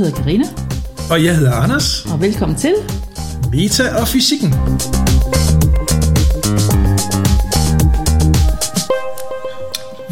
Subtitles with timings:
[0.00, 0.44] hedder Karina
[1.10, 2.04] Og jeg hedder Anders.
[2.04, 2.74] og velkommen til.
[3.52, 4.54] Meta og fysikken.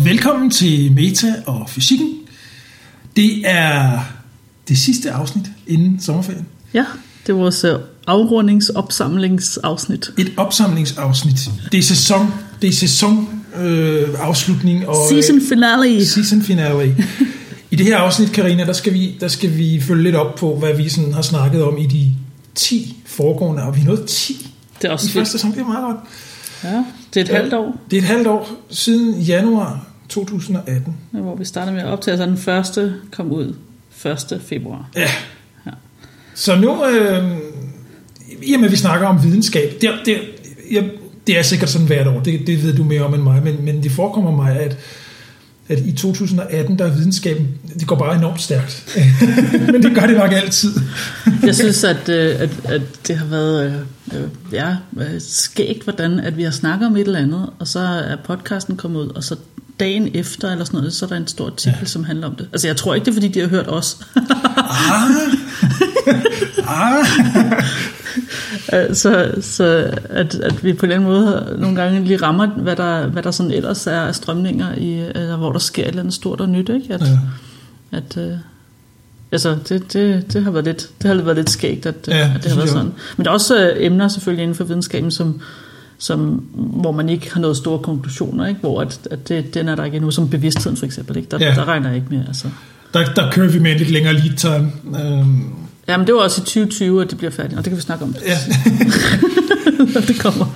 [0.05, 2.09] Velkommen til Meta og fysikken.
[3.17, 4.01] Det er
[4.69, 6.47] det sidste afsnit inden sommerferien.
[6.75, 6.85] Ja,
[7.27, 7.75] det er vores øh,
[8.07, 10.11] afrundingsopsamlingsafsnit.
[10.19, 11.51] Et opsamlingsafsnit.
[11.73, 12.33] Det er sæson,
[12.63, 13.29] det er sæson
[13.61, 15.97] øh, afslutning og Season finale.
[15.97, 16.97] øh, season finale.
[17.71, 20.57] I det her afsnit, Karina, der skal vi der skal vi følge lidt op på,
[20.57, 22.15] hvad vi sådan har snakket om i de
[22.55, 24.51] 10 foregående, og vi er nået 10
[24.83, 25.29] Det er i også første fedt.
[25.29, 25.53] sæson.
[25.53, 25.97] Det er meget godt.
[26.65, 30.97] Ja, det er et halvt år, Det er et halvt år siden januar 2018.
[31.11, 33.55] hvor vi startede med at optage, så den første kom ud
[34.33, 34.41] 1.
[34.47, 34.89] februar.
[34.97, 35.01] Ja.
[35.67, 35.71] Ja.
[36.35, 37.25] Så nu, øh,
[38.43, 40.19] i og med at vi snakker om videnskab, det, det,
[40.71, 40.91] jeg,
[41.27, 43.65] det er sikkert sådan hvert år, det, det ved du mere om end mig, men,
[43.65, 44.77] men det forekommer mig, at,
[45.69, 48.99] at i 2018, der er videnskaben, det går bare enormt stærkt.
[49.73, 50.73] men det gør det nok altid.
[51.43, 53.67] Jeg synes, at, øh, at, at det har været
[54.13, 54.77] øh, øh, ja,
[55.19, 59.01] skægt, hvordan at vi har snakket om et eller andet, og så er podcasten kommet
[59.01, 59.37] ud, og så
[59.81, 61.87] dagen efter, eller sådan noget, så er der en stor artikel, ja.
[61.87, 62.49] som handler om det.
[62.53, 63.99] Altså, jeg tror ikke, det er, fordi de har hørt os.
[64.17, 65.11] ah,
[66.67, 67.07] ah.
[68.75, 73.07] Øh, så så at, at vi på den måde nogle gange lige rammer, hvad der,
[73.07, 76.15] hvad der sådan ellers er af strømninger, i, eller hvor der sker et eller andet
[76.15, 76.69] stort og nyt.
[76.69, 76.95] Ikke?
[76.95, 77.19] At, Ja.
[77.99, 78.33] at, øh,
[79.33, 82.21] altså, det, det, det, har været lidt, det har været lidt skægt, at, Ja, det
[82.35, 82.93] at det har været sådan.
[83.17, 85.41] Men der er også øh, emner selvfølgelig inden for videnskaben, som,
[85.99, 86.21] som,
[86.55, 88.61] hvor man ikke har nået store konklusioner, ikke?
[88.61, 91.17] hvor at, at det, den er der ikke endnu, som bevidstheden for eksempel.
[91.17, 91.29] Ikke?
[91.31, 91.55] Der, Ja.
[91.55, 92.21] der regner jeg ikke med.
[92.27, 92.49] Altså.
[92.95, 94.73] Der, der kører vi med en lidt længere lead time.
[95.05, 95.45] Øhm,
[95.89, 98.05] Jamen, det var også i 2020, at det bliver færdigt, og det kan vi snakke
[98.05, 98.15] om.
[98.27, 98.39] ja.
[99.99, 100.47] at det kommer.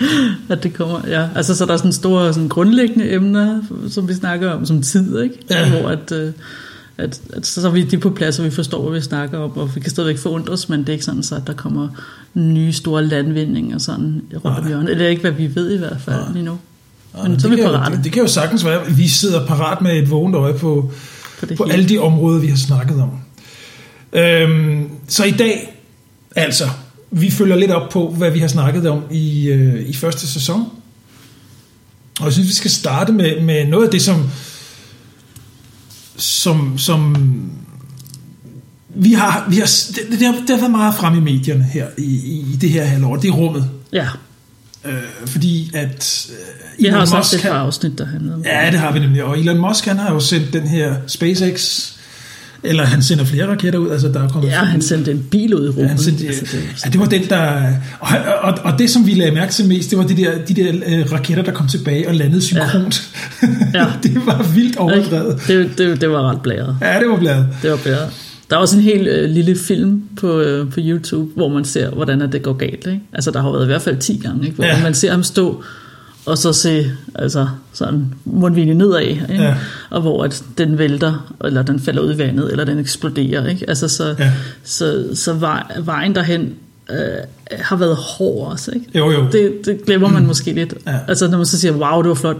[0.48, 1.28] At det kommer, ja.
[1.34, 5.22] Altså, så der er sådan store sådan grundlæggende emner, som vi snakker om, som tid,
[5.22, 5.34] ikke?
[5.50, 5.70] Ja.
[5.70, 6.32] Hvor at, øh,
[6.98, 9.56] at, at, så er vi de på plads, og vi forstår, hvad vi snakker om,
[9.56, 11.88] og vi kan stadigvæk forundres, men det er ikke sådan, så at der kommer
[12.34, 14.96] nye store landvindinger sådan rundt om hjørnet.
[14.98, 16.32] Det er ikke, hvad vi ved i hvert fald Nej.
[16.32, 16.58] lige nu.
[17.16, 19.46] Ja, Men så er vi parate Det, det kan jo sagtens være, at vi sidder
[19.46, 20.90] parat med et vågent øje på,
[21.40, 23.10] på på alle de områder, vi har snakket om.
[24.12, 25.76] Øhm, så i dag,
[26.36, 26.64] altså,
[27.10, 30.60] vi følger lidt op på, hvad vi har snakket om i, øh, i første sæson.
[32.20, 34.30] Og jeg synes, vi skal starte med, med noget af det, som,
[36.16, 37.16] som, som
[38.88, 41.86] vi har, vi har, det, det, har, det har været meget frem i medierne her
[41.98, 43.16] i, i, i det her halvår.
[43.16, 43.70] Det er rummet.
[43.92, 44.08] Ja,
[44.84, 46.36] Øh, fordi at øh,
[46.78, 48.92] vi har Elon også haft Musk, et par afsnit, der handler om Ja, det har
[48.92, 49.24] vi nemlig.
[49.24, 51.91] Og Elon Musk, han har jo sendt den her SpaceX,
[52.64, 53.90] eller han sender flere raketter ud.
[53.90, 55.82] Altså, der er kommet Ja, han sendte en bil ud i rummet.
[55.82, 57.72] Ja, han sendte, altså, det, ja, det var den, der...
[58.00, 58.08] Og,
[58.42, 60.72] og, og det, som vi lagde mærke til mest, det var de der, de der
[60.86, 63.02] øh, raketter, der kom tilbage og landede synkront.
[63.42, 63.48] Ja.
[63.74, 63.86] Ja.
[64.02, 65.40] det var vildt overdrevet.
[65.46, 66.76] det, det, det var ret blæret.
[66.80, 67.48] Ja, det var bladet.
[67.62, 68.08] Det var bedre.
[68.50, 71.90] Der er også en helt øh, lille film på, øh, på YouTube, hvor man ser,
[71.90, 72.86] hvordan det går galt.
[72.86, 73.00] Ikke?
[73.12, 74.56] Altså, der har været i hvert fald 10 gange, ikke?
[74.56, 74.82] hvor ja.
[74.82, 75.64] man ser ham stå
[76.26, 79.26] og så se altså, sådan mundvinde nedad, ikke?
[79.30, 79.54] Ja.
[79.90, 83.46] og hvor at den vælter, eller den falder ud i vandet, eller den eksploderer.
[83.46, 83.64] Ikke?
[83.68, 84.32] Altså, så, Ja.
[84.64, 86.54] så, så vej, vejen derhen
[86.90, 86.96] øh,
[87.60, 88.70] har været hård også.
[88.70, 88.98] Ikke?
[88.98, 89.26] Jo, jo.
[89.32, 90.74] Det, Det, glemmer man måske lidt.
[90.86, 90.98] Ja.
[91.08, 92.36] Altså, når man så siger, wow, det var flot.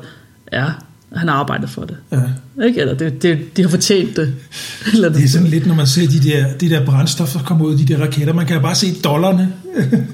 [0.53, 0.65] Ja,
[1.17, 1.97] han har arbejdet for det.
[2.13, 2.65] ja.
[2.67, 2.81] Ikke?
[2.81, 4.35] Eller det, det, de har fortjent det.
[4.95, 7.65] Eller det er sådan lidt, når man ser de der, de der brændstof, der kommer
[7.65, 8.35] ud af de der raketter.
[8.35, 9.53] Man kan jo bare se dollarne.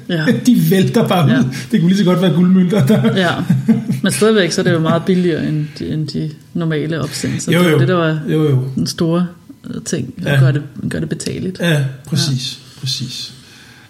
[0.09, 0.25] Ja.
[0.47, 1.39] de vælter bare Ja.
[1.39, 1.45] ud.
[1.73, 2.87] Det kunne lige så godt være guldmønter.
[2.87, 3.17] Der.
[3.17, 3.31] Ja,
[4.03, 7.53] men stadigvæk så er det jo meget billigere end de, end de normale opsendelser.
[7.53, 7.73] Jo, Det jo.
[7.73, 8.65] var det, der var jo, jo.
[8.75, 9.27] den store
[9.75, 10.39] øh, ting, at Ja.
[10.41, 11.61] gøre, det, gøre det betaleligt.
[11.61, 12.59] Ja, præcis.
[12.77, 12.81] Ja.
[12.81, 13.33] præcis.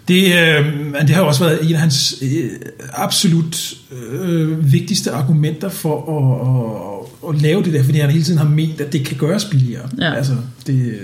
[0.09, 0.65] Det, øh,
[1.01, 2.51] det har jo også været en af hans øh,
[2.93, 3.75] absolut
[4.13, 6.98] øh, vigtigste argumenter for at, at,
[7.29, 9.89] at lave det der, fordi han hele tiden har ment, at det kan gøres billigere.
[9.99, 10.15] Ja.
[10.15, 10.33] Altså,
[10.67, 10.99] det,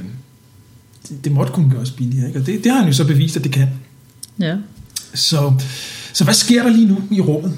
[1.09, 2.41] det, det måtte kunne gøres billigere, ikke?
[2.41, 3.69] og det, det har han jo så bevist, at det kan.
[4.41, 4.57] Ja,
[5.15, 5.53] Så,
[6.13, 7.53] så hvad sker der lige nu i rummet?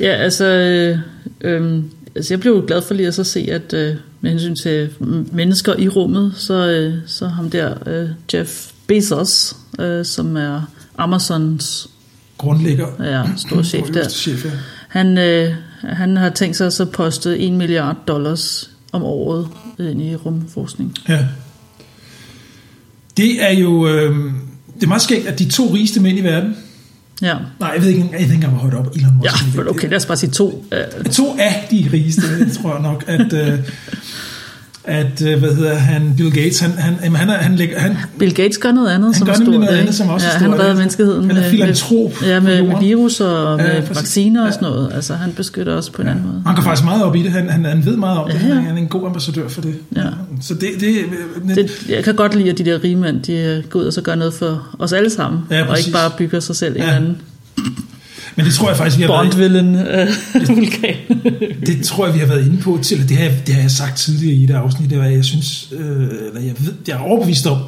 [0.00, 0.98] ja altså, øh,
[1.40, 1.82] øh,
[2.14, 4.88] altså jeg blev jo glad for lige at så se, at øh, med hensyn til
[5.32, 10.62] mennesker i rummet, så, øh, så ham der, øh, Jeff Bezos, øh, som er
[10.98, 11.88] Amazons
[12.38, 12.86] Grundlægger.
[13.00, 14.50] ja, store chef der, Chef, ja.
[14.88, 15.54] Han, øh,
[15.88, 19.48] han har tænkt sig at så poste 1 milliard dollars om året
[19.78, 20.94] ind i rumforskning.
[21.08, 21.26] Ja.
[23.16, 24.32] Det er jo øh,
[24.74, 26.56] det er meget skægt, at de to rigeste mænd i verden,
[27.22, 29.62] Ja, nej, jeg ved ikke, jeg ved ikke engang, hvor højt op Elon Musk ja
[29.62, 30.64] men okay, lad os bare sige to.
[30.72, 33.58] Øh, To af de rigeste, tror jeg nok, at, øh,
[34.84, 37.96] at øh, hvad hedder han, Bill Gates, han, han, jamen, han, er, han, lægger, han,
[38.18, 39.48] Bill Gates gør noget andet, Han som gør er stort.
[39.60, 42.40] noget andet, som også er ja, stort, Han redder menneskeheden Han er filantrop med, ja,
[42.40, 43.96] med, med virus og Ja, med præcis.
[43.96, 44.52] vacciner og Ja.
[44.52, 44.92] sådan noget.
[44.94, 46.42] Altså, han beskytter os på en anden måde.
[46.46, 48.46] han går faktisk meget op i det, han, han, han ved meget om det, Ja,
[48.48, 48.54] ja.
[48.54, 49.74] han er en god ambassadør for det.
[49.96, 50.02] Ja.
[50.40, 50.94] Så det, det,
[51.48, 53.84] det, Det, jeg kan godt lide, at de der rige mænd, de øh, går ud
[53.84, 56.76] og så gør noget for os alle sammen, Ja, og ikke bare bygger sig selv
[56.76, 56.82] ja.
[56.82, 56.96] en Ja.
[56.96, 57.16] anden
[58.36, 60.08] men det tror jeg faktisk, vi har været, Bondvillen øh,
[60.56, 60.94] vulkan.
[61.66, 63.70] det tror jeg, vi har været inde på til, det har, jeg- det har jeg
[63.70, 65.86] sagt tidligere i det afsnit, det var, jeg synes, øh,
[66.28, 67.58] eller jeg, ved, jeg er overbevist om,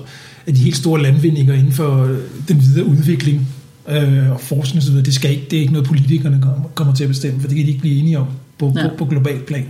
[0.46, 2.19] at de helt store landvindinger inden for øh,
[2.49, 3.49] den videre udvikling
[3.88, 7.05] øh, og forskning osv., det, skal ikke, det er ikke noget, politikerne kommer, kommer til
[7.05, 8.26] at bestemme, for det kan de ikke blive enige om
[8.58, 8.82] på, Ja.
[8.82, 8.88] ja.
[8.88, 9.64] på, på global plan.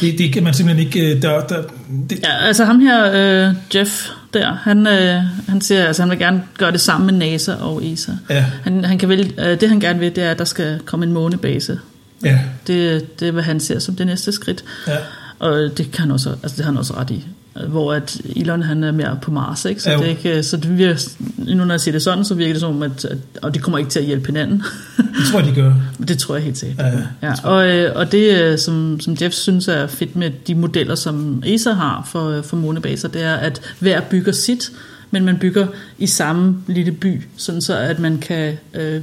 [0.00, 1.14] Det, det kan man simpelthen ikke...
[1.16, 1.62] øh, Der, der,
[2.10, 3.12] det, Ja, altså ham her,
[3.48, 7.14] øh, Jeff der, han, øh, han siger, altså han vil gerne gøre det samme med
[7.14, 8.12] NASA og ESA.
[8.30, 10.78] ja, Han, han kan vælge, øh, det han gerne vil, det er, at der skal
[10.84, 11.78] komme en månebase.
[12.24, 14.64] ja, Det, det er, hvad han ser som det næste skridt.
[14.86, 14.96] ja.
[15.38, 17.26] Og det kan han også, altså det har han også ret i.
[17.66, 19.82] Hvor at Elon han er mere på Mars, ikke?
[19.82, 19.98] Så, jo.
[19.98, 22.60] det er ikke, så det virker, nu når jeg siger det sådan, så virker det
[22.60, 24.62] som om, at, at og de kommer ikke til at hjælpe hinanden.
[24.96, 25.74] Det tror jeg, de gør.
[26.08, 26.86] det tror jeg helt sikkert.
[26.86, 30.30] Ja, ja, det Og, øh, og det, øh, som, som Jeff synes er fedt med
[30.46, 34.70] de modeller, som ESA har for, øh, for månebaser, det er, at hver bygger sit,
[35.10, 35.66] men man bygger
[35.98, 39.02] i samme lille by, sådan så at man kan øh,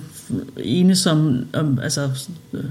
[0.58, 2.10] enes om, om altså,
[2.54, 2.64] øh,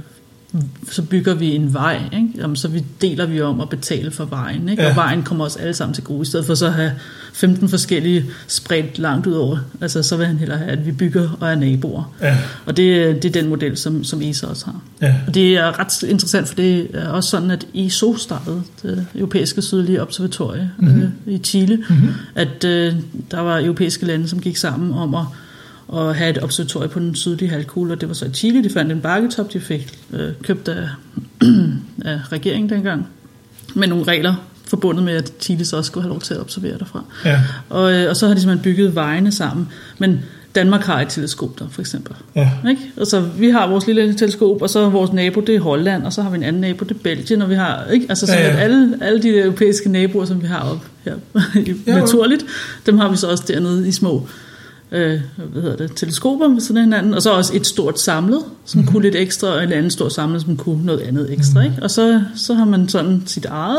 [0.91, 2.29] så bygger vi en vej, ikke?
[2.37, 4.83] Jamen, så vi deler vi om at betale for vejen, ikke?
[4.83, 4.91] Ja.
[4.91, 6.93] og vejen kommer os alle sammen til gode, i stedet for så at have
[7.33, 9.59] 15 forskellige spredt langt ud over.
[9.81, 12.15] Altså, så vil han hellere have, at vi bygger og er naboer.
[12.21, 14.81] Ja, Og det, det er den model, som, som ESA også har.
[15.03, 19.06] ja, Og det er ret interessant, for det er også sådan, at ESO startede, det
[19.15, 21.03] europæiske sydlige observatorie mm-hmm.
[21.03, 22.09] øh, i Chile, mm-hmm.
[22.35, 22.95] at øh,
[23.31, 25.25] der var europæiske lande, som gik sammen om at,
[25.92, 28.70] at have et observatorie på den sydlige halvkugle, og det var så i Chile, de
[28.70, 30.88] fandt en bakketop, de fik øh, købt af,
[32.04, 33.08] af regeringen dengang,
[33.75, 34.34] med nogle regler
[34.69, 37.04] forbundet med, at Chile så også skulle have lov til at observere derfra.
[37.25, 39.69] ja, Og, øh, og så har de simpelthen bygget vejene sammen.
[39.98, 40.20] Men
[40.54, 42.14] Danmark har et teleskop der, for eksempel.
[42.36, 42.50] ja.
[42.70, 42.82] Ikke?
[42.96, 46.22] Altså, vi har vores lille teleskop, og så vores nabo, det er Holland, og så
[46.22, 48.06] har vi en anden nabo, det er Belgien, og vi har, ikke?
[48.08, 48.56] Altså, sådan Ja, ja.
[48.56, 51.14] alle, alle de europæiske naboer, som vi har op her,
[51.86, 52.44] Ja, naturligt,
[52.86, 54.28] dem har vi så også dernede i små
[54.94, 55.20] øh,
[55.52, 58.79] hvad hedder det, teleskoper ved siden af hinanden, og så også et stort samlet, som
[58.79, 58.82] Mhm.
[58.85, 58.93] mm-hmm.
[58.93, 61.52] kunne lidt ekstra, og et andet stort samlet, som kunne noget andet ekstra.
[61.61, 61.62] Mhm.
[61.62, 61.73] Mm-hmm.
[61.75, 61.82] Ikke?
[61.82, 63.79] Og så, så har man sådan sit eget,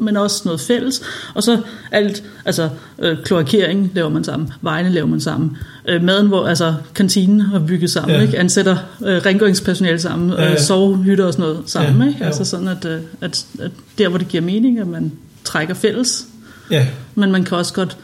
[0.00, 1.02] men også noget fælles,
[1.34, 1.60] og så
[1.92, 2.68] alt, altså
[2.98, 5.56] øh, kloakering laver man sammen, vejene laver man sammen,
[5.88, 8.16] øh, maden, hvor, altså kantinen har bygget sammen, Ja.
[8.16, 8.22] ja.
[8.22, 8.38] ikke?
[8.38, 10.62] ansætter øh, rengøringspersonale sammen, Ja, øh, ja.
[10.62, 12.18] sovehytter og sådan noget sammen, Ja, ikke?
[12.20, 12.26] ja.
[12.26, 15.12] altså sådan, at, øh, at, at der, hvor det giver mening, at man
[15.44, 16.26] trækker fælles,
[16.70, 16.86] ja.
[17.14, 17.96] men man kan også godt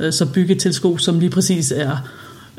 [0.00, 1.96] øh, så bygge et teleskop, som lige præcis er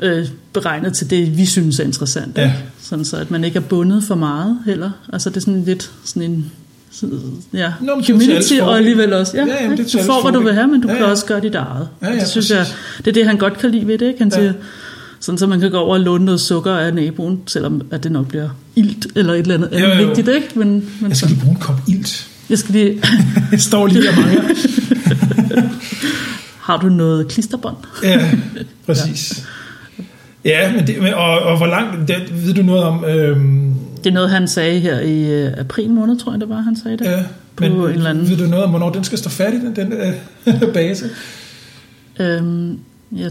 [0.00, 2.38] øh, beregnet til det, vi synes er interessant.
[2.38, 2.42] Ja.
[2.44, 2.54] Ikke?
[2.82, 4.90] Sådan så, at man ikke er bundet for meget heller.
[5.12, 6.52] Altså det er sådan lidt sådan en
[7.54, 9.36] ja, Nå, men community, og alligevel også.
[9.36, 11.10] Ja, Ja, jamen, det du får, hvad du vil have, men du Ja, kan ja.
[11.10, 11.88] også gøre dit eget.
[12.02, 12.50] Ja, ja, det synes præcis.
[12.50, 12.66] jeg,
[12.98, 14.06] det er det, han godt kan lide ved det.
[14.06, 14.18] Ikke?
[14.18, 14.38] Han Ja.
[14.38, 14.52] siger,
[15.20, 18.12] sådan så man kan gå over og låne noget sukker af naboen, selvom at det
[18.12, 20.06] nok bliver ilt eller et eller andet, andet jo.
[20.06, 20.28] vigtigt.
[20.28, 20.48] Ikke?
[20.54, 20.68] Men,
[21.00, 22.26] men Jeg skal lige bruge en kop ilt.
[22.50, 23.02] jeg skal lige,
[23.52, 24.42] Jeg står lige og mangler.
[26.70, 27.76] har du noget klisterbånd?
[28.02, 28.30] Ja,
[28.86, 29.46] præcis.
[30.44, 33.04] Ja, men det, og, og hvor langt, det, ved du noget om...
[33.04, 36.60] Øhm, Det er noget, han sagde her i øh, april måned, tror jeg det var,
[36.60, 37.04] han sagde det.
[37.04, 37.22] ja,
[37.56, 39.76] På men en eller anden- ved du noget om, hvornår den skal stå færdig, den,
[39.76, 41.10] den øh, base?
[42.20, 42.78] Øhm,
[43.16, 43.30] jeg,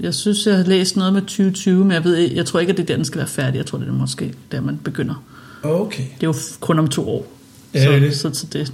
[0.00, 2.70] jeg synes, jeg har læst noget med 2020, men jeg, ved, ikke- jeg tror ikke,
[2.70, 3.58] at det er der, den skal være færdig.
[3.58, 5.24] Jeg tror, det er måske der, man begynder.
[5.62, 6.02] Okay.
[6.02, 7.26] Det er jo kun om to år.
[7.74, 8.16] Ja, så, det er det.
[8.16, 8.72] Så, så det,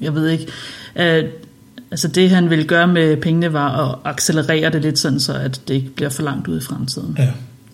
[0.00, 0.46] jeg ved ikke.
[0.96, 1.28] Uh,
[1.94, 5.60] altså det, han ville gøre med pengene, var at accelerere det lidt sådan, så at
[5.68, 7.18] det ikke bliver for langt ud i fremtiden.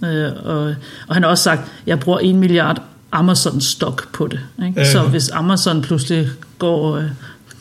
[0.03, 0.09] Ja.
[0.09, 0.75] Øh, og,
[1.09, 4.41] og han har også sagt, jeg bruger en milliard Amazon-stok på det.
[4.67, 4.81] Ikke?
[4.81, 4.93] Ja.
[4.93, 7.05] Så hvis Amazon pludselig går øh,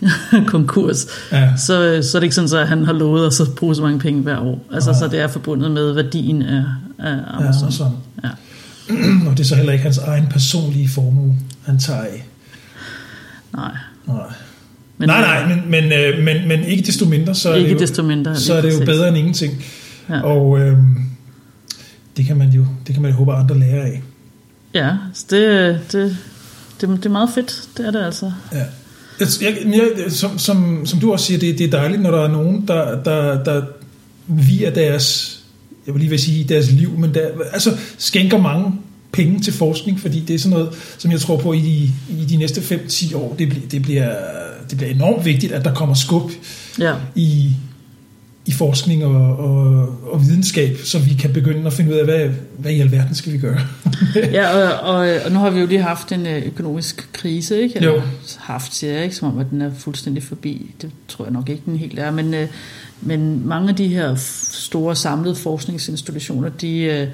[0.47, 1.55] konkurs, Ja.
[1.57, 3.99] så, så er det ikke sådan, at han har lovet at så bruge så mange
[3.99, 4.65] penge hver år.
[4.73, 4.99] Altså, Nej.
[4.99, 6.63] så det er forbundet med værdien af,
[6.99, 7.67] af Ja, Amazon.
[7.67, 7.93] og sådan.
[8.23, 8.29] Ja.
[9.29, 12.27] Og det er så heller ikke hans egen personlige formue, han tager af.
[13.53, 13.71] Nej.
[14.07, 14.15] Nej.
[14.99, 17.75] Men, nej, nej, men, men, øh, men, men ikke desto mindre, så er, Ikke det,
[17.75, 19.65] jo, desto mindre, så er det jo bedre end ingenting.
[20.09, 20.21] Ja.
[20.21, 20.77] Og øh,
[22.17, 24.01] det kan man jo det kan man jo håbe, at andre lærer af.
[24.73, 26.17] Ja, så det, det,
[26.81, 27.69] det, det er meget fedt.
[27.77, 28.31] Det er det altså.
[28.53, 28.63] Ja.
[29.19, 32.31] Jeg, jeg, som, som, som du også siger, det, det er dejligt, når der er
[32.31, 33.61] nogen, der, der, der
[34.27, 35.39] via deres,
[35.87, 38.73] jeg vil lige vil sige deres liv, men der, altså skænker mange
[39.11, 41.91] penge til forskning, fordi det er sådan noget, som jeg tror på i de,
[42.21, 44.15] i de næste 5-10 år, det bliver, det, bliver,
[44.69, 46.31] det bliver enormt vigtigt, at der kommer skub
[46.79, 47.55] Ja, i,
[48.45, 52.29] i forskning og, og, og videnskab, så vi kan begynde at finde ud af, hvad,
[52.57, 53.59] hvad i alverden skal vi gøre.
[54.15, 57.75] ja, og, og, og nu har vi jo lige haft en øh, økonomisk krise, ikke?
[57.75, 58.01] Eller Jo.
[58.37, 60.75] haft, siger jeg ikke, som om at den er fuldstændig forbi.
[60.81, 62.11] Det tror jeg nok ikke, den helt er.
[62.11, 62.47] Men, øh,
[63.01, 64.15] men mange af de her
[64.51, 67.07] store samlede forskningsinstitutioner, de, øh,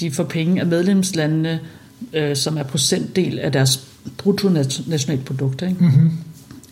[0.00, 1.60] de får penge af medlemslandene,
[2.34, 3.80] som er procentdel af deres
[4.18, 5.62] bruttonationalprodukt.
[5.62, 5.74] Ikke?
[5.78, 6.12] Mm-hmm.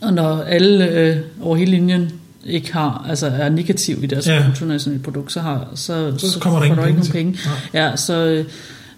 [0.05, 2.13] Og når alle øh, over hele linjen
[2.47, 4.35] ikke har, altså er negativ i deres Ja.
[4.35, 4.45] ja.
[4.47, 7.39] bruttonationalprodukt, så, har, så, Så kommer der får du ikke nogen penge.
[7.75, 8.45] Ja, så, øh,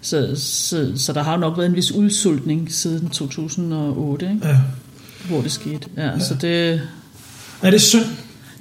[0.01, 4.47] så, så, så der har nok været en vis udsultning siden 2008, ikke?
[4.47, 4.57] Ja.
[5.29, 5.87] hvor det skete.
[5.97, 6.19] Ja, ja.
[6.19, 6.81] Så det,
[7.61, 8.05] Er det synd?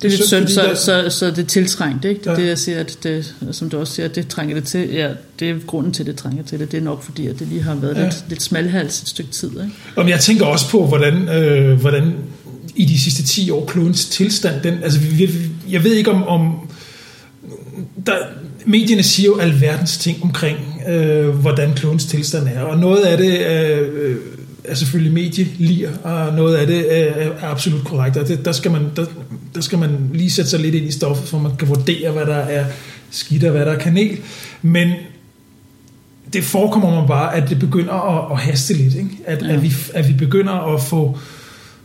[0.03, 2.21] Det er lidt synd, så, der- så, så det er tiltrængt, ikke?
[2.21, 2.41] Det er Ja.
[2.41, 4.89] det, jeg siger, at det, som du også siger, det trænger det til.
[4.93, 5.11] Ja,
[5.41, 6.73] det er grunden til, at det trænger til det.
[6.73, 8.03] Det er nok fordi, at det lige har været Ja.
[8.05, 9.71] lidt, lidt smalhals et stykke tid, ikke?
[9.97, 12.13] Og jeg tænker også på, hvordan, øh, hvordan
[12.77, 15.33] i de sidste 10 år klodens tilstand, den, altså vi, vi,
[15.71, 16.69] jeg ved ikke om, om
[18.07, 18.13] der,
[18.67, 20.57] medierne siger jo alverdens ting omkring,
[20.89, 24.17] øh, hvordan klodens tilstand er, og noget af det øh,
[24.69, 28.71] er selvfølgelig medielir, og noget af det øh, er absolut korrekt, og det, der, skal
[28.71, 29.07] man, der,
[29.55, 32.27] der skal man lige sætte sig lidt ind i stoffet, for man kan vurdere, hvad
[32.27, 32.65] der er
[33.11, 34.19] skidt og hvad der er kanel,
[34.63, 34.93] men
[36.33, 38.95] det forekommer mig bare, at det begynder at, at haste lidt.
[38.95, 39.11] Ikke?
[39.27, 39.49] At, ja.
[39.49, 41.19] At, vi, at vi begynder at få,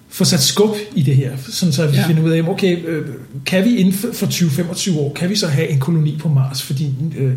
[0.10, 2.08] få sat skub i det her, sådan så vi ja.
[2.08, 3.08] Finder ud af, okay, øh,
[3.46, 6.62] kan vi inden for for 20-25 år, kan vi så have en koloni på Mars?
[6.62, 7.34] Fordi øh,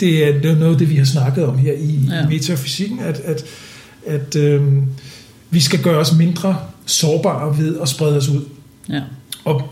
[0.00, 2.00] det, er, det noget af det, vi har snakket om her i.
[2.10, 2.24] Ja.
[2.24, 3.44] i metafysikken, at, at,
[4.06, 4.62] at øh,
[5.50, 6.56] vi skal gøre os mindre
[6.86, 8.40] sårbare ved at sprede os ud.
[8.88, 9.00] Ja.
[9.44, 9.62] Og,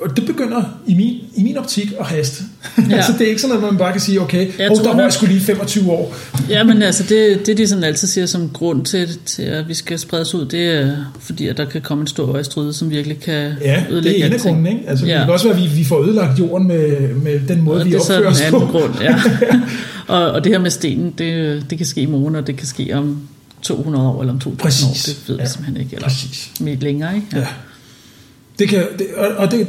[0.00, 2.44] og det begynder i min, i min optik at haste.
[2.78, 2.82] Ja.
[2.96, 4.94] Altså, det er ikke sådan, at man bare kan sige, okay, Jeg oh, tror der
[4.94, 6.14] var jeg skulle lige 25 år.
[6.50, 9.74] Ja, men altså, det, det de sådan altid siger som grund til, til, at vi
[9.74, 13.20] skal spredes ud, det er fordi, at der kan komme en stor asteroide, som virkelig
[13.20, 14.80] kan Ja, ødelægge det er en af grunden, ikke?
[14.86, 15.16] Altså, ja.
[15.16, 17.86] Det kan også være, at vi, vi får ødelagt jorden med, med den måde, Og
[17.86, 18.66] vi det er så opfører den os anden på.
[18.66, 19.14] grund, ja.
[20.16, 22.66] og, og det her med stenen, det, det kan ske i morgen, og det kan
[22.66, 23.20] ske om
[23.62, 24.84] 200 år eller om 2000 Præcis.
[25.08, 25.48] år, det ved jeg Ja.
[25.50, 25.96] simpelthen ikke.
[25.96, 26.50] Eller Præcis.
[26.60, 27.26] mere længere, ikke?
[27.32, 27.46] Ja.
[28.58, 29.68] Det kan, det, og, og det,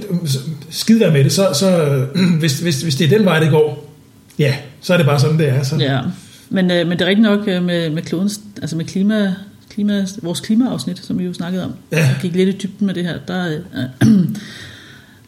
[0.69, 1.97] skid være med det, så, så
[2.39, 3.93] hvis, hvis, hvis det er den vej, det går,
[4.39, 5.63] ja, så er det bare sådan, det er.
[5.63, 5.75] Så.
[5.75, 6.01] Ja,
[6.49, 9.33] men, øh, men det er rigtigt nok øh, med, med klodens, altså med klima,
[9.69, 11.97] klima, vores klimaafsnit, som vi jo snakkede om, Ja.
[11.97, 12.15] ja.
[12.21, 13.59] gik lidt i dybden med det her, der,
[14.01, 14.09] øh,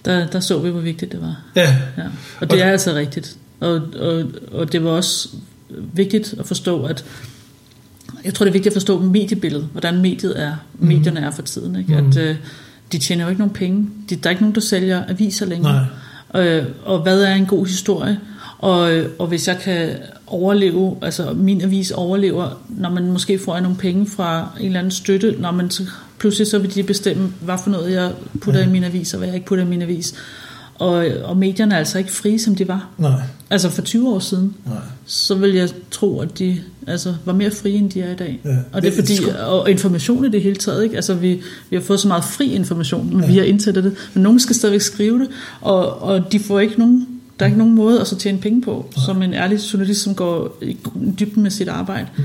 [0.05, 1.41] der, der så vi, hvor vigtigt det var.
[1.55, 2.03] Ja, Ja.
[2.39, 3.35] Og det er altså rigtigt.
[3.59, 5.29] Og, og, og det var også
[5.93, 7.05] vigtigt at forstå, at
[8.25, 11.75] jeg tror, det er vigtigt at forstå mediebilledet, hvordan mediet er, medierne er for tiden.
[11.75, 11.95] Ikke?
[11.97, 12.07] Mhm.
[12.09, 12.35] At øh,
[12.91, 13.89] de tjener jo ikke nogen penge.
[14.09, 15.87] De, der er ikke nogen, der sælger aviser længere.
[16.35, 18.19] Øh, og hvad er en god historie?
[18.59, 19.89] Og, øh, og hvis jeg kan
[20.27, 24.91] overleve, altså min avis overlever, når man måske får nogle penge fra en eller anden
[24.91, 25.83] støtte, når man så,
[26.19, 28.11] pludselig så vil de bestemme, hvad for noget jeg
[28.41, 28.65] putter Ja.
[28.65, 28.69] ja.
[28.69, 30.13] i min avis, og hvad jeg ikke putter i min avis.
[30.75, 32.87] Og, og medierne er altså ikke frie, som de var.
[32.97, 33.11] nej,
[33.51, 34.75] Altså for 20 år siden, nej.
[35.05, 38.39] så vil jeg tro, at de altså, var mere frie, end de er i dag.
[38.45, 38.57] Ja.
[38.73, 39.13] Og det er fordi,
[39.47, 40.95] og information i det hele taget, ikke?
[40.95, 43.27] Altså vi, vi har fået så meget fri information, men Ja.
[43.31, 45.27] vi har indtættet det, men nogen skal stadigvæk skrive det,
[45.61, 47.07] og, og de får ikke nogen,
[47.39, 50.15] der er ikke nogen måde at så tjene penge på, som en ærlig journalist, som
[50.15, 50.77] går i
[51.19, 52.07] dybden med sit arbejde.
[52.17, 52.23] Mm.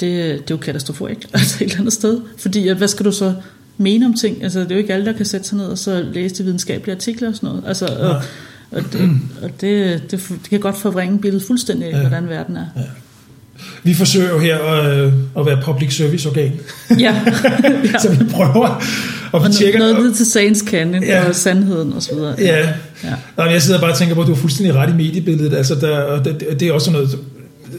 [0.00, 2.20] Det, det er jo katastrofalt, altså et eller andet sted.
[2.38, 3.34] Fordi at, hvad skal du så
[3.78, 4.42] mene om ting?
[4.44, 6.42] Altså det er jo ikke alle, der kan sætte sig ned og så læse de
[6.44, 7.62] videnskabelige artikler og sådan noget.
[7.66, 7.94] Altså, Nej.
[7.96, 8.22] og,
[8.70, 12.00] det, og det, det, det kan godt forvrænge billedet fuldstændig Ja.
[12.00, 12.66] hvordan verden er.
[13.82, 16.52] Vi forsøger jo her at, øh, at være public service organ,
[16.90, 17.22] Ja,
[17.84, 17.98] ja.
[18.02, 18.82] så vi prøver at
[19.32, 19.78] og vi noget, tjekker...
[19.78, 21.22] noget ned til sagens kande Ja.
[21.22, 21.28] ja.
[21.28, 22.34] og sandheden og så videre.
[22.38, 22.58] Ja,
[23.04, 23.14] ja.
[23.36, 25.56] Nå, men jeg sidder bare og tænker på, at du har fuldstændig ret i mediebilledet.
[25.56, 27.18] Altså, der, og det, det er også noget,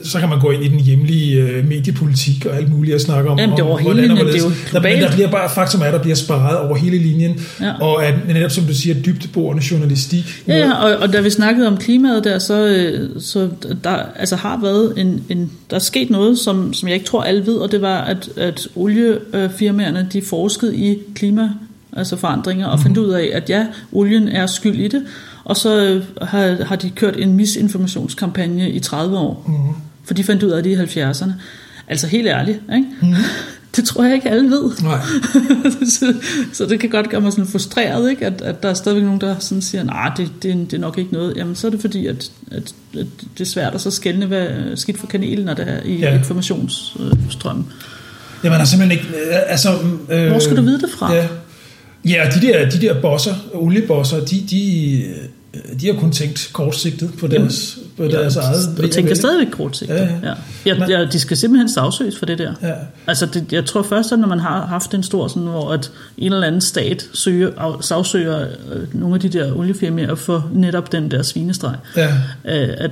[0.04, 3.30] så kan man gå ind i den hjemlige øh, mediepolitik og alt muligt og snakke
[3.30, 4.44] om, Jamen, det er om over hele hvordan og hvorledes.
[4.72, 7.74] der, men der bliver bare, faktum er, at der bliver sparet over hele linjen, Ja.
[7.82, 10.44] og at netop som du siger, dybdeborende journalistik.
[10.48, 13.50] Ja, ja og, og da vi snakkede om klimaet der, så, øh, så
[13.84, 17.24] der altså har været en, en, der er sket noget, som, som jeg ikke tror
[17.24, 21.50] alle ved, og det var, at, at oliefirmaerne, de forskede i klima,
[21.94, 25.02] altså forandringer, og fandt ud af, at ja, olien er skyld i det,
[25.48, 29.74] og så øh, har, har de kørt en misinformationskampagne i 30 år, Mm-hmm.
[30.06, 31.32] for de fandt ud af det i 70'erne.
[31.88, 32.88] Altså helt ærligt, ikke?
[33.02, 33.14] Mm.
[33.76, 34.72] Det tror jeg ikke alle ved.
[34.84, 35.00] Nej.
[36.00, 36.14] så,
[36.54, 38.26] så det kan godt gøre mig sådan frustreret, ikke?
[38.26, 40.78] At, at der er stadigvæk nogen, der sådan siger, nej, det, det, er- det er
[40.78, 41.34] nok ikke noget.
[41.38, 43.06] Jamen, så er det fordi, at, at, at
[43.38, 45.96] det er svært at så skælne, hvad er skidt for kanelen, når det er i
[45.96, 46.18] Ja.
[46.18, 47.66] informationsstrømmen.
[48.44, 49.10] Ja, man har simpelthen ikke...
[49.20, 49.70] øh, Altså,
[50.12, 51.14] øh, Hvor skal du vide det fra?
[51.14, 51.28] Ja,
[52.06, 55.16] ja de, der, de der bosser, oliebosser, de, de, øh,
[55.82, 59.96] de har kun tænkt kortsigtet på deres, på deres eget og tænker stadigvæk kortsigtet.
[59.96, 60.34] Ja, Ja, ja.
[60.66, 60.86] ja.
[60.90, 62.54] Ja, ja, de skal simpelthen sagsøges for det der.
[62.62, 62.74] Ja.
[63.08, 65.92] Altså, det, jeg tror først, at når man har haft en stor sådan, hvor at
[66.18, 71.12] en eller anden stat søger, sagsøger øh, nogle af de der oliefirmaer for netop den
[71.12, 72.08] der svinestreg, Ja,
[72.46, 72.92] øh, at,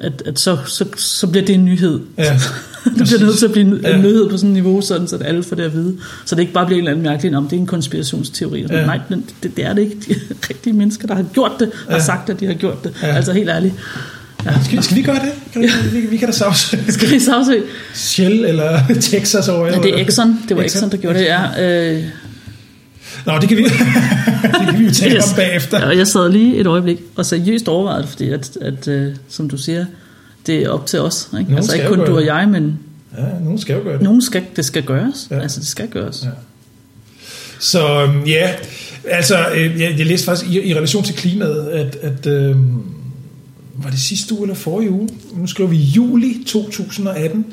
[0.00, 2.00] at, at så, så, så bliver det en nyhed.
[2.18, 2.32] ja.
[2.84, 3.96] det bliver nødt til at blive en Ja.
[3.96, 5.96] nyhed på sådan et niveau, sådan, så at alle får det at vide.
[6.24, 8.66] Så det ikke bare bliver en eller anden mærkelig, om det er en konspirationsteori.
[8.70, 8.78] Ja.
[8.80, 8.86] Ja.
[8.86, 9.00] Nej,
[9.42, 9.96] det, det er det ikke.
[10.08, 10.14] De
[10.50, 12.02] rigtige mennesker, der har gjort det, har Ja.
[12.04, 12.92] sagt, at de har gjort det.
[13.02, 13.06] Ja.
[13.16, 13.74] Altså helt ærligt.
[14.64, 15.32] Skal, skal vi gøre det?
[15.52, 15.68] Kan vi,
[16.00, 17.62] vi, vi kan da sagsøge Skal vi sagsøge?
[17.94, 19.66] Shell eller Texas over.
[19.66, 20.38] Ja, det er Exxon.
[20.48, 20.76] Det var Exxon.
[20.78, 21.92] Exxon, der gjorde det, ja.
[21.92, 22.02] Øh,
[23.26, 23.62] Nå, det kan vi,
[24.58, 25.30] det kan vi jo tale yes.
[25.30, 25.86] om bagefter.
[25.86, 29.56] Og jeg sad lige et øjeblik og seriøst overvejede fordi at, at øh, som du
[29.56, 29.86] siger,
[30.46, 31.28] det er op til os.
[31.32, 31.42] Ikke?
[31.42, 32.78] Nogen Altså ikke kun du og jeg, men
[33.18, 34.02] Ja, nogen skal jo gøre det.
[34.02, 35.26] nogen skal, det skal gøres.
[35.30, 35.36] Ja.
[35.36, 35.42] Ja.
[35.42, 36.22] Altså det skal gøres.
[36.24, 36.28] Ja.
[37.58, 38.50] Så øhm, ja,
[39.10, 42.56] altså, øh, jeg, jeg læste faktisk i, i relation til klimaet, at, at øh,
[43.74, 47.46] var det sidste uge eller forrige uge, nu skriver vi juli 2018,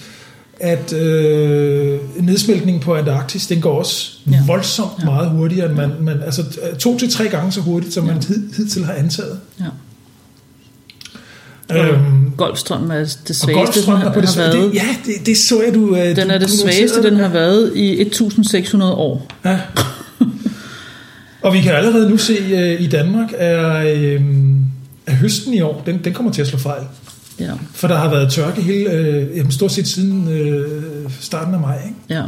[0.61, 4.39] at øh, nedsmeltningen på Antarktis, den går også ja.
[4.47, 5.05] Voldsomt ja.
[5.05, 6.43] meget hurtigere, end man, man, altså
[6.79, 8.13] to til tre gange så hurtigt, som ja.
[8.13, 9.39] man hid, hidtil har antaget.
[9.59, 9.65] Ja.
[11.77, 14.71] Øhm, Golfstrømmen er det svageste, den har, er på det, har været.
[14.71, 15.95] det, Ja, det, det så jeg, du...
[15.95, 19.27] øh, Den du, er det svageste, den har været i 1600 år.
[19.45, 19.59] Ja.
[21.41, 24.21] Og vi kan allerede nu se øh, i Danmark, er, øh,
[25.05, 26.83] er høsten i år, den, den kommer til at slå fejl.
[27.41, 27.53] Ja.
[27.73, 31.77] For der har været tørke hele, øh, jamen stort set siden øh, starten af maj.
[31.85, 31.95] Ikke?
[32.09, 32.23] ja.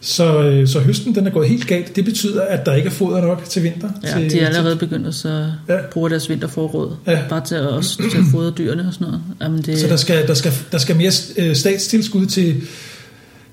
[0.00, 1.96] Så, øh, så høsten den er gået helt galt.
[1.96, 3.88] Det betyder, at der ikke er foder nok til vinter.
[4.02, 5.76] Ja, til, de er allerede begyndt at så Ja.
[5.92, 6.96] bruge deres vinterforråd.
[7.06, 7.18] Ja.
[7.28, 9.20] Bare til at, også til at fodre dyrene og sådan noget.
[9.40, 12.62] Jamen, det, så der skal, der, skal, der skal mere øh, statstilskud til...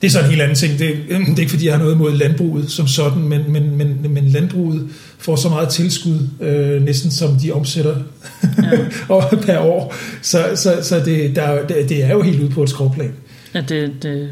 [0.02, 0.80] Det er så en helt anden ting.
[0.80, 3.98] Det, det er ikke, fordi jeg har noget imod landbruget som sådan, men, men, men,
[4.14, 7.96] men landbruget får så meget tilskud, øh, næsten som de omsætter
[9.10, 9.36] ja.
[9.46, 9.96] per år.
[10.22, 13.12] Så, så, så det, der, er- det, er jo helt ude på et skråplan.
[13.54, 14.30] Ja, det, det,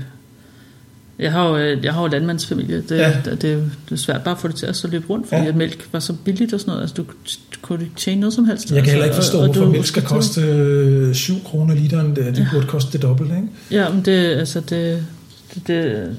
[1.19, 2.75] jeg har jo, øh, jeg har jo landmandsfamilie.
[2.89, 3.09] Det, Ja.
[3.09, 3.15] ja.
[3.25, 5.27] det, det, er det er svært bare at få det til at så løbe rundt,
[5.27, 5.43] fordi Ja.
[5.43, 5.49] ja.
[5.49, 6.81] at mælk var så billigt og sådan noget.
[6.81, 8.63] Altså, du, du kunne ikke tjene noget som helst.
[8.65, 11.75] Jeg kan altså, heller ikke og- forstå, og hvorfor mælk skal koste øh, 7 kroner
[11.75, 12.15] literen.
[12.15, 13.47] Det, det burde koste det dobbelte, ikke?
[13.71, 15.05] Ja, men det, altså, det,
[15.53, 16.15] det, det,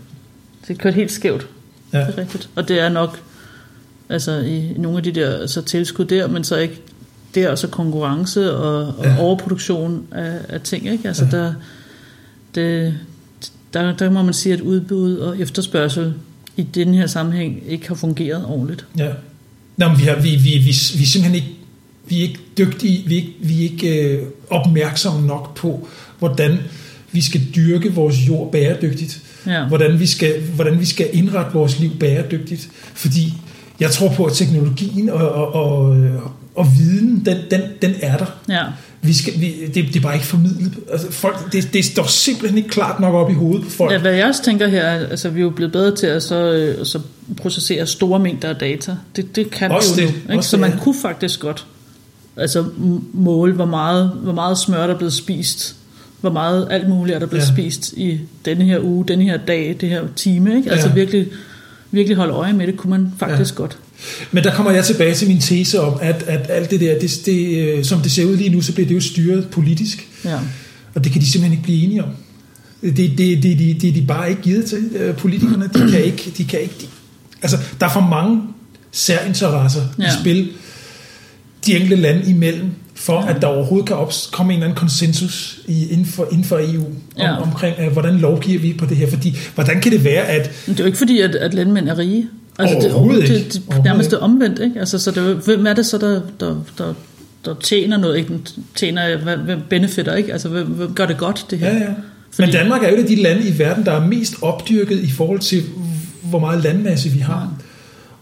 [0.68, 1.46] det kørt helt skævt.
[1.92, 1.98] Ja.
[1.98, 2.48] Det er rigtigt.
[2.54, 3.20] Og det er nok
[4.08, 6.80] altså, i nogle af de der så tilskud der, men så ikke
[7.34, 9.18] det er også konkurrence og, og Ja.
[9.18, 10.88] overproduktion af, af ting.
[10.88, 11.08] Ikke?
[11.08, 11.36] Altså, ja.
[11.36, 11.54] der,
[12.54, 12.94] det,
[13.74, 16.14] der, der må man sige, at udbud og efterspørgsel
[16.56, 18.86] i den her sammenhæng ikke har fungeret ordentligt.
[18.98, 19.08] Ja.
[19.76, 21.48] Nå, men vi, har, vi, vi, vi, vi er simpelthen ikke,
[22.08, 26.58] vi er ikke dygtige, vi er ikke, vi er ikke øh, opmærksomme nok på, hvordan
[27.12, 29.22] vi skal dyrke vores jord bæredygtigt.
[29.46, 29.64] Ja.
[29.64, 32.68] Hvordan, vi skal, hvordan vi skal indrette vores liv bæredygtigt.
[32.94, 33.34] Fordi
[33.80, 35.96] jeg tror på, at teknologien og, og, og,
[36.54, 38.26] og viden, den, den, den er der.
[38.48, 38.64] Ja.
[39.02, 40.72] Vi skal, vi, det, det er bare ikke formidlet.
[40.92, 43.92] Altså, folk, det, det står simpelthen ikke klart nok op i hovedet på folk.
[43.92, 46.22] Ja, hvad jeg også tænker her, er, altså vi er jo blevet bedre til at
[46.22, 47.00] så, øh, så
[47.36, 48.96] processere store mængder af data.
[49.16, 50.32] Det, det kan Også vi jo det, nu.
[50.32, 50.38] Ikke?
[50.38, 50.78] også Så det, man ja.
[50.78, 51.66] kunne faktisk godt
[52.36, 52.64] altså,
[53.12, 55.76] måle, hvor meget, hvor meget smør der er blevet spist.
[56.20, 57.52] Hvor meget alt muligt er der blevet Ja.
[57.52, 60.56] spist i denne her uge, denne her dag, det her time.
[60.56, 60.70] Ikke?
[60.70, 60.94] Altså Ja.
[60.94, 61.26] virkelig,
[61.90, 63.56] virkelig holde øje med det, kunne man faktisk ja.
[63.56, 63.78] godt.
[64.32, 67.20] Men der kommer jeg tilbage til min tese om, at, at alt det der, det,
[67.26, 70.08] det, øh, som det ser ud lige nu, så bliver det jo styret politisk.
[70.24, 70.38] Ja.
[70.94, 72.10] Og det kan de simpelthen ikke blive enige om.
[72.82, 75.70] Det, det, det, det, det, er de bare ikke givet til, øh, politikerne.
[75.74, 76.32] De kan ikke...
[76.38, 76.86] De kan ikke de,
[77.42, 78.42] altså, der er for mange
[78.92, 80.06] særinteresser ja.
[80.06, 80.48] i spil
[81.66, 83.96] de enkelte lande imellem, for at der overhovedet kan
[84.32, 87.42] komme en eller anden konsensus i, inden, for, inden for EU om, Ja.
[87.42, 89.10] omkring, øh, hvordan lovgiver vi på det her.
[89.10, 91.88] Fordi, hvordan kan det være, at Men det er jo ikke fordi, at, at landmænd
[91.88, 92.26] er rige.
[92.58, 94.58] Altså, det, Overhovedet det, det, det Overhovedet nærmest det omvendt.
[94.58, 94.80] Ikke?
[94.80, 96.94] Altså, så det, er hvem er det så, der, der, der,
[97.44, 98.16] der tjener noget?
[98.18, 98.38] Ikke
[98.76, 100.32] tjener, hvem- benefitter, ikke?
[100.32, 101.72] Altså, hvem, hvem gør det godt, det her?
[101.72, 101.88] Ja, ja.
[102.38, 105.10] Men Danmark er jo et af de lande i verden, der er mest opdyrket i
[105.10, 105.62] forhold til,
[106.22, 107.52] hvor meget landmasse vi har.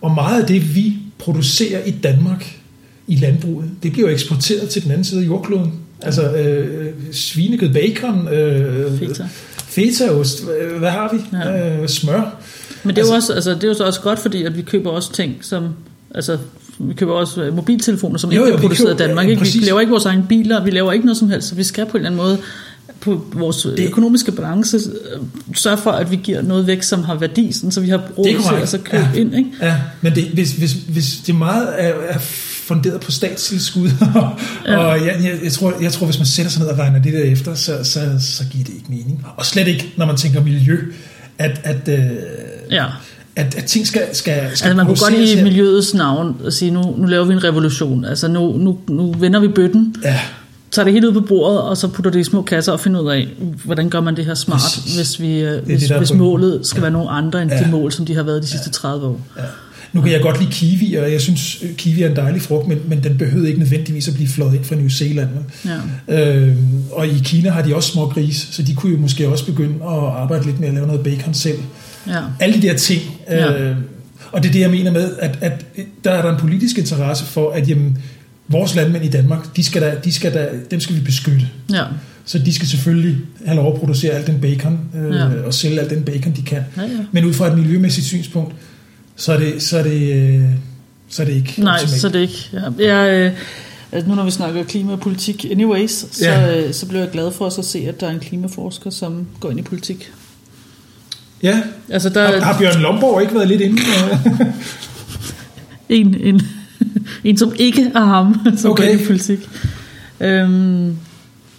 [0.01, 2.58] Og meget af det, vi producerer i Danmark
[3.09, 5.73] i landbruget, det bliver eksporteret til den anden side af jordkloden.
[6.03, 9.29] Altså øh, svinekød, bacon, øh, Feta.
[9.69, 11.37] fetaost, øh, hvad har vi?
[11.39, 11.81] Ja.
[11.83, 12.41] Øh, smør.
[12.85, 14.63] Men det er, jo også, altså, det er jo så også godt, fordi at vi
[14.63, 15.69] køber også ting, som...
[16.15, 16.39] Altså,
[16.79, 19.27] vi køber også øh, mobiltelefoner, som Jo, ikke bliver produceret i Danmark.
[19.27, 19.43] ja, Ikke?
[19.43, 21.87] Vi laver ikke vores egne biler, vi laver ikke noget som helst, så vi skal
[21.87, 22.39] på en eller anden måde
[23.01, 25.21] på vores det, økonomiske balance øh,
[25.55, 28.65] sørge for, at vi giver noget væk, som har værdi, sådan, så vi har er
[28.67, 29.21] til at købe Ja.
[29.21, 29.35] ind.
[29.35, 29.51] Ikke?
[29.63, 32.19] Ja, men det, hvis, hvis, hvis det meget er, er
[32.69, 33.89] funderet på statstilskud,
[34.67, 34.77] Ja.
[34.77, 37.13] og jeg, jeg, jeg, tror, jeg tror, hvis man sætter sig ned og regner det
[37.13, 39.27] der efter, så, så, så giver det ikke mening.
[39.37, 40.79] Og slet ikke, når man tænker miljø,
[41.39, 42.01] at, at, øh,
[42.71, 42.85] Ja.
[43.37, 46.71] at, at ting skal, skal, skal Altså man kunne godt i miljøets navn at sige,
[46.71, 48.05] nu, nu laver vi en revolution.
[48.05, 50.21] Altså nu, nu, nu vender vi bøtten, Ja,
[50.71, 53.01] tager det helt ud på bordet, og så putter det i små kasser og finder
[53.01, 53.29] ud af,
[53.65, 54.97] hvordan gør man det her smart, Præcis.
[54.97, 57.59] hvis, vi, øh, det, hvis, hvis målet skal være nogle andre end Ja.
[57.65, 59.21] de mål, som de har været de sidste 30 år.
[59.37, 59.43] Ja.
[59.93, 62.69] Nu kan jeg godt lide kiwi, og jeg synes, øh, kiwi er en dejlig frugt,
[62.69, 65.29] men, men den behøvede ikke nødvendigvis at blive flået ind fra New Zealand.
[66.09, 66.37] Ja.
[66.37, 66.57] Øh,
[66.93, 69.75] og i Kina har de også små grise, så de kunne jo måske også begynde
[69.75, 71.59] at arbejde lidt med at lave noget bacon selv.
[72.07, 72.21] Ja.
[72.41, 73.03] Alle de der ting.
[73.31, 73.63] Ja.
[73.63, 73.77] Øh,
[74.33, 75.65] og det er det, jeg mener med, at, at
[76.05, 77.99] der er der en politisk interesse for, at jamen,
[78.49, 81.47] vores landmænd i Danmark, de skal der, de skal der, dem skal vi beskytte.
[81.73, 81.85] Ja.
[82.25, 85.25] Så de skal selvfølgelig have lov at producere al den bacon, øh, Ja.
[85.47, 86.63] og sælge al den bacon, de kan.
[86.77, 86.89] Ja, ja.
[87.13, 88.55] Men ud fra et miljømæssigt synspunkt,
[89.19, 90.45] så er det, så er det, øh,
[91.09, 92.01] så er det ikke Nej, optimalt.
[92.01, 92.51] så er det ikke.
[92.79, 92.95] Ja.
[92.97, 93.33] Jeg,
[93.93, 96.67] øh, nu når vi snakker klima og politik anyways, så, Ja.
[96.67, 99.51] øh, så blev jeg glad for at se, at der er en klimaforsker, som går
[99.51, 100.13] ind i politik.
[101.43, 103.83] Ja, Altså der har, har Bjørn Lomborg ikke været lidt inde?
[105.89, 106.43] en, en,
[107.25, 108.85] en, som ikke er ham, som okay.
[108.85, 109.49] Går ind i politik.
[110.21, 110.97] Øhm,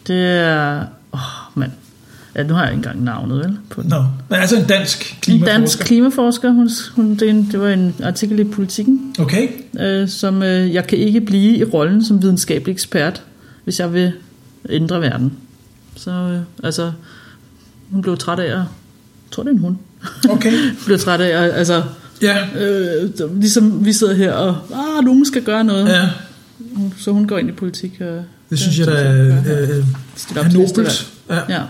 [0.07, 0.85] det er...
[1.13, 1.19] Åh,
[1.55, 1.71] mand.
[2.39, 3.57] Ja, nu har jeg ikke engang navnet, vel?
[3.69, 3.89] På den.
[3.89, 5.57] Nå, men altså en dansk En klimaforsker.
[5.57, 6.51] dansk klimaforsker.
[6.51, 9.47] Hun, hun, det, en, det var en artikel i Politiken, Okay,
[9.79, 13.23] øh, som øh, jeg kan ikke blive i rollen som videnskabelig ekspert,
[13.63, 14.11] hvis jeg vil
[14.69, 15.33] ændre verden.
[15.95, 16.91] Så øh, altså,
[17.91, 18.51] hun blev træt af at...
[18.51, 18.65] Jeg
[19.31, 19.77] tror, det er en hun.
[20.29, 20.53] okay.
[20.85, 21.51] blev træt af at...
[21.53, 21.83] Altså,
[22.21, 24.57] Ja, øh, ligesom vi sidder her og...
[24.73, 25.89] Ah, nogen skal gøre noget.
[25.89, 26.09] ja
[26.97, 28.01] Så hun går ind i politik.
[28.01, 29.37] Og, det synes jeg, der er,
[29.69, 29.85] øh,
[30.35, 31.11] næste nobelt.
[31.29, 31.39] Ja.
[31.49, 31.61] Ja.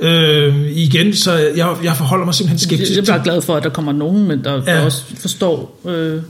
[0.00, 3.62] Øh, igen, så jeg, jeg forholder mig simpelthen skeptisk Jeg er bare glad for, at
[3.62, 4.60] der kommer nogen, men der, ja.
[4.60, 4.84] der Ja.
[4.84, 6.22] også forstår øh,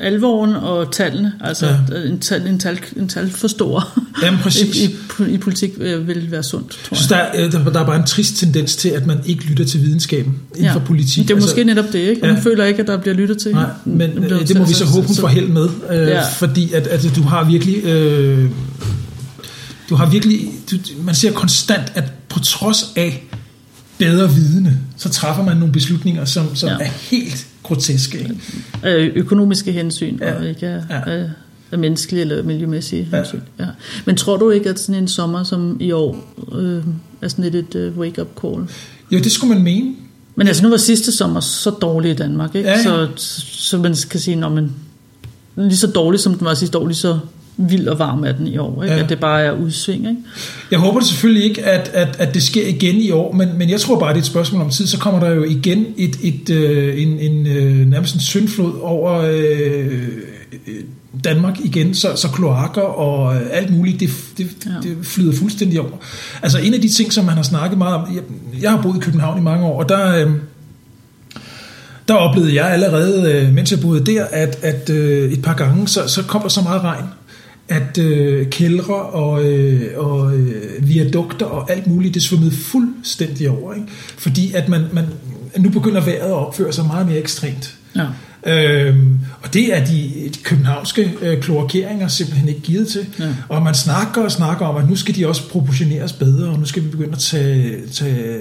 [0.00, 1.32] alvoren og tallene.
[1.40, 1.76] Altså Ja.
[2.00, 2.08] ja.
[2.08, 4.76] en, tal, en, tal, en tal forstår Jamen, i, præcis.
[4.76, 4.94] i,
[5.28, 7.96] i politik øh, vil være sundt, tror Jeg der, er, øh, der, der er bare
[7.96, 11.28] en trist tendens til, at man ikke lytter til videnskaben inden for politik.
[11.28, 12.22] Det er måske netop det, ikke?
[12.22, 12.34] Og Ja.
[12.34, 13.52] man føler ikke, at der bliver lyttet til.
[13.52, 16.22] Nej, men bliver øh, det må vi så håbe, hun får held med, øh, Ja.
[16.38, 18.50] fordi at, at du har virkelig, øh,
[19.90, 22.04] du har virkelig, du, man ser konstant, at
[22.36, 23.24] på trods af
[23.98, 26.74] bedre vidne, så træffer man nogle beslutninger, som, som Ja.
[26.80, 28.18] er helt groteske.
[28.18, 28.36] Ikke?
[28.84, 30.28] øh, økonomiske hensyn, ja.
[30.28, 30.34] Ja.
[30.38, 31.12] og ikke af, Ja.
[31.16, 31.24] ja.
[31.72, 33.16] af menneskelige eller miljømæssige Ja.
[33.16, 33.40] hensyn.
[33.58, 33.66] Ja.
[34.04, 36.82] Men tror du ikke, at sådan en sommer som i år øh,
[37.22, 38.68] er sådan lidt et øh, wake-up call?
[39.12, 39.94] Jo, det skulle man mene.
[40.36, 42.68] Men altså nu var sidste sommer så dårlig i Danmark, ikke?
[42.68, 42.82] Ja, ja.
[42.82, 43.08] Så,
[43.46, 44.70] så man kan sige, når man
[45.56, 47.18] lige så dårlig som den var sidste år, lige så
[47.56, 48.94] vild og varm er den i år, ikke?
[48.94, 49.02] Ja.
[49.02, 50.20] At det bare er udsving, ikke?
[50.70, 53.70] Jeg håber det selvfølgelig ikke, at, at, at det sker igen i år, men, men
[53.70, 56.16] jeg tror bare, det er et spørgsmål om tid, så kommer der jo igen et,
[56.22, 60.02] et, øh, en, en, øh, nærmest en syndflod over øh,
[61.24, 64.88] Danmark igen, så, så kloakker og øh, alt muligt, det, det, Ja.
[64.88, 65.90] det flyder fuldstændig over.
[66.42, 68.22] Altså en af de ting, som man har snakket meget om, jeg,
[68.62, 70.26] jeg har boet i København i mange år, og der...
[70.26, 70.32] Øh,
[72.08, 75.88] der oplevede jeg allerede, øh, mens jeg boede der, at, at øh, et par gange,
[75.88, 77.04] så, så kom der så meget regn,
[77.68, 83.74] at øh, kældre og, øh, og øh, viadukter og alt muligt, det svømmede fuldstændig over.
[83.74, 83.86] Ikke?
[84.18, 85.04] Fordi at man, man,
[85.58, 87.74] nu begynder vejret at opføre sig meget mere ekstremt.
[87.96, 88.06] Ja.
[88.46, 93.06] Øhm, og det er de, de københavnske øh, kloakeringer simpelthen ikke givet til.
[93.18, 93.34] Ja.
[93.48, 96.64] Og man snakker og snakker om, at nu skal de også proportioneres bedre, og nu
[96.64, 98.38] skal vi begynde at tage, tage,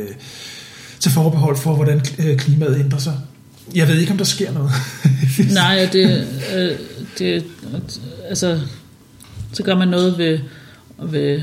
[1.00, 3.14] tage forbehold for, hvordan øh, klimaet ændrer sig.
[3.76, 4.72] Jeg ved ikke, om der sker noget.
[5.54, 6.72] Nej, det, øh,
[7.20, 7.44] det,
[8.30, 8.60] altså,
[9.56, 10.40] så gør man noget ved,
[11.04, 11.42] ved,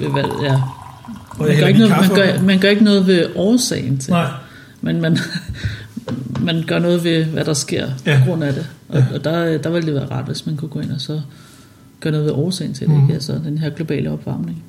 [0.00, 0.60] ved hvad, ja.
[1.38, 4.26] Man gør, ikke noget, man, gør, man gør ikke noget ved årsagen til Nej.
[4.80, 5.18] men man,
[6.46, 8.18] man gør noget ved, hvad der sker Ja.
[8.24, 8.66] på grund af det.
[8.88, 9.04] Og, Ja.
[9.14, 11.20] og der, der ville det være rart, hvis man kunne gå ind og så
[12.00, 13.02] gøre noget ved årsagen til det, Mhm.
[13.04, 13.14] ikke?
[13.14, 14.62] Altså den her globale opvarmning.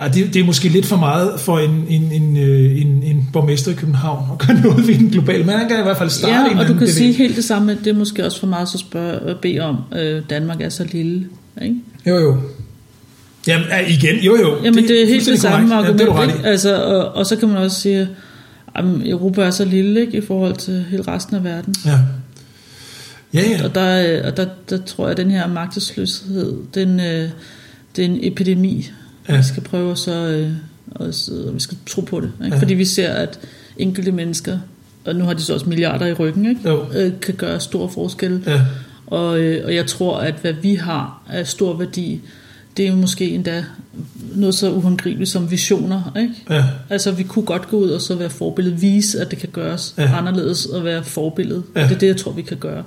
[0.00, 3.28] Ej, det, det er måske lidt for meget for en, en, en, øh, en, en
[3.32, 6.10] borgmester i København at gøre noget ved den globale, men han kan i hvert fald
[6.10, 7.22] starte Ja, og du kan sige bevægelse.
[7.22, 9.76] helt det samme, at det er måske også for meget så spørge, at bede om,
[9.98, 11.26] øh, Danmark er så lille.
[11.62, 11.76] Ikke?
[12.08, 12.36] Jo, jo.
[13.46, 14.64] Jamen, ja, igen, jo, jo.
[14.64, 16.02] Jamen det, det er helt det samme korrekt.
[16.02, 16.18] argument.
[16.18, 16.50] Ja, det er.
[16.50, 18.08] Altså, og, og så kan man også sige,
[18.74, 21.74] at Europa er så lille ikke, i forhold til hele resten af verden.
[21.86, 21.98] Ja.
[23.34, 23.64] Ja, ja.
[23.64, 27.30] Og der, øh, og der, der tror jeg, at den her magtesløshed, den, øh,
[27.96, 28.90] det er en epidemi.
[29.28, 29.36] Ja.
[29.36, 30.50] Vi skal prøve så, øh,
[30.90, 32.30] også, og vi skal tro på det.
[32.44, 32.56] Ikke?
[32.56, 32.62] Ja.
[32.62, 33.38] Fordi vi ser, at
[33.76, 34.58] enkelte mennesker,
[35.04, 36.60] og nu har de så også milliarder i ryggen, ikke?
[36.64, 36.84] Jo.
[36.96, 38.42] Øh, kan gøre stor forskel.
[38.46, 38.60] Ja.
[39.10, 42.20] Og, øh, og jeg tror, at hvad vi har af stor værdi,
[42.76, 43.64] det er måske endda
[44.34, 46.12] noget så uhåndgribeligt som visioner.
[46.20, 46.34] Ikke?
[46.50, 46.64] Ja.
[46.90, 49.94] Altså, vi kunne godt gå ud og så være forbillede, vise, at det kan gøres
[49.98, 50.18] Ja.
[50.18, 51.62] anderledes og være forbillede.
[51.76, 51.80] Ja.
[51.80, 51.86] Ja.
[51.88, 52.82] Det er det, jeg tror, vi kan gøre.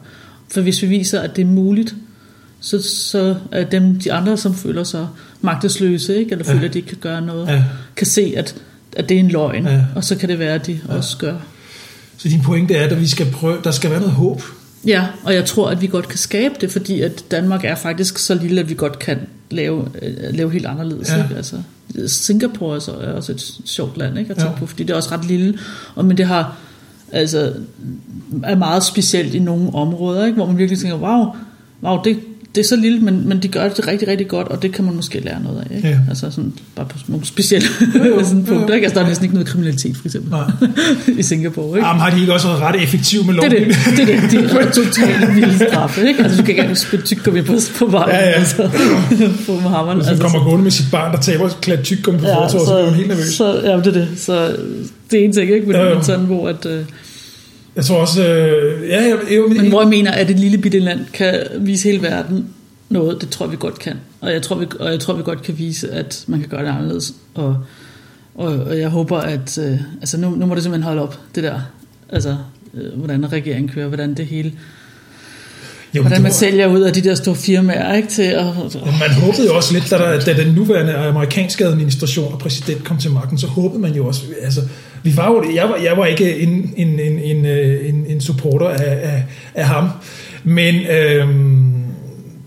[0.54, 1.96] For hvis vi viser, at det er muligt,
[2.60, 5.08] så, så er dem, de andre, som føler sig
[5.42, 6.32] magtesløse, ikke?
[6.32, 6.54] eller Ja.
[6.54, 7.64] føler, at de ikke kan gøre noget, Ja.
[7.96, 8.56] kan se, at,
[8.96, 9.66] at det er en løgn.
[9.68, 9.82] Ja.
[9.96, 10.94] Og så kan det være, at de Ja.
[10.96, 11.36] også gør.
[12.18, 14.42] Så din pointe er, at vi skal prøve, der skal være noget håb.
[14.88, 18.18] Ja, og jeg tror, at vi godt kan skabe det, fordi at Danmark er faktisk
[18.18, 19.18] så lille, at vi godt kan
[19.52, 21.10] lave, øh, lave helt anderledes.
[21.10, 21.24] Ja.
[21.24, 21.36] Ikke?
[21.36, 21.56] Altså,
[22.08, 24.58] Singapore er så- er også et sjovt land ikke, at tænke Ja.
[24.60, 25.60] på, fordi det er også ret lille,
[25.96, 26.58] og, men det har
[27.12, 27.54] altså,
[28.44, 30.36] er meget specielt i nogle områder, ikke?
[30.36, 31.26] hvor man virkelig tænker, wow,
[31.84, 32.20] wow det,
[32.56, 34.86] det er så lille, men, men de gør det rigtig, rigtig godt, og det kan
[34.86, 35.76] man måske lære noget af.
[35.76, 35.88] Ikke?
[35.88, 35.98] Ja.
[36.10, 38.54] Altså sådan, bare på nogle specielle jo, sådan jo, jo.
[38.54, 38.74] punkter.
[38.76, 38.86] Ikke?
[38.86, 40.34] Altså, der er næsten ikke noget kriminalitet, for eksempel,
[41.20, 41.78] i Singapore.
[41.78, 41.88] Ikke?
[41.88, 43.60] Jamen, har de ikke også været ret effektive med Det er det,
[43.98, 46.24] det, er det, det er totalt vilde straffe, ikke?
[46.24, 48.32] Altså, du kan engang spille tyggegummi på, på vejen, Ja, ja.
[48.32, 48.70] altså,
[49.46, 49.98] på med hammeren.
[49.98, 52.74] Man Altså, kommer gående med sit barn, der taber klædt tyggegummi på ja, fortorvet, så
[52.74, 53.34] bliver man helt nervøs.
[53.34, 54.08] Så, ja, det er det.
[54.18, 54.56] Så
[55.12, 55.68] det er en ting, ikke?
[55.68, 56.04] Men, Jo, jo.
[56.04, 56.66] sådan, hvor at...
[56.66, 56.84] Øh,
[57.76, 58.28] jeg tror også...
[58.28, 61.90] Øh, ja, jeg, jeg, men hvor jeg mener, at et lille bitte land kan vise
[61.90, 62.54] hele verden
[62.90, 64.00] noget, det tror vi godt kan.
[64.22, 66.62] Og jeg tror, vi, og jeg tror, vi godt kan vise, at man kan gøre
[66.62, 67.14] det anderledes.
[67.34, 67.58] Og,
[68.36, 69.58] og, og jeg håber, at...
[69.58, 71.60] Øh, altså, nu, nu må det simpelthen holde op, det der.
[72.10, 72.38] Altså,
[72.74, 74.54] øh, hvordan regeringen kører, hvordan det hele
[75.96, 78.08] jo, Hvordan man var- sælger ud af de der store firmaer, ikke?
[78.08, 82.34] Til at, Men Man håbede jo også lidt, da, der, da den nuværende amerikanske administration
[82.34, 84.62] og præsident kom til magten, så håbede man jo også, altså,
[85.04, 88.22] vi var jo, jeg, var, jeg var ikke en, en, en, en, øh, en, en
[88.22, 89.24] supporter af, af,
[89.56, 89.90] af ham,
[90.44, 91.74] men øhm,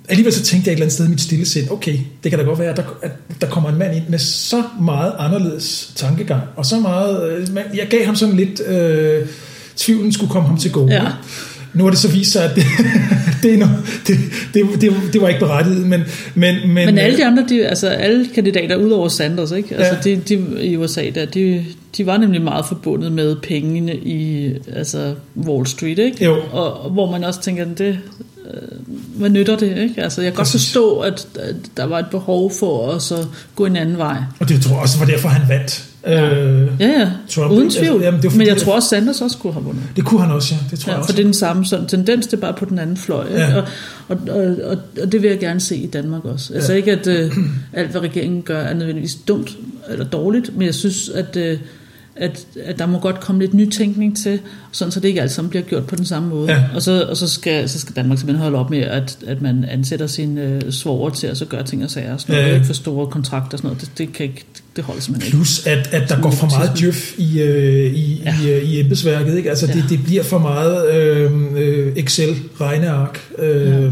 [0.09, 2.39] alligevel så tænkte jeg et eller andet sted i mit stille sind, okay, det kan
[2.39, 5.93] da godt være, at der, at der kommer en mand ind med så meget anderledes
[5.97, 9.27] tankegang, og så meget, øh, jeg gav ham sådan lidt, øh,
[9.77, 10.95] tvivlen skulle komme ham til gode.
[10.95, 11.03] Ja.
[11.75, 12.65] Nu har det så vist sig, at det,
[13.43, 14.19] det, er noget, det,
[14.55, 16.01] det, det, det var ikke berettiget, men...
[16.35, 19.77] Men, men, Men alle de andre, de, altså alle kandidater, udover Sanders, ikke?
[19.77, 20.15] Altså Ja.
[20.15, 21.65] de, de, i USA, der, de,
[21.97, 26.25] de var nemlig meget forbundet med pengene i altså Wall Street, ikke?
[26.25, 26.37] Jo.
[26.53, 27.99] Og, og hvor man også tænker, det,
[28.55, 28.61] øh,
[29.17, 30.03] hvad nytter det, ikke?
[30.03, 30.67] Altså jeg kan godt Præcis.
[30.67, 33.17] forstå, at, at der var et behov for at så
[33.57, 34.17] gå en anden vej.
[34.39, 35.85] Og det tror jeg også var derfor, han vandt.
[36.07, 36.15] Øh,
[36.81, 38.03] Ja, ja, Trump, uden altså, tvivl.
[38.03, 39.83] jamen, det var fordi, Men jeg det- tror også, Sanders også kunne have vundet.
[39.97, 40.61] det kunne han også, ja.
[40.71, 41.13] Det tror Ja, jeg for også.
[41.13, 43.27] det er den samme sådan, tendens, det er bare på den anden fløj.
[43.31, 43.57] Ja.
[43.57, 43.65] Og,
[44.09, 46.55] og, og, og, og det vil jeg gerne se i Danmark også.
[46.55, 46.77] Altså Ja.
[46.77, 47.31] ikke, at øh,
[47.73, 49.51] alt, hvad regeringen gør, er nødvendigvis dumt
[49.91, 51.59] eller dårligt, men jeg synes, at, øh,
[52.17, 54.41] at, at der må godt komme lidt nytænkning til,
[54.73, 56.53] sådan så det ikke alt sammen bliver gjort på den samme måde.
[56.53, 56.63] Ja.
[56.75, 59.65] Og, så, og så, skal, så skal Danmark simpelthen holde op med, at, at man
[59.65, 62.55] ansætter sine øh, svoger til at så gøre ting og sager, og sådan noget, Ja,
[62.55, 63.81] ikke for store kontrakter og sådan noget.
[63.81, 64.45] Det, det, kan ikke,
[64.77, 65.37] det holder simpelthen ikke.
[65.37, 68.35] Plus, at, at der går for meget djøf i, øh, i, ja.
[68.45, 69.37] i, øh, i embedsværket.
[69.37, 69.51] Ikke?
[69.51, 69.83] Altså, det, Ja.
[69.89, 73.21] det bliver for meget øh, øh, Excel-regneark.
[73.39, 73.91] Øh, Ja.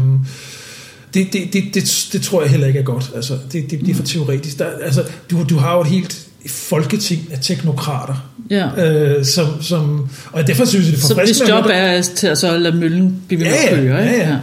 [1.13, 3.11] det, det, det, det, det tror jeg heller ikke er godt.
[3.15, 4.59] Altså, det, det bliver for teoretisk.
[4.59, 8.29] Der, altså, du, du har jo et helt folketing af teknokrater.
[8.49, 8.87] Ja.
[8.87, 11.53] Øh, som, som, og derfor synes jeg, det er Så hvis forfriskende.
[11.53, 14.37] at job høre- er til at så lade møllen blive Ja, ja, køre, ja, ja.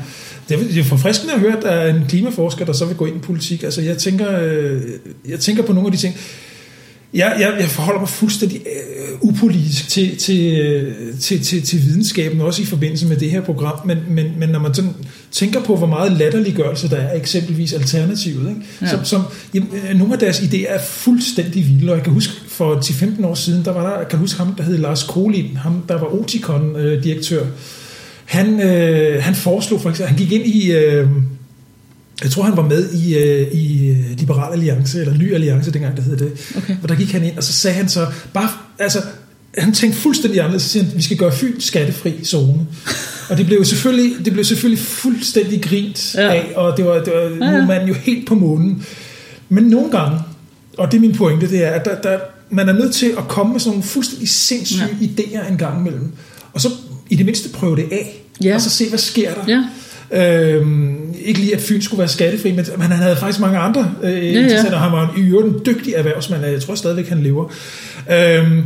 [0.49, 2.97] Det er, det er forfriskende at høre, at der er en klimaforsker, der så vil
[2.97, 3.63] gå ind i politik.
[3.63, 4.81] Altså, jeg tænker, øh,
[5.29, 6.17] jeg tænker på nogle af de ting.
[7.15, 12.41] Jeg, jeg, jeg forholder mig fuldstændig øh, upolitisk til, til, øh, til, til, til videnskaben,
[12.41, 13.87] også i forbindelse med det her program.
[13.87, 14.95] Men, men, men når man sådan
[15.33, 18.61] tænker på, hvor meget latterliggørelse der er, eksempelvis Alternativet, ikke?
[18.83, 18.87] Ja.
[18.87, 19.23] Som, som,
[19.55, 23.27] jamen, øh, nogle af deres idéer er fuldstændig vilde, og jeg kan huske, for 10-15
[23.27, 25.95] år siden, der var der, jeg kan huske ham, der hed Lars Kolin, ham, der
[25.95, 27.47] var Oticon-direktør.
[28.25, 31.09] Han, øh, han foreslog for eksempel, han gik ind i, øh,
[32.23, 35.97] jeg tror han var med i, øh, i øh, Liberal Alliance, eller Ny Alliance dengang
[35.97, 36.33] det hed det.
[36.57, 36.77] Okay.
[36.83, 39.03] Og der gik han ind, og så sagde han så, bare, altså,
[39.59, 42.67] han tænkte fuldstændig anderledes, så siger han, vi skal gøre Fyn skattefri zone.
[43.31, 46.33] og det blev jo selvfølgelig, det blev selvfølgelig fuldstændig grint Ja.
[46.35, 47.57] af, og det var, det var Ja, ja, ja.
[47.59, 47.67] ja.
[47.67, 48.87] man jo helt på månen.
[49.49, 50.19] Men nogle gange,
[50.79, 52.19] og det er min pointe, det er, at der, der,
[52.51, 55.07] man er nødt til at komme med sådan nogle fuldstændig sindssyge ja.
[55.07, 56.13] idéer en gang imellem.
[56.53, 56.69] Og så
[57.11, 58.55] i det mindste prøve det af, Ja.
[58.55, 59.45] og så se, hvad sker der.
[59.49, 59.65] Ja.
[60.13, 63.91] Øhm, ikke lige, at Fyn skulle være skattefri, men men han havde faktisk mange andre
[64.03, 64.41] øh, ja.
[64.41, 64.79] interessenter.
[64.79, 67.53] Han var en, i øvrigt en dygtig erhvervsmand, jeg tror stadigvæk, han lever.
[68.13, 68.63] Øhm,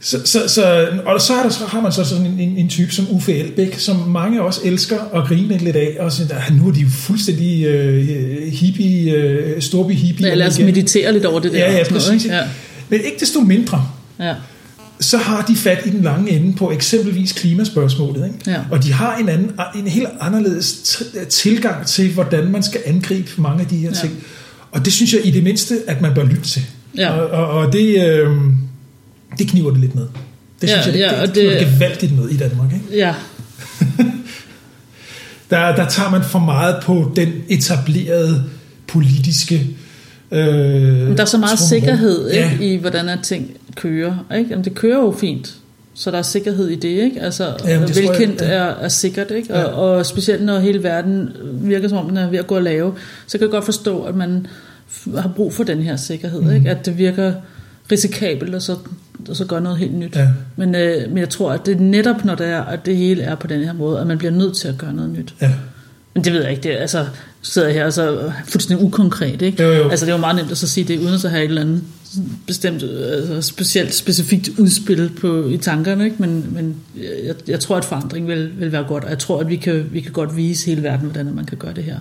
[0.00, 2.68] så, så, så, og så, er der, så har man så sådan en, en, en
[2.68, 6.54] type som Uffe Elbæk, som mange også elsker at grine lidt af, og sådan, at
[6.54, 10.26] nu er de jo fuldstændig øh, hippie, øh, storby hippie.
[10.26, 10.66] Ja, lad os igen.
[10.66, 11.58] meditere lidt over det der.
[11.58, 12.24] Ja, ja, sådan noget, præcis.
[12.24, 12.36] ikke?
[12.36, 12.42] Ja.
[12.88, 13.86] Men ikke desto mindre,
[14.20, 14.34] Ja.
[15.02, 18.24] Så har de fat i den lange ende på eksempelvis klimaspørgsmålet.
[18.26, 18.50] Ikke?
[18.50, 18.60] Ja.
[18.70, 23.60] Og de har en, anden, en helt anderledes tilgang til, hvordan man skal angribe mange
[23.60, 23.94] af de her Ja.
[23.94, 24.12] ting.
[24.72, 26.62] Og det synes jeg i det mindste, at man bør lytte til.
[26.98, 27.10] Ja.
[27.10, 28.30] Og, og, og det, øh,
[29.38, 30.06] det kniver det lidt med.
[30.60, 32.72] Det Ja, synes jeg, det, ja, det, det, det- gevaldigt med i Danmark.
[32.72, 32.96] Ikke?
[32.98, 33.14] ja.
[35.50, 38.44] Der, der tager man for meget på den etablerede
[38.86, 39.66] politiske...
[40.30, 40.38] Øh,
[41.08, 41.68] Men der er så meget trummerum.
[41.68, 42.50] sikkerhed Ja.
[42.52, 44.24] ikke, i, hvordan at ting kører.
[44.38, 44.50] Ikke?
[44.50, 45.54] Jamen, det kører jo fint,
[45.94, 46.88] så der er sikkerhed i det.
[46.88, 47.20] Ikke?
[47.20, 48.46] Altså, Jamen, det tror jeg, velkendt ja.
[48.46, 49.30] er, er sikkert.
[49.30, 49.54] Ikke?
[49.58, 49.62] Ja.
[49.64, 51.28] Og, og specielt når hele verden
[51.62, 52.94] virker som om, den er ved at gå og lave,
[53.26, 54.46] så kan jeg godt forstå, at man
[55.18, 56.40] har brug for den her sikkerhed.
[56.40, 56.50] Mm.
[56.54, 56.70] Ikke?
[56.70, 57.32] At det virker
[57.92, 58.76] risikabelt, og så
[59.28, 60.16] og så gøre noget helt nyt.
[60.16, 60.28] Ja.
[60.56, 63.22] Men, øh, men jeg tror, at det er netop, når det er, at det hele
[63.22, 65.34] er på den her måde, at man bliver nødt til at gøre noget nyt.
[65.40, 65.50] Ja.
[66.14, 66.62] Men det ved jeg ikke.
[66.62, 67.06] Det, er- altså,
[67.42, 69.62] sidder jeg her og så er fuldstændig ukonkret, ikke?
[69.62, 69.88] Jo, jo.
[69.88, 71.60] Altså, det var meget nemt at så sige det, uden at så have et eller
[71.62, 71.82] andet
[72.46, 76.16] bestemt, altså, specielt, specifikt udspil på, i tankerne, ikke?
[76.18, 76.74] Men, men
[77.24, 79.84] jeg, jeg tror, at forandring vil, vil være godt, og jeg tror, at vi kan,
[79.92, 81.98] vi kan godt vise hele verden, hvordan man kan gøre det her.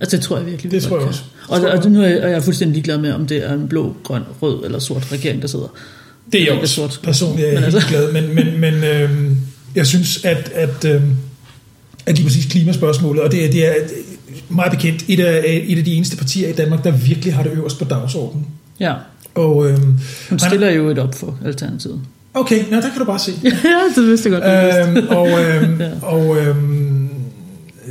[0.00, 1.22] Altså, det tror jeg virkelig, vi Det tror jeg også.
[1.48, 3.44] Og, tror jeg og, nu er jeg, og jeg er fuldstændig ligeglad med, om det
[3.44, 5.74] er en blå, grøn, rød eller sort regering, der sidder.
[6.32, 6.74] Det er jeg også.
[6.74, 7.00] sort.
[7.02, 9.36] Personligt er jeg Men helt altså- glad, men, men, men øhm,
[9.74, 11.10] jeg synes, at, at, øhm,
[12.06, 13.72] at lige præcis klimaspørgsmålet, og det er, det er
[14.48, 17.52] meget bekendt et af, et af de eneste partier i Danmark, der virkelig har det
[17.52, 18.46] øverst på dagsordenen.
[18.88, 18.94] Ja,
[19.34, 22.00] Og, øhm, hun han- stiller jo et op for Alternativet.
[22.34, 23.32] okay, nå, der kan du bare se.
[23.44, 23.50] ja,
[24.00, 24.98] det vidste jeg godt.
[24.98, 25.90] øhm, og øhm, Ja.
[26.02, 27.08] og øhm,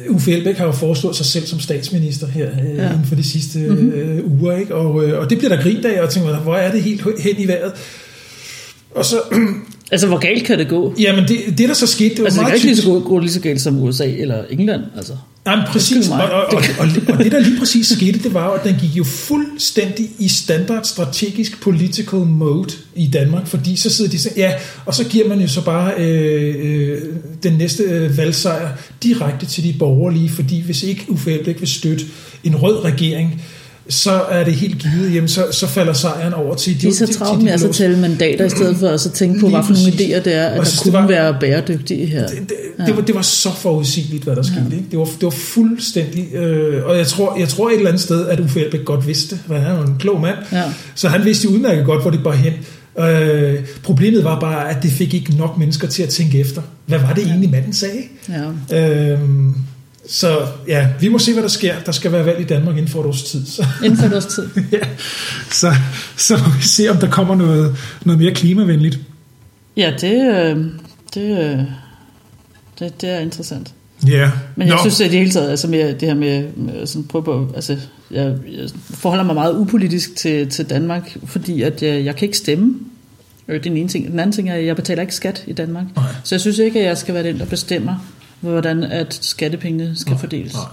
[0.09, 2.91] Uffe Elbæk har jo foreslået sig selv som statsminister her øh, Ja.
[2.91, 3.89] inden for de sidste Mhm.
[3.89, 4.75] øh, uger, ikke?
[4.75, 7.01] Og, øh, og det bliver der grint af, og jeg tænker, hvor er det helt
[7.21, 7.71] hen i vejret.
[8.95, 9.15] Og så,
[9.93, 10.93] Altså, hvor galt kan det gå?
[10.99, 12.89] jamen det, det der så skete, det var Altså, det kan meget ikke lige så
[12.89, 15.13] gå, gå lige så galt som USA eller England, altså.
[15.45, 16.09] Nej, men præcis.
[16.09, 18.97] Og, og, og, og, og det, der lige præcis skete, det var at den gik
[18.97, 24.53] jo fuldstændig i standard strategisk political mode i Danmark, fordi så sidder de så, ja,
[24.85, 27.01] og så giver man jo så bare øh, øh,
[27.43, 28.69] den næste øh, valgsejr
[29.03, 32.05] direkte til de borgerlige, fordi hvis ikke Uffe Elbæk vil støtte
[32.43, 33.41] en rød regering,
[33.89, 37.13] så er det helt givet, jamen så, så falder sejren over til De er så
[37.17, 37.73] travlt med at så blå.
[37.73, 40.45] tælle mandater, i stedet for at så tænke på, hvad for nogle idéer det er,
[40.47, 42.27] at Og der kunne var- være bæredygtige her.
[42.27, 44.65] det, det, det, var, det var så forudsigeligt, hvad der skete.
[44.71, 44.85] Ikke?
[44.91, 46.33] Det, var, det var fuldstændig...
[46.33, 49.39] Øh, og jeg tror, jeg tror et eller andet sted, at Uffe Elbæk godt vidste,
[49.47, 50.37] hvad han er en klog mand.
[50.51, 50.63] Ja.
[50.95, 52.53] Så han vidste udmærket godt, hvor det bar hen.
[52.99, 56.61] Øh, problemet var bare, at det fik ikke nok mennesker til at tænke efter.
[56.85, 58.01] Hvad var det egentlig, manden sagde?
[58.71, 59.11] Ja.
[59.11, 59.19] Øh,
[60.09, 61.79] så ja, vi må se, hvad der sker.
[61.85, 63.45] Der skal være valg i Danmark inden for et års tid.
[63.45, 64.49] Så, Inden for et års tid.
[64.71, 64.87] ja.
[65.51, 65.73] så,
[66.17, 68.99] så må vi se, om der kommer noget, noget mere klimavenligt.
[69.77, 70.65] Ja, det, øh,
[71.13, 71.59] det, øh,
[72.79, 73.73] det, det er interessant.
[74.07, 74.31] Ja.
[74.55, 74.81] Men jeg Nå.
[74.81, 77.77] synes at det hele taget, altså med det her med, med sådan prøve på, altså
[78.11, 82.37] jeg, jeg forholder mig meget upolitisk til, til Danmark, fordi at jeg, jeg kan ikke
[82.37, 82.75] stemme.
[83.47, 84.11] Øh, Det er den ene ting.
[84.11, 85.85] Den anden ting er, at jeg betaler ikke skat i Danmark.
[85.95, 86.05] Nej.
[86.23, 87.95] Så jeg synes ikke, at jeg skal være den, der bestemmer,
[88.51, 90.53] hvordan at skattepengene skal fordeles.
[90.53, 90.63] Nej.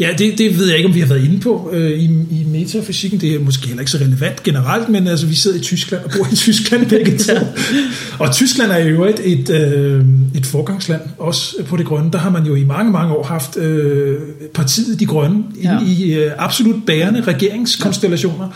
[0.00, 2.44] Ja, det, det ved jeg ikke, om vi har været inde på øh, i, i
[2.46, 3.20] metafysikken.
[3.20, 6.10] Det er måske heller ikke så relevant generelt, men altså, vi sidder i Tyskland og
[6.10, 7.32] bor i Tyskland begge to.
[8.18, 12.12] Og Tyskland er jo et, et, øh, et forgangsland, også på det grønne.
[12.12, 14.16] Der har man jo i mange, mange år haft øh,
[14.54, 15.78] partiet De Grønne Ja.
[15.86, 18.48] i øh, absolut bærende regeringskonstellationer.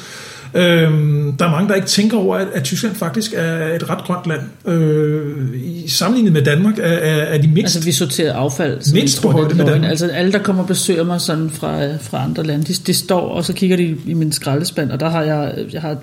[0.54, 4.04] Øhm, der er mange, der ikke tænker over, at, at Tyskland faktisk er et ret
[4.04, 4.40] grønt land.
[4.74, 8.94] Øh, I sammenlignet med Danmark er, er, er de mindst Altså vi sorterer affald.
[8.94, 9.66] Mindst på højde med.
[9.66, 9.90] Danmark.
[9.90, 13.20] Altså alle, der kommer og besøger mig sådan fra, fra andre lande, de, de står,
[13.28, 15.96] og så kigger de i min skraldespand, og der har jeg, jeg har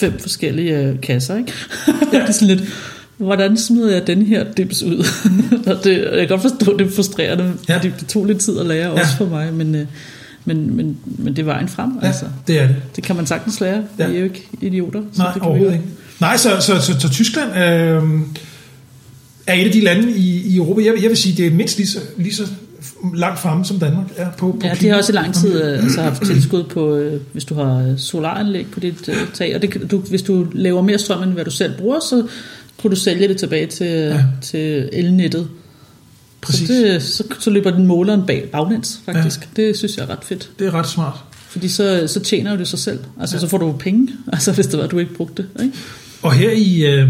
[0.00, 1.52] fem forskellige øh, kasser, ikke?
[2.12, 2.68] det er sådan lidt,
[3.16, 5.06] hvordan smider jeg den her dims ud?
[5.72, 7.72] og det, jeg kan godt forstå, det er frustrerende, Ja.
[7.72, 7.76] ja.
[7.76, 9.86] fordi det tog lidt tid at lære, også for mig, men, øh,
[10.48, 12.24] men, men, men det er vejen frem, Ja, altså.
[12.46, 12.76] det er det.
[12.96, 13.82] Det kan man sagtens lære.
[13.98, 14.06] Ja.
[14.08, 15.02] Vi er jo ikke idioter.
[15.12, 15.84] så Nej, det kan overhovedet ikke.
[16.20, 18.20] Nej, så, så, så, så Tyskland øh,
[19.46, 21.50] er et af de lande i, i Europa, jeg, vil- jeg vil sige, det er
[21.50, 22.42] mindst lige så, lige så
[23.16, 25.82] langt fremme, som Danmark er på, på Ja, de har også i lang tid øh,
[25.84, 29.54] altså haft tilskud på, øh, hvis du har øh, solaranlæg på dit øh, tag.
[29.56, 32.26] Og det, du, hvis du laver mere strøm, end hvad du selv bruger, så
[32.78, 33.86] kunne du sælge det tilbage til.
[33.86, 34.24] Ja.
[34.42, 35.48] til elnettet.
[36.40, 36.68] Præcis.
[36.68, 39.48] Så, det, så, så løber den måleren bag baglæns, faktisk.
[39.58, 39.62] Ja.
[39.62, 40.50] Det synes jeg er ret fedt.
[40.58, 41.14] Det er ret smart.
[41.48, 42.98] Fordi så, så tjener du det sig selv.
[43.20, 43.40] Altså, ja.
[43.40, 45.62] så får du penge, altså, hvis det var, du ikke brugte det.
[45.62, 45.76] Ikke?
[46.22, 47.08] Og her i, øh,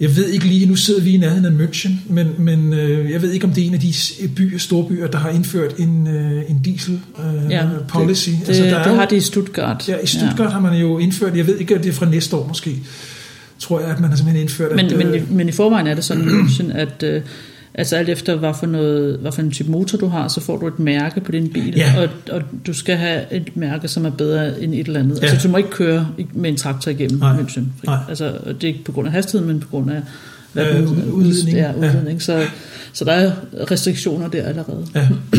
[0.00, 3.22] jeg ved ikke lige, nu sidder vi i nærheden af München, men, men øh, jeg
[3.22, 5.74] ved ikke, om det er en af de s- byer, store byer, der har indført
[5.78, 8.28] en, øh, en diesel øh, Ja, policy.
[8.30, 9.88] Det, det, der det jo- har de i Stuttgart.
[9.88, 10.48] Ja, i Stuttgart ja.
[10.48, 12.78] har man jo indført, jeg ved ikke, om det er fra næste år måske,
[13.58, 15.86] tror jeg, at man har simpelthen indført, Men, at, men, øh, i- men i forvejen
[15.86, 17.22] er det sådan i München, at øh,
[17.74, 20.56] altså alt efter, hvad for, noget, hvad for en type motor du har, så får
[20.58, 21.92] du et mærke på din bil, Ja.
[21.98, 25.22] og, og du skal have et mærke, som er bedre end et eller andet.
[25.22, 25.26] Ja.
[25.26, 27.36] Altså du må ikke køre med en traktor igennem Nej.
[27.36, 27.62] München.
[27.86, 27.98] Nej.
[28.08, 30.02] Altså, det er ikke på grund af hastigheden, men på grund af
[30.52, 31.56] hvad Øh, udledning.
[31.56, 32.22] Ja, udledning.
[32.22, 32.44] Så,
[32.92, 33.32] så der er
[33.70, 34.86] restriktioner der allerede.
[34.94, 35.08] Ja.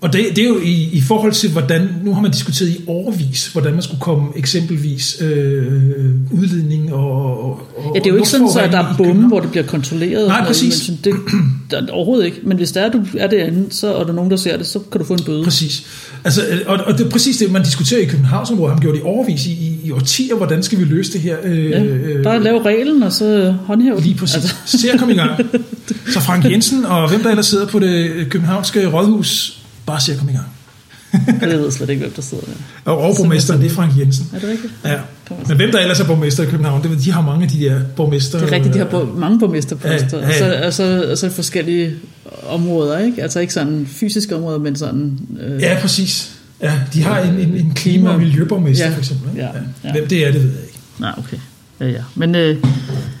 [0.00, 2.80] Og det, det er jo i, i forhold til, hvordan, nu har man diskuteret i
[2.86, 5.62] overvis, hvordan man skulle komme eksempelvis øh,
[6.30, 7.60] udledning og, og
[7.94, 10.28] Ja, det er jo ikke sådan, så at der er bomme, hvor det bliver kontrolleret.
[10.28, 10.88] Nej, præcis.
[10.88, 11.14] Men det,
[11.70, 12.40] der, er overhovedet ikke.
[12.42, 14.66] Men hvis der er, du er derinde, så, og der er nogen, der ser det,
[14.66, 15.44] så kan du få en bøde.
[15.44, 15.86] Præcis.
[16.24, 18.96] Altså, øh, og, og det er præcis det, man diskuterer i Københavnsområdet, har man gjort
[18.96, 21.36] i overvis i, i, i årtier, hvordan skal vi løse det her?
[21.44, 24.00] Øh, Ja, øh, bare lave reglen, og så håndhæve.
[24.00, 24.36] Lige præcis.
[24.36, 24.54] Altså.
[24.78, 25.30] Se at komme i gang.
[26.12, 30.18] Så Frank Jensen og hvem der ellers sidder på det københavnske rådhus, bare se at
[30.18, 30.46] komme i gang.
[31.40, 32.52] jeg ved slet ikke, hvem der sidder der.
[32.92, 34.30] Og, og borgmesteren, det er Frank Jensen.
[34.34, 34.72] Er det rigtigt?
[34.84, 34.94] Ja.
[35.48, 37.80] Men hvem der ellers er borgmester i København, det, de har mange af de der
[37.96, 38.38] borgmester.
[38.38, 40.18] Det er rigtigt, de har bo- mange borgmesterposter.
[40.18, 40.28] Ja, ja.
[40.28, 41.94] Og, så, og, så, og så forskellige
[42.48, 43.22] områder, ikke?
[43.22, 45.18] Altså ikke sådan fysiske områder, men sådan...
[45.40, 46.32] Øh, Ja, præcis.
[46.62, 49.30] Ja, de har en, en, en klima- og miljøborgmester, Ja, for eksempel.
[49.30, 49.42] ikke?
[49.42, 49.48] ja,
[49.84, 49.92] ja.
[49.92, 50.78] Hvem det er, det ved jeg ikke.
[50.98, 51.36] Nej, okay.
[51.80, 52.02] Ja, ja.
[52.14, 52.56] Men øh,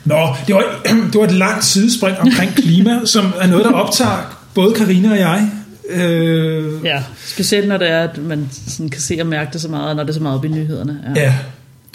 [0.04, 0.64] Nå, det var,
[1.12, 5.18] det var et langt sidespring omkring klima, som er noget, der optager både Karina og
[5.18, 5.50] jeg.
[5.90, 9.68] Øh, ja, specielt når det er, at man sådan kan se og mærke det så
[9.68, 10.98] meget, når det er så meget op i nyhederne.
[11.16, 11.22] Ja.
[11.22, 11.34] ja.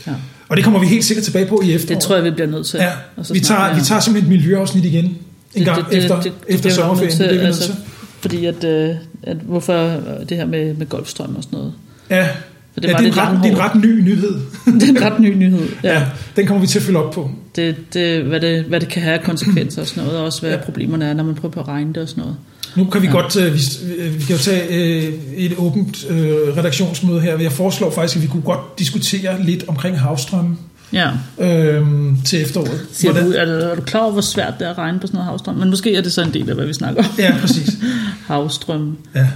[0.07, 0.11] ja.
[0.49, 1.89] Og det kommer vi helt sikkert tilbage på i efteråret.
[1.89, 2.77] Det tror jeg, vi bliver nødt til.
[2.77, 2.91] Ja,
[3.33, 5.17] vi tager, vi tager simpelthen et miljøafsnit igen
[5.53, 7.17] en gang efter, efter bliver sommerferien.
[7.19, 7.75] nødt Det er vi nødt altså, til.
[8.21, 11.73] Fordi at, øh, at hvorfor det her med, med golfstrøm og sådan noget.
[12.09, 12.27] Ja,
[12.73, 14.33] For det, ja, var det, er en ret, det er en ret ny nyhed.
[14.79, 15.69] det er en ret ny nyhed.
[15.83, 15.93] Ja.
[15.93, 17.31] Ja, den kommer vi til at følge op på.
[17.55, 20.41] Det, det, hvad, det, hvad det kan have af konsekvenser og sådan noget, og også
[20.41, 20.57] hvad ja.
[20.57, 22.37] problemerne er, når man prøver på at regne det og sådan noget.
[22.75, 23.13] Nu kan vi Ja.
[23.13, 23.61] godt, øh, vi,
[23.97, 24.67] øh, vi kan jo tage
[25.07, 27.37] øh, et åbent øh, redaktionsmøde her.
[27.39, 30.57] Jeg foreslår faktisk, at vi kunne godt diskutere lidt omkring havstrømme
[30.93, 31.09] Ja.
[31.39, 31.85] øh,
[32.25, 32.81] til efteråret.
[32.91, 35.17] Siger du, er, er du klar over, hvor svært det er at regne på sådan
[35.17, 35.55] noget havstrøm?
[35.55, 37.09] Men måske er det så en del af, hvad vi snakker om.
[37.17, 37.69] Ja, præcis.
[38.27, 38.97] Havstrøm.
[39.15, 39.27] Ja,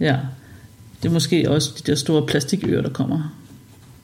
[0.00, 0.16] Ja.
[1.02, 3.34] Det er måske også de der store plastikøer, der kommer.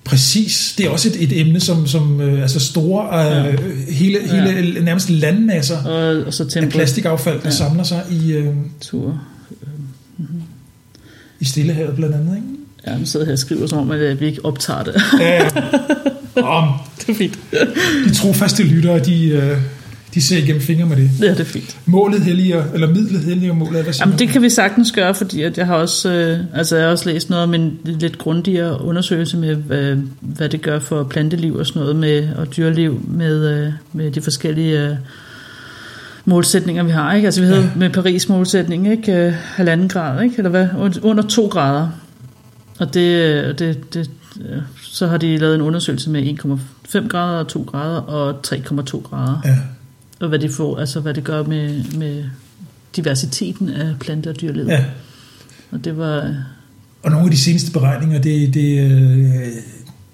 [0.09, 0.75] Præcis.
[0.79, 5.11] Det er også et, et emne, som, som øh, altså store, øh, hele, hele nærmest
[5.11, 7.51] landmasser Og, og så af plastikaffald, der Ja.
[7.51, 8.47] samler sig i, øh,
[11.41, 12.37] i Stillehavet blandt andet.
[12.37, 12.47] Ikke?
[12.87, 14.95] Ja, nu sidder her og skriver, som om, at øh, vi ikke optager det.
[15.21, 15.49] Ja,
[16.59, 17.39] om det er fint.
[18.09, 19.57] de trofaste lyttere, de, øh,
[20.19, 21.11] de ser igennem fingre med det.
[21.23, 21.77] Ja, det er fint.
[21.87, 25.59] Målet helliger, eller midlet helliger målet, hvad Jamen, det kan vi sagtens gøre, fordi at
[25.59, 29.37] jeg har også, øh, altså jeg har også læst noget om en lidt grundigere undersøgelse
[29.37, 33.73] med, hvad, hvad det gør for planteliv og sådan noget med, og dyreliv med, øh,
[33.93, 34.97] med de forskellige øh,
[36.25, 37.15] målsætninger, vi har.
[37.15, 37.27] Ikke?
[37.27, 37.69] Altså vi havde Ja.
[37.77, 39.13] med Paris målsætning, ikke?
[39.13, 40.35] Øh, halvanden grad, ikke?
[40.39, 40.67] eller hvad?
[40.69, 41.89] Und- Under to grader.
[42.79, 44.11] Og det, øh, det, det,
[44.41, 49.41] øh, så har de lavet en undersøgelse med 1,5 grader, 2 grader og 3,2 grader.
[49.45, 49.57] Ja.
[50.21, 52.25] Og hvad det, får, altså, hvad det gør med, med
[52.97, 54.67] diversiteten af plante- og dyreliv.
[54.67, 54.85] ja.
[55.71, 56.17] Og det var...
[56.17, 56.35] øh,
[57.03, 59.41] Og nogle af de seneste beregninger, det, det, øh,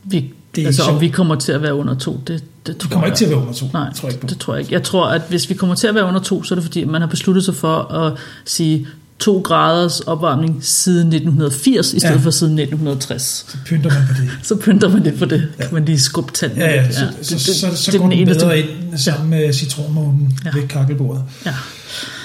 [0.04, 2.88] Vi, Det altså, om vi kommer til at være under to, det, det de tror
[2.90, 3.12] kommer jeg.
[3.12, 4.26] ikke til at være under to, Nej, tror jeg ikke på.
[4.26, 4.72] det tror jeg ikke.
[4.74, 6.84] Jeg tror, at hvis vi kommer til at være under to, så er det fordi,
[6.84, 8.12] man har besluttet sig for at
[8.44, 8.86] sige
[9.18, 12.18] to graders opvarmning siden 1980, i stedet Ja.
[12.18, 12.24] ja.
[12.24, 13.46] for siden 1960.
[13.48, 14.30] Så pynter man på det.
[14.48, 15.48] Så pynter man det på det.
[15.60, 17.98] Kan man lige skubbe tanden Ja, ja, så, det, så, det, så, så, det så
[17.98, 20.50] går den den bedre ind sammen med citronmånen Ja.
[20.60, 21.22] ved kakkelbordet.
[21.46, 21.54] Ja,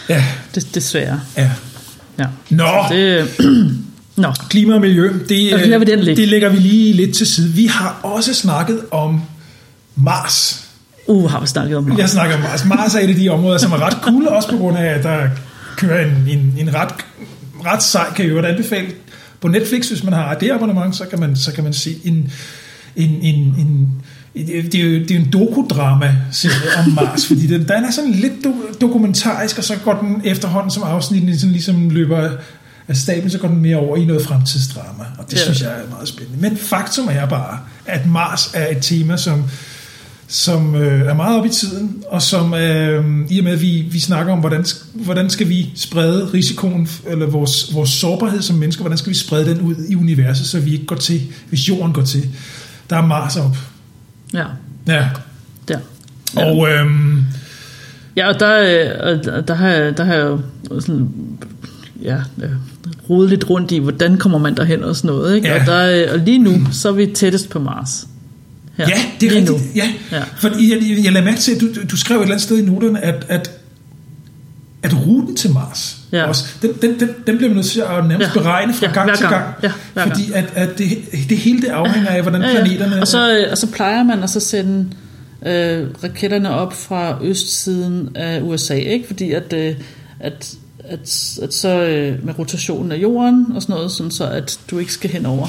[0.09, 0.23] Ja,
[0.55, 1.21] det, desværre.
[1.37, 1.51] ja.
[2.19, 2.25] Ja.
[2.49, 3.27] Nå, Det,
[4.15, 6.15] Nå, klima og miljø, det, Og den øh, ligge.
[6.21, 7.49] det lægger vi lige lidt til side.
[7.49, 9.21] Vi har også snakket om
[9.95, 10.65] Mars.
[11.07, 12.65] uh, har vi snakket om Jeg snakker om Mars.
[12.65, 15.03] Mars er et af de områder, som er ret cool, også på grund af, at
[15.03, 15.27] der
[15.79, 16.91] kører en, en, en ret,
[17.65, 18.87] ret sej, kan jeg jo anbefale.
[19.41, 22.31] På Netflix, hvis man har det abonnement, så kan man, så kan man se en,
[22.95, 23.89] en, en, en
[24.35, 28.11] det er, jo, det er jo en dokudrama-serie om Mars, fordi den, den er sådan
[28.11, 32.29] lidt do, dokumentarisk, og så går den efterhånden som afsnitten sådan ligesom løber
[32.87, 35.43] af staben, så går den mere over i noget fremtidsdrama, og det Ja.
[35.43, 36.41] synes jeg er meget spændende.
[36.41, 39.43] Men faktum er bare, at Mars er et tema, som
[40.31, 43.85] som øh, er meget op i tiden, og som øh, i og med, at vi,
[43.91, 48.83] vi snakker om, hvordan, hvordan skal vi sprede risikoen, eller vores, vores sårbarhed som mennesker,
[48.83, 51.93] hvordan skal vi sprede den ud i universet, så vi ikke går til, hvis jorden
[51.93, 52.29] går til.
[52.89, 53.57] Der er Mars op.
[54.33, 54.45] Ja,
[54.87, 55.07] Ja.
[55.67, 55.79] der.
[56.35, 56.85] Og øh,
[58.15, 60.37] Ja, og der, øh, og der, har, der har jeg
[60.79, 61.09] sådan,
[62.01, 62.49] ja, øh,
[63.09, 65.35] rodet lidt rundt i, hvordan kommer man derhen og sådan noget.
[65.35, 65.47] Ikke?
[65.47, 65.59] Ja.
[65.59, 68.07] Og, der, øh, og lige nu, så er vi tættest på Mars.
[68.79, 68.87] Her.
[68.87, 69.49] ja, det er rigtigt.
[69.51, 69.57] Nu.
[69.75, 69.89] Ja.
[70.11, 70.23] Ja.
[70.37, 72.57] Fordi jeg, jeg, jeg lader mærke til, at du, du skrev et eller andet sted
[72.57, 73.51] i noterne, at, at,
[74.83, 76.23] at ruten til Mars, Ja.
[76.27, 78.41] også, den, den, den, den bliver man nødt til at nærmest Ja.
[78.41, 79.43] beregne fra Ja, gang hver til gang.
[79.43, 79.55] gang.
[79.63, 79.71] Ja,
[80.01, 80.11] gang.
[80.11, 80.97] fordi at, at det,
[81.29, 83.01] det hele det afhænger af, hvordan planeterne...
[83.01, 84.85] Og, så, øh, og så plejer man at så sende
[85.45, 89.07] øh, raketterne op fra østsiden af USA, ikke?
[89.07, 89.75] Fordi at, øh,
[90.19, 94.59] at, at, at så øh, med rotationen af jorden og sådan noget, sådan så at
[94.71, 95.47] du ikke skal henover.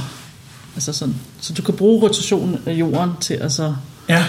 [0.74, 3.74] Altså sådan, så du kan bruge rotationen af jorden til at så...
[4.08, 4.24] Ja.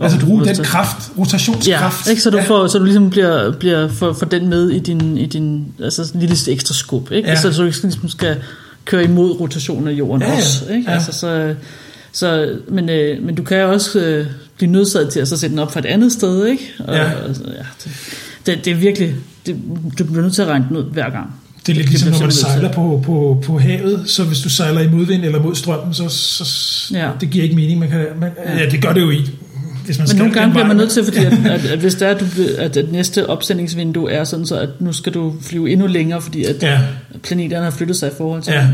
[0.00, 2.08] Altså du bruger den kraft, Ja, rotationskraft.
[2.08, 2.22] ikke?
[2.22, 2.44] Så du ja.
[2.44, 6.10] får, så du ligesom bliver, bliver for, for den med i din, i din altså
[6.14, 7.28] lille ekstra skub, ikke?
[7.28, 7.40] Ja.
[7.40, 8.36] Så du ikke ligesom skal
[8.84, 10.36] køre imod rotationen af jorden Ja, ja.
[10.36, 10.90] også, ikke?
[10.90, 10.94] Ja.
[10.94, 11.54] Altså, så,
[12.12, 15.58] så, men, øh, men du kan også øh, blive nødsaget til at så sætte den
[15.62, 16.72] op fra et andet sted, ikke?
[16.78, 17.10] Og, Ja.
[17.26, 17.92] Altså, ja det,
[18.46, 19.14] det, det er virkelig,
[19.46, 19.56] det,
[19.98, 21.34] du bliver nødt til at regne den ud hver gang.
[21.66, 24.48] Det er lidt ligesom, bliver når man sejler på, på, på havet, så hvis du
[24.48, 26.44] sejler i modvind eller mod strømmen, så, så
[26.94, 27.10] Ja.
[27.20, 27.78] det giver ikke mening.
[27.80, 28.58] Man kan, man, ja.
[28.58, 29.30] ja, det gør det jo i
[29.84, 32.08] hvis man Men nogle gange bliver man nødt til, fordi at, at, at hvis det
[32.08, 32.26] er, at, du,
[32.58, 36.44] at, at næste opsendingsvindue er sådan, så at nu skal du flyve endnu længere, fordi
[36.44, 36.80] at Ja,
[37.22, 38.66] planeterne har flyttet sig i forhold til Ja.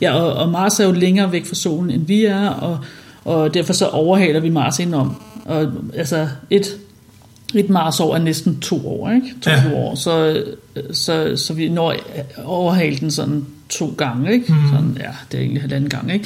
[0.00, 2.78] ja og, og Mars er jo længere væk fra solen, end vi er, og,
[3.24, 5.22] og derfor så overhaler vi Mars indenom.
[5.44, 5.66] Og
[5.96, 6.66] altså et,
[7.54, 9.26] et Mars-år er næsten to år, ikke?
[9.42, 9.62] To Ja.
[9.74, 9.94] år.
[9.94, 10.44] Så,
[10.92, 11.94] så, så vi når
[12.44, 14.52] overhale den sådan to gange, ikke?
[14.52, 14.68] Mhm.
[14.72, 16.24] Sådan, ja, det er egentlig halvanden gang, ikke?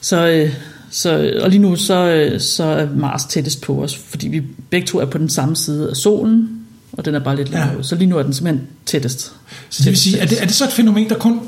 [0.00, 0.54] Så, øh,
[0.90, 4.86] så, og lige nu så, øh, så er Mars tættest på os, fordi vi begge
[4.86, 6.58] to er på den samme side af solen,
[6.92, 7.82] og den er bare lidt længere Ja.
[7.82, 9.32] Så lige nu er den simpelthen tættest.
[9.70, 11.40] så det vil sige, er det, er det så et fænomen, der kun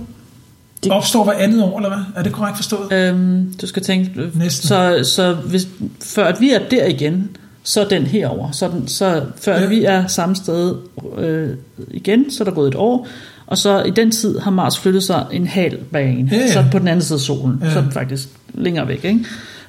[0.85, 2.05] Det- opstår hver andet år, eller hvad?
[2.17, 2.93] Er det korrekt forstået?
[2.93, 4.69] Øhm, du skal tænke, Næsten.
[4.69, 5.69] så, så hvis,
[6.03, 8.51] før at vi er der igen, så den herover.
[8.51, 9.67] Så, den, så før Ja.
[9.67, 10.75] vi er samme sted
[11.19, 11.49] øh,
[11.91, 13.07] igen, så er der gået et år,
[13.47, 16.53] og så i den tid har Mars flyttet sig en halv bane, Ja, ja.
[16.53, 17.73] så på den anden side af solen, Ja.
[17.73, 19.05] så er den faktisk længere væk.
[19.05, 19.21] Ikke?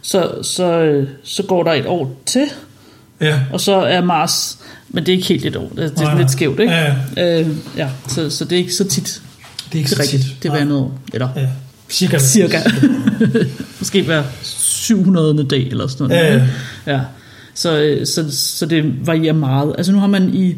[0.01, 2.45] Så, så, øh, så går der et år til,
[3.21, 3.39] Ja.
[3.53, 4.57] og så er Mars,
[4.89, 6.17] men det er ikke helt et år, det er, Nej.
[6.17, 6.73] lidt skævt, ikke?
[6.73, 9.21] Ja, Øh, ja, så, så det er ikke så tit,
[9.65, 10.43] det er ikke det er så rigtigt, tit.
[10.43, 11.47] det er hver andet år, eller Ja,
[11.89, 12.17] cirka.
[12.19, 12.59] cirka.
[13.79, 15.43] Måske hver 700.
[15.43, 16.23] dag eller sådan noget.
[16.23, 16.41] Ja, ja.
[16.93, 16.99] ja.
[17.55, 19.75] Så, øh, så, så det varierer meget.
[19.77, 20.55] Altså nu har man i,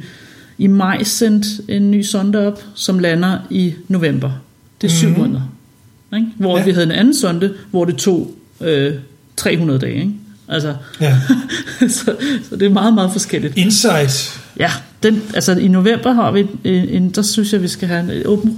[0.57, 4.31] i maj sendt en ny sonde op, som lander i november.
[4.81, 5.19] Det er syv Mhm.
[5.19, 5.41] måneder.
[6.15, 6.27] Ikke?
[6.37, 6.63] Hvor ja.
[6.65, 8.31] vi havde en anden sonde, hvor det tog
[8.61, 8.93] øh,
[9.37, 9.95] 300 dage.
[9.95, 10.11] Ikke?
[10.47, 11.17] Altså, Ja.
[11.89, 12.15] så,
[12.49, 13.57] så det er meget, meget forskelligt.
[13.57, 14.41] Insight.
[14.59, 14.71] Ja,
[15.03, 18.21] den, altså i november har vi en, en der synes jeg, vi skal have en
[18.27, 18.55] åben,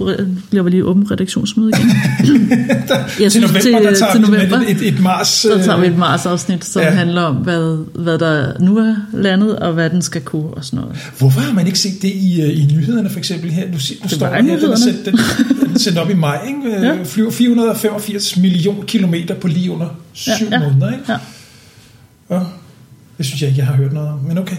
[0.50, 1.90] bliver vi lige åben redaktionsmøde igen.
[3.20, 5.28] jeg til november, til, tager til vi november, et, et, et Mars...
[5.28, 6.90] så tager vi øh, et Mars-afsnit, som ja.
[6.90, 10.80] handler om, hvad, hvad der nu er landet, og hvad den skal kunne, og sådan
[10.80, 10.96] noget.
[11.18, 13.62] Hvorfor har man ikke set det i, øh, i nyhederne for eksempel her?
[13.78, 14.76] Si- nu Det står her, den er, nyhederne.
[14.78, 15.14] sendt, den,
[15.60, 16.76] den er sendt op i maj, ikke?
[16.86, 16.96] Ja.
[17.04, 20.68] Flyver 485 millioner kilometer på lige under syv Ja, ja.
[20.68, 21.04] måneder, ikke?
[21.08, 21.16] Ja.
[22.36, 22.40] Ja.
[23.18, 24.56] Det synes jeg ikke, jeg har hørt noget om, men okay.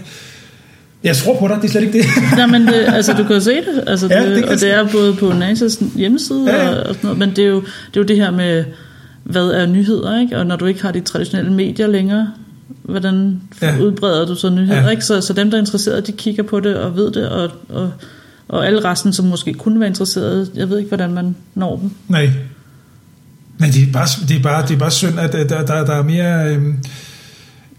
[1.04, 2.06] Jeg tror på dig, det er slet ikke det.
[2.36, 4.52] Nej, men det, altså, du kan jo se det, altså, Ja, det, det kan jeg
[4.54, 6.70] og det er både på NASA's hjemmeside Ja, ja, ja.
[6.70, 6.78] ja.
[6.80, 8.64] Og, og sådan noget, men det er, jo, det er jo det her med,
[9.24, 10.38] hvad er nyheder, ikke?
[10.38, 12.28] Og når du ikke har de traditionelle medier længere,
[12.82, 13.74] hvordan Ja.
[13.74, 13.80] ja.
[13.82, 14.82] udbreder du så nyheder, Ja.
[14.84, 14.88] ja.
[14.90, 15.04] ikke?
[15.04, 17.90] Så, så dem, der er interesserede, de kigger på det og ved det, og, og,
[18.48, 21.90] og alle resten, som måske kunne være interesserede, jeg ved ikke, hvordan man når dem.
[22.08, 22.30] Nej.
[23.58, 25.84] Men det er bare, det er bare, det er bare synd, at øh, der, der,
[25.84, 26.54] der er mere...
[26.54, 26.76] Øhm,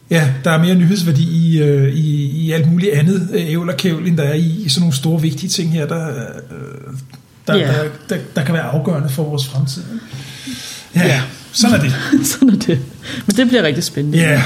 [0.10, 3.78] ja, der er mere nyhedsværdi i, øh, i, i alt muligt andet øh, ævl og
[3.78, 6.14] kævl, end der er i, i sådan nogle store vigtige ting her, der, øh,
[7.48, 7.68] der, Ja.
[7.68, 9.84] der, der, der kan være afgørende for vores fremtid.
[10.96, 11.22] Ja, Ja.
[11.52, 11.94] sådan er det.
[12.32, 12.80] sådan er det.
[13.28, 14.18] Men det bliver rigtig spændende.
[14.18, 14.44] Ja.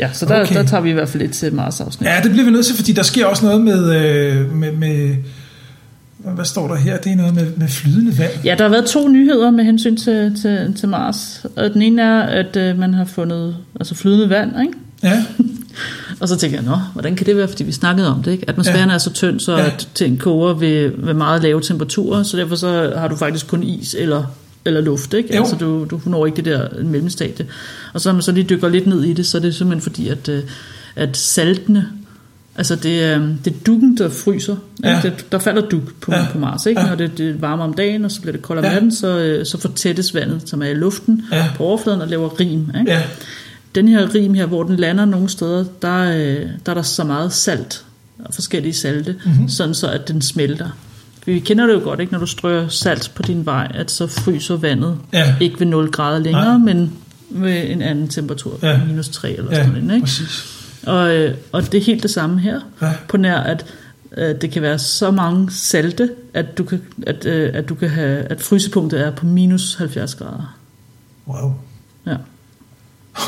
[0.00, 0.54] Ja, så der, Okay.
[0.54, 2.08] der tager vi i hvert fald lidt til Mars-afsnit.
[2.08, 3.94] ja, det bliver vi nødt til, fordi der sker også noget med...
[3.96, 5.16] Øh, med, med
[6.34, 6.96] hvad står der her?
[6.96, 8.30] Det er noget med, med flydende vand.
[8.44, 11.46] Ja, der har været to nyheder med hensyn til, til, til Mars.
[11.56, 14.72] Og den ene er, at øh, man har fundet altså flydende vand, ikke?
[15.02, 15.24] Ja,
[16.20, 18.44] Og så tænker jeg, nå, hvordan kan det være, fordi vi snakkede om det, ikke?
[18.48, 18.94] Atmosfæren Ja.
[18.94, 19.66] er så tynd, så Ja.
[19.66, 23.62] at ting koger ved, ved meget lave temperaturer, så derfor så har du faktisk kun
[23.62, 24.24] is eller,
[24.64, 25.34] eller luft, ikke?
[25.36, 25.40] Jo.
[25.40, 27.46] Altså du, du når ikke det der mellemstadie.
[27.92, 29.82] Og så når man så lige dykker lidt ned i det, så er det simpelthen
[29.82, 30.42] fordi, at, øh,
[30.96, 31.88] at saltene,
[32.56, 34.56] altså det er, det er dukken, der fryser.
[34.84, 35.00] Ja.
[35.02, 36.26] Det, der falder duk på, Ja.
[36.32, 36.80] på Mars, ikke?
[36.80, 36.86] Ja.
[36.86, 38.72] Når det, det varmer om dagen, og så bliver det koldt om Ja.
[38.72, 41.44] natten, så, øh, så fortættes vandet, som er i luften, Ja.
[41.56, 42.92] på overfladen og laver rim, ikke?
[42.92, 43.02] ja,
[43.74, 47.04] Den her rim her, hvor den lander nogle steder, der, øh, der er der så
[47.04, 47.84] meget salt,
[48.24, 49.32] og forskellige salte, Mhm.
[49.32, 49.48] mm-hmm.
[49.48, 50.68] sådan så at den smelter.
[51.26, 54.06] Vi kender det jo godt, ikke, når du strøger salt på din vej, at så
[54.06, 55.34] fryser vandet ja.
[55.40, 56.74] ikke ved 0 grader længere, Nej.
[56.74, 56.92] men
[57.30, 58.80] ved en anden temperatur, ja.
[58.88, 59.94] minus 3 eller Ja, sådan noget.
[59.94, 60.04] Ikke?
[60.04, 60.44] præcis.
[60.86, 62.92] Og, øh, og det er helt det samme her, Ja.
[63.08, 63.66] på nær at
[64.16, 67.90] øh, det kan være så mange salte, at du kan, at, øh, at du kan
[67.90, 70.56] have, at frysepunktet er på minus 70 grader.
[71.26, 71.54] Wow.
[72.06, 72.16] Ja.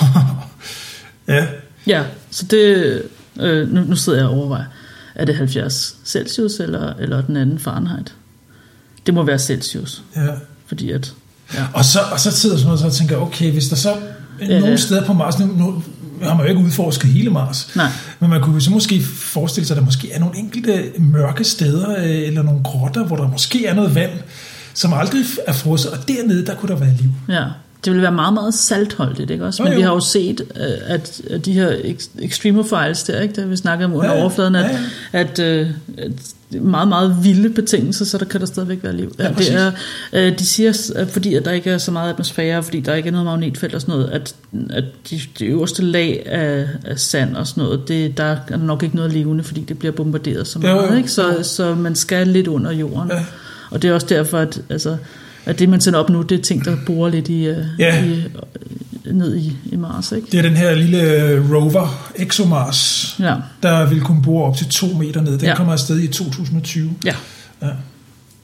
[1.28, 1.46] ja,
[1.86, 3.02] Ja, så det,
[3.40, 4.64] øh, nu, nu sidder jeg og overvejer,
[5.14, 8.14] er det 70 Celsius eller, eller den anden Fahrenheit?
[9.06, 10.28] Det må være Celsius, ja.
[10.66, 11.14] fordi at,
[11.54, 13.96] ja, Og så, og så sidder sådan og tænker, okay, hvis der så
[14.40, 15.82] nogle steder på Mars, nu, nu
[16.22, 17.88] har man jo ikke udforsket hele Mars, nej,
[18.20, 21.90] men man kunne så måske forestille sig, at der måske er nogle enkelte mørke steder,
[21.98, 24.10] øh, eller nogle grotter, hvor der måske er noget vand,
[24.74, 27.10] som aldrig er frosset, og dernede, der kunne der være liv.
[27.28, 27.44] ja.
[27.84, 29.62] Det vil være meget, meget saltholdigt, ikke også?
[29.62, 29.76] Jo, Men jo.
[29.78, 33.56] vi har jo set, øh, at, at de her ex- extremophiles der, ikke, der vi
[33.56, 34.20] snakker om under Ja, ja.
[34.20, 34.64] overfladen, at,
[35.12, 36.10] Ja, at, øh, at
[36.52, 39.14] det meget, meget vilde betingelser, så der kan der stadigvæk være liv.
[39.18, 39.54] Ja, det præcis.
[39.54, 39.72] er,
[40.12, 43.06] øh, de siger, at fordi at der ikke er så meget atmosfære, fordi der ikke
[43.06, 44.34] er noget magnetfelt og sådan noget, at,
[44.70, 48.82] at de, de øverste lag af, af sand og sådan noget, det, der er nok
[48.82, 50.90] ikke noget levende, fordi det bliver bombarderet så Jo, meget.
[50.90, 50.96] jo.
[50.96, 51.10] Ikke?
[51.10, 53.10] Så, så man skal lidt under jorden.
[53.10, 53.24] Ja.
[53.70, 54.96] Og det er også derfor, at, altså,
[55.46, 58.04] at det man sender op nu, det er ting, der borer lidt i, øh, Ja.
[58.04, 58.24] i
[59.12, 60.12] ned i, i Mars.
[60.12, 60.28] Ikke?
[60.32, 61.00] Det er den her lille
[61.54, 63.34] rover, ExoMars, Ja.
[63.62, 65.32] der vil kunne bore op til to meter ned.
[65.38, 65.54] Den Ja.
[65.56, 66.90] kommer afsted i 2020.
[67.04, 67.14] ja.
[67.62, 67.66] Ja,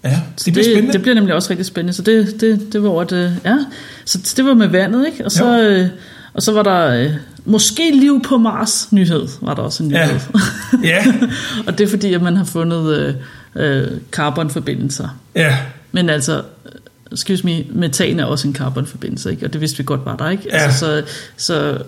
[0.04, 0.92] ja det bliver spændende.
[0.92, 1.92] Det bliver nemlig også rigtig spændende.
[1.92, 3.56] Så det, det, det var det, ja.
[4.04, 5.24] Så det var med vandet, ikke?
[5.24, 5.88] Og så, øh,
[6.34, 7.10] og så var der øh,
[7.44, 10.06] måske liv på Mars nyhed, var der også en Ja.
[10.06, 10.20] nyhed.
[10.92, 11.04] ja,
[11.66, 13.14] og det er fordi, at man har fundet øh,
[13.56, 15.08] øh, carbonforbindelser.
[15.34, 15.56] ja,
[15.92, 16.36] Men altså,
[16.66, 16.72] øh,
[17.12, 19.46] excuse me, metan er også en carbonforbindelse, ikke?
[19.46, 20.42] Og det vidste vi godt var der, ikke?
[20.52, 20.56] Ja.
[20.56, 21.02] Altså, så,
[21.36, 21.78] så,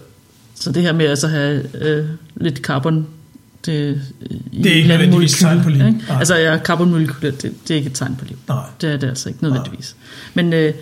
[0.54, 2.04] så det her med altså at have øh,
[2.36, 3.06] lidt carbon
[3.66, 4.00] det,
[4.52, 5.86] Det er ikke et nødvendigvis tegn på liv.
[5.86, 5.98] ikke?
[6.08, 6.18] Nej.
[6.18, 8.36] Altså, ja, carbonmolekyler, det, det er ikke et tegn på liv.
[8.48, 8.64] nej.
[8.80, 9.96] Det er det altså ikke nødvendigvis.
[10.34, 10.74] Men, øh,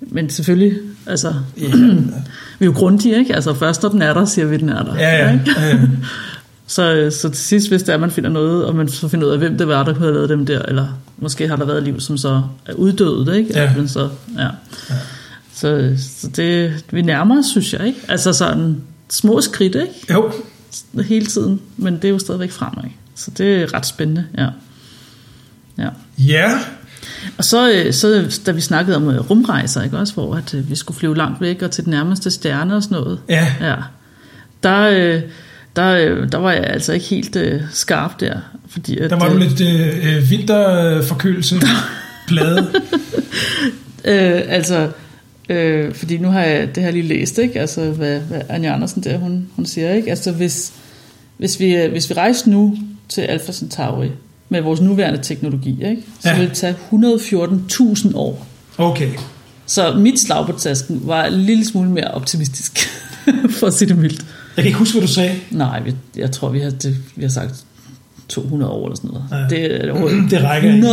[0.00, 1.66] men selvfølgelig, altså, Ja,
[2.58, 3.34] vi er jo grundige, ikke?
[3.34, 4.94] Altså først når den er der, siger vi, den er der.
[4.94, 5.32] ja, ja.
[5.32, 5.60] Ikke?
[5.60, 5.78] ja.
[6.70, 9.32] Så, så til sidst, hvis det er, man finder noget, og man så finder ud
[9.32, 10.86] af, hvem det var, der kunne have lavet dem der, eller
[11.18, 13.50] måske har der været liv, som så er uddødet, ikke?
[13.54, 13.72] Ja.
[13.76, 14.08] Men så,
[14.38, 14.48] ja.
[15.54, 17.98] Så, så det, vi nærmer os, synes jeg, ikke?
[18.08, 18.76] Altså sådan
[19.08, 19.92] små skridt, ikke?
[20.10, 20.32] Jo,
[21.04, 22.90] Hele tiden, men det er jo stadigvæk fremad.
[23.14, 24.48] Så det er ret spændende, ja.
[25.78, 25.88] Ja.
[26.18, 26.58] ja,
[27.38, 30.70] Og så, øh, så da vi snakkede om øh, rumrejser, ikke også, hvor at, øh,
[30.70, 33.54] vi skulle flyve langt væk og til den nærmeste stjerne og sådan noget, ja.
[33.60, 33.76] ja,
[34.62, 35.22] der, øh,
[35.76, 38.40] der, øh, der var jeg altså ikke helt øh, skarp der.
[38.68, 41.56] Fordi at, Der var du øh, lidt øh, vinterforkølelse.
[42.28, 42.70] Plade.
[44.04, 44.90] Øh, altså,
[45.48, 47.60] øh, fordi nu har jeg det her lige læst, ikke?
[47.60, 50.10] Altså, hvad, hvad Anja Andersen der, hun, hun siger, ikke?
[50.10, 50.72] Altså, hvis,
[51.36, 52.76] hvis, vi, øh, hvis vi rejser nu
[53.08, 54.10] til Alpha Centauri
[54.48, 56.02] med vores nuværende teknologi, ikke?
[56.20, 56.38] Så ja.
[56.38, 58.46] vil det tage 114.000 år.
[58.78, 59.10] Okay.
[59.66, 62.78] Så mit slag på tasken var en lille smule mere optimistisk,
[63.58, 64.24] for at sige det mildt.
[64.56, 65.34] Jeg kan ikke huske, hvad du sagde.
[65.50, 67.64] Nej, vi, jeg tror, vi har, det, vi har sagt
[68.28, 69.24] 200 år eller sådan noget.
[69.30, 69.56] Ja.
[69.56, 70.88] Det, er Det rækker ikke.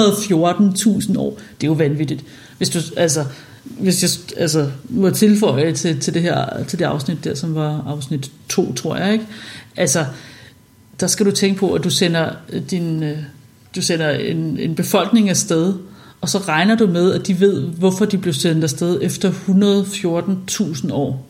[1.01, 1.39] 114.000 år.
[1.61, 2.23] Det er jo vanvittigt.
[2.57, 3.25] Hvis du, altså,
[3.63, 7.83] hvis jeg altså, må tilføje til, til, det her, til det afsnit der, som var
[7.87, 9.25] afsnit 2, tror jeg, ikke?
[9.75, 10.05] Altså,
[10.99, 12.29] der skal du tænke på, at du sender,
[12.71, 13.17] din, øh,
[13.75, 15.73] du sender en, en befolkning afsted,
[16.21, 20.93] og så regner du med, at de ved, hvorfor de blev sendt afsted efter 114.000
[20.93, 21.27] år.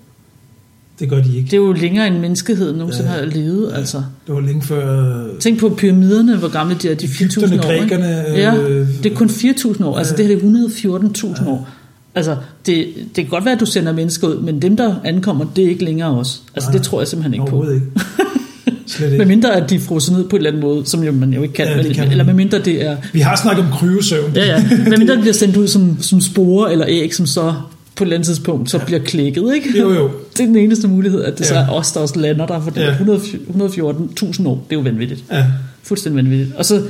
[0.99, 1.45] Det gør de ikke.
[1.45, 3.15] Det er jo længere end menneskeheden nogensinde Ja.
[3.19, 3.97] har levet, altså.
[4.27, 5.23] Det var længe før...
[5.39, 7.71] Tænk på pyramiderne, hvor gamle de er, de er 4.000 Egypterne, år.
[7.71, 7.87] ikke?
[7.87, 9.97] grækerne, Ja, øh, det er kun 4.000 år.
[9.97, 10.23] Altså ja.
[10.23, 10.97] det her det er
[11.39, 11.69] 114.000 år.
[12.15, 12.35] Altså,
[12.65, 15.63] det, det kan godt være, at du sender mennesker ud, men dem, der ankommer, det
[15.65, 16.41] er ikke længere os.
[16.55, 17.55] Altså, Nej, det tror jeg simpelthen ikke på.
[17.55, 17.87] Overhovedet ikke.
[18.87, 19.25] Slet Med ikke.
[19.25, 21.41] mindre, at de er frosset ned på en eller anden måde, som jo, man jo
[21.41, 21.65] ikke kan.
[21.65, 22.37] Ja, Ja, det kan eller med ikke.
[22.37, 22.97] mindre det er...
[23.13, 24.31] Vi har snakket om kryvesøvn.
[24.35, 24.63] Ja, ja.
[24.89, 27.53] Med mindre det bliver sendt ud som, som sporer eller æg, som så
[27.97, 29.79] på et eller andet tidspunkt så bliver klikket, ikke?
[29.79, 30.11] Jo, jo.
[30.37, 31.59] Det er den eneste mulighed, at det så Ja.
[31.61, 32.87] er os, der også lander der, for det Ja.
[32.87, 34.65] er 114.000 år.
[34.69, 35.23] Det er jo vanvittigt.
[35.31, 35.45] Ja.
[35.83, 36.55] Fuldstændig vanvittigt.
[36.55, 36.83] Og så,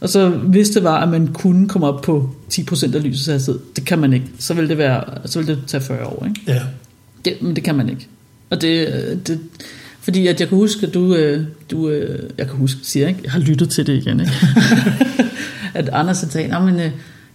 [0.00, 3.60] og så hvis det var, at man kunne komme op på 10% af lysets hastighed,
[3.76, 4.26] det kan man ikke.
[4.38, 6.26] Så vil det, være, så vil det tage 40 år.
[6.28, 6.40] Ikke?
[6.46, 6.60] Ja.
[7.24, 8.08] Det, men det kan man ikke.
[8.50, 8.88] Og det,
[9.26, 9.38] det
[10.02, 13.08] fordi at jeg kan huske, at du, øh, du øh, jeg kan huske, siger jeg
[13.08, 14.32] ikke, jeg har lyttet til det igen, ikke?
[15.74, 16.90] at Anders sagde, "Nå, men, øh,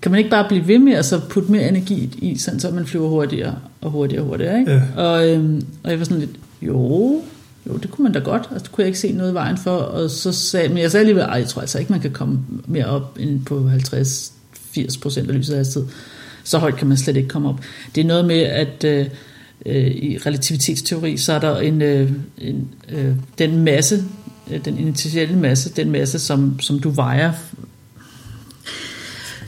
[0.06, 2.72] kan man ikke bare blive ved med at så putte mere energi i, sådan, så
[2.72, 4.72] man flyver hurtigere og hurtigere og hurtigere, ikke?
[4.72, 4.82] Ja.
[4.96, 6.32] Og, øhm, og jeg var sådan lidt,
[6.62, 7.22] jo,
[7.68, 8.44] jo, det kunne man da godt.
[8.52, 9.72] Altså, det kunne jeg ikke se noget i vejen for.
[9.72, 12.40] Og så sagde, men jeg sagde alligevel, ej, jeg tror altså ikke, man kan komme
[12.68, 13.70] mere op end på
[14.78, 15.90] 50-80 procent af lysets hastighed.
[16.44, 17.60] Så højt kan man slet ikke komme op.
[17.96, 19.06] Det er noget med, at øh,
[19.66, 24.04] øh, i relativitetsteori, så er der en, øh, en øh, den masse,
[24.52, 27.32] øh, den initiale masse, den masse, som, som du vejer.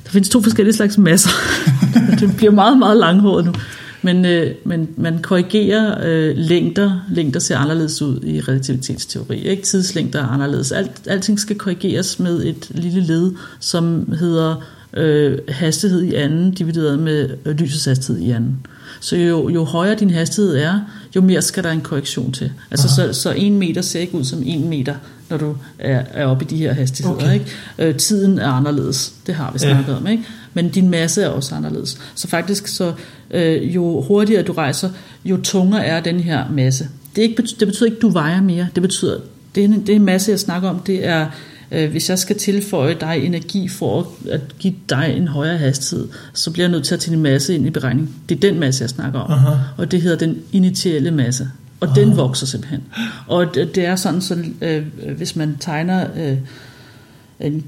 [0.07, 1.29] Der findes to forskellige slags masser.
[2.19, 3.53] det bliver meget, meget langhåret nu.
[4.01, 6.99] Men, øh, men man korrigerer øh, længder.
[7.09, 9.37] Længder ser anderledes ud i relativitetsteori.
[9.37, 9.63] Ikke?
[9.63, 10.71] Tidslængder er anderledes.
[10.71, 14.55] Alt, alting skal korrigeres med et lille led, som hedder
[14.93, 18.57] øh, hastighed i anden, divideret med øh, lysets hastighed i anden.
[18.99, 20.79] Så jo, jo højere din hastighed er,
[21.15, 22.51] jo mere skal der en korrektion til.
[22.71, 24.95] Altså så, så en meter ser ikke ud som en meter,
[25.29, 27.15] når du er, er oppe i de her hastigheder.
[27.17, 27.33] Okay.
[27.33, 27.45] Ikke?
[27.79, 29.73] Øh, tiden er anderledes, det har vi Ja.
[29.73, 30.23] snakket om, ikke?
[30.53, 31.97] men din masse er også anderledes.
[32.15, 32.93] Så faktisk, så,
[33.31, 34.89] øh, jo hurtigere du rejser,
[35.25, 36.87] jo tungere er den her masse.
[37.15, 38.67] Det, er ikke, det betyder ikke, at du vejer mere.
[38.75, 39.19] Det betyder,
[39.55, 41.25] det er, det er masse, jeg snakker om, det er,
[41.69, 46.65] hvis jeg skal tilføje dig energi for at, give dig en højere hastighed, så bliver
[46.65, 48.15] jeg nødt til at tage din masse ind i beregning.
[48.29, 49.31] Det er den masse, jeg snakker om.
[49.31, 49.53] Aha.
[49.77, 51.49] Og det hedder den initielle masse.
[51.79, 52.83] Og den vokser simpelthen.
[53.27, 54.83] Og det, er sådan, så øh,
[55.17, 56.39] hvis man tegner øh, en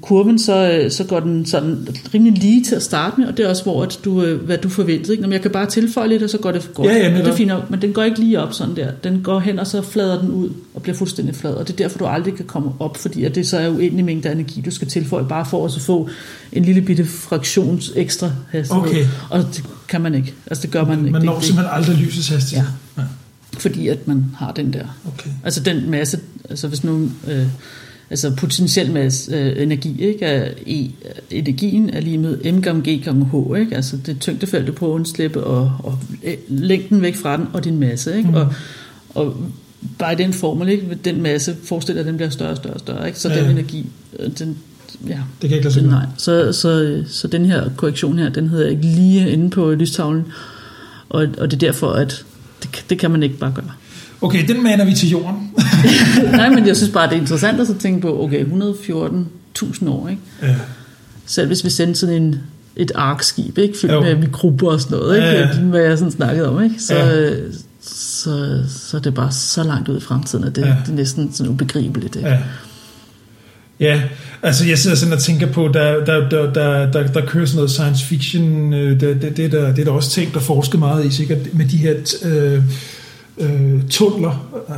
[0.02, 3.46] kurven, så, øh, så går den sådan rimelig lige til at starte med, og det
[3.46, 5.12] er også, hvor at du, øh, hvad du forventede.
[5.14, 5.22] Ikke?
[5.24, 6.88] Når jeg kan bare tilføje lidt, og så går det godt.
[6.88, 8.92] Ja, ja, det er fint nok, men den går ikke lige op sådan der.
[9.04, 11.54] Den går hen, og så flader den ud og bliver fuldstændig flad.
[11.54, 14.06] Og det er derfor, du aldrig kan komme op, fordi at det så er uendelig
[14.06, 16.10] mængde af energi, du skal tilføje, bare for at så få
[16.54, 18.84] en lille bitte fraktions ekstra hastighed.
[18.88, 19.06] Okay.
[19.30, 20.34] Og det kan man ikke.
[20.48, 21.12] Altså det gør man ikke.
[21.12, 22.68] Man når det- simpelthen aldrig lysets hastighed.
[22.98, 23.02] Ja.
[23.02, 23.08] Ja.
[23.60, 24.86] Fordi at man har den der.
[25.08, 25.30] Okay.
[25.44, 27.46] Altså den masse, altså hvis nu, øh,
[28.10, 30.26] altså potentiel masse øh, energi, ikke?
[30.26, 30.92] Er, e,
[31.32, 33.76] energien er lige med m gange g gange h, ikke?
[33.76, 36.00] Altså det tyngdefeltet på en slippe og, og
[36.48, 38.30] længden væk fra den og din masse, ikke?
[38.30, 38.36] Mm.
[38.36, 38.54] Og,
[39.10, 39.36] og
[40.00, 40.98] bare i den formel, ikke?
[41.06, 43.20] Den masse forestiller, at den bliver større og større og større, ikke?
[43.20, 43.86] Så Ja, den energi,
[44.20, 44.58] øh, den,
[45.08, 46.06] ja, Det kan ikke lade sig nej.
[46.18, 50.26] Så, så, så den her korrektion her, den hedder ikke lige inde på lystavlen,
[51.10, 52.26] og, og det er derfor, at
[52.64, 53.72] det, det kan man ikke bare gøre.
[54.22, 55.52] Okay, den maner vi til jorden.
[56.32, 60.08] Nej, men jeg synes bare, det er interessant at så tænke på, okay, 114.000 år,
[60.10, 60.22] ikke?
[60.42, 60.56] ja.
[61.26, 62.36] Selv hvis vi sendte sådan en,
[62.76, 63.74] et arkskib, ikke?
[63.82, 64.02] Fyldt Jo.
[64.02, 65.28] med mikrober og sådan noget, ikke?
[65.28, 65.60] Ja, ja.
[65.60, 66.76] Hvad jeg sådan snakkede om, ikke?
[66.80, 67.32] Så, Ja.
[67.82, 70.68] så, så er det bare så langt ud i fremtiden, at det, Ja.
[70.86, 72.30] det er næsten sådan ubegribeligt, ikke?
[72.30, 72.38] Ja.
[73.80, 74.02] Ja,
[74.44, 77.56] altså jeg sidder sådan og tænker på, der, der, der, der, der, der kører sådan
[77.56, 80.80] noget science fiction, øh, det, det, det, der, det er der også tænkt og forsket
[80.80, 81.94] meget i, sikkert med de her
[82.26, 82.64] øh,
[83.40, 84.64] øh, tunneler.
[84.70, 84.76] Øh,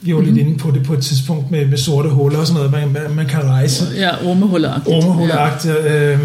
[0.00, 2.70] vi var lidt inde på det på et tidspunkt med, med sorte huller og sådan
[2.70, 3.84] noget, man, man, man kan rejse.
[3.96, 4.96] Ja, ormehulleragtigt.
[4.96, 5.76] Ormehulleragtigt.
[5.76, 6.20] Øh,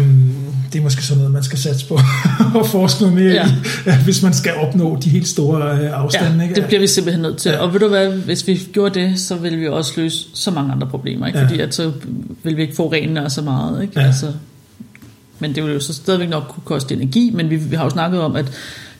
[0.72, 1.98] det er måske sådan noget, man skal satse på
[2.58, 3.46] og forske noget mere Ja.
[3.92, 6.36] i, hvis man skal opnå de helt store øh, afstande.
[6.36, 6.54] Ja, ikke?
[6.54, 7.48] det bliver vi simpelthen nødt til.
[7.48, 7.56] Ja.
[7.56, 7.62] Ja.
[7.62, 10.72] Og ved du hvad, hvis vi gjorde det, så ville vi også løse så mange
[10.72, 11.26] andre problemer.
[11.26, 11.38] Ikke?
[11.38, 11.44] Ja.
[11.44, 11.50] Ja.
[11.50, 11.92] Fordi at så
[12.42, 13.82] vil vi ikke få renere så meget.
[13.82, 14.00] Ikke?
[14.00, 14.06] Ja.
[14.06, 14.32] Altså,
[15.38, 17.90] men det vil jo så stadigvæk nok kunne koste energi, men vi, vi har jo
[17.90, 18.46] snakket om, at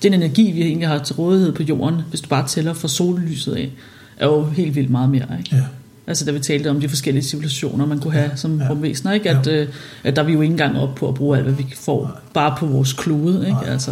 [0.03, 3.55] den energi, vi egentlig har til rådighed på jorden, hvis du bare tæller fra sollyset
[3.55, 3.71] af,
[4.17, 5.27] er jo helt vildt meget mere.
[5.39, 5.57] Ikke?
[5.57, 5.63] Ja.
[6.07, 8.65] Altså da vi talte om de forskellige civilisationer, man kunne have som Ja.
[8.65, 8.71] ja.
[8.71, 9.31] rumvæsener, ikke?
[9.31, 9.69] At, øh,
[10.05, 12.21] at der er vi jo ikke engang op på at bruge alt, hvad vi får,
[12.35, 13.41] bare på vores klode.
[13.41, 13.51] Ikke?
[13.51, 13.71] Nej.
[13.71, 13.91] Altså,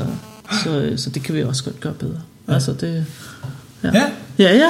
[0.64, 2.12] så, så det kan vi også godt gøre bedre.
[2.12, 2.52] Ja.
[2.52, 2.54] Ja.
[2.54, 3.04] Altså det,
[3.84, 3.90] ja.
[3.94, 4.04] ja.
[4.38, 4.68] Ja, ja.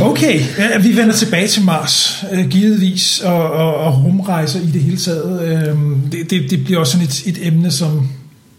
[0.00, 4.80] Okay, ja, vi vender tilbage til Mars, øh, givetvis, og, og, og rumrejser i det
[4.82, 5.42] hele taget.
[5.42, 5.76] Øh,
[6.12, 8.08] det, det, det bliver også sådan et, et emne, som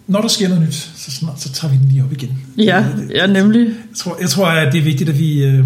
[0.07, 2.29] når der sker noget nyt, så, snart, så tager vi den lige op igen.
[2.57, 2.83] Ja,
[3.15, 3.59] ja, nemlig.
[3.65, 5.65] Jeg tror, jeg tror, at det er vigtigt, at vi, øh,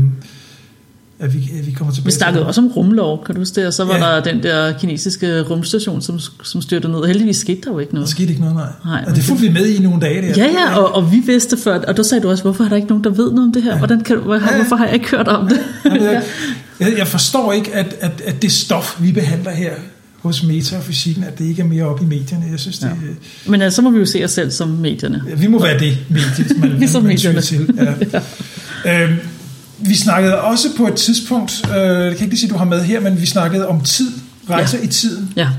[1.20, 3.56] at vi, at vi kommer tilbage Vi snakkede til også om rumlov, kan du huske
[3.56, 3.68] det?
[3.68, 4.10] Og så var Ja.
[4.10, 4.16] ja.
[4.16, 7.06] der den der kinesiske rumstation, som, som styrte ned.
[7.06, 8.10] Heldigvis skete der jo ikke Der noget.
[8.10, 8.70] skete ikke noget, nej.
[8.86, 10.28] Nej, og det fulgte vi med i nogle dage der.
[10.38, 12.76] Ja, ja, og, og vi vidste før, og der sagde du også, hvorfor er der
[12.76, 13.78] ikke nogen, der ved noget om det her?
[13.78, 14.56] Hvordan kan, hvor, Ja.
[14.56, 15.60] hvorfor har jeg ikke hørt om det?
[15.86, 16.24] Jeg,
[16.80, 19.72] jeg, jeg forstår ikke, at, at, at det stof, vi behandler her
[20.28, 22.46] hos metafysikken, at det ikke er mere op i medierne.
[22.52, 22.92] Jeg synes, det, ja.
[23.52, 25.24] Men altså, så må vi jo se os selv som medierne.
[25.38, 27.42] Vi må være det medie, man, Ligesom man, medierne.
[27.42, 27.70] til.
[28.86, 29.04] Ja.
[29.04, 29.18] øhm,
[29.80, 32.82] vi snakkede også på et tidspunkt, øh, jeg kan ikke lige sige, du har med
[32.82, 34.12] her, men vi snakkede om tid,
[34.50, 34.84] rejser ja.
[34.84, 35.34] i tiden.
[35.36, 35.50] Ja.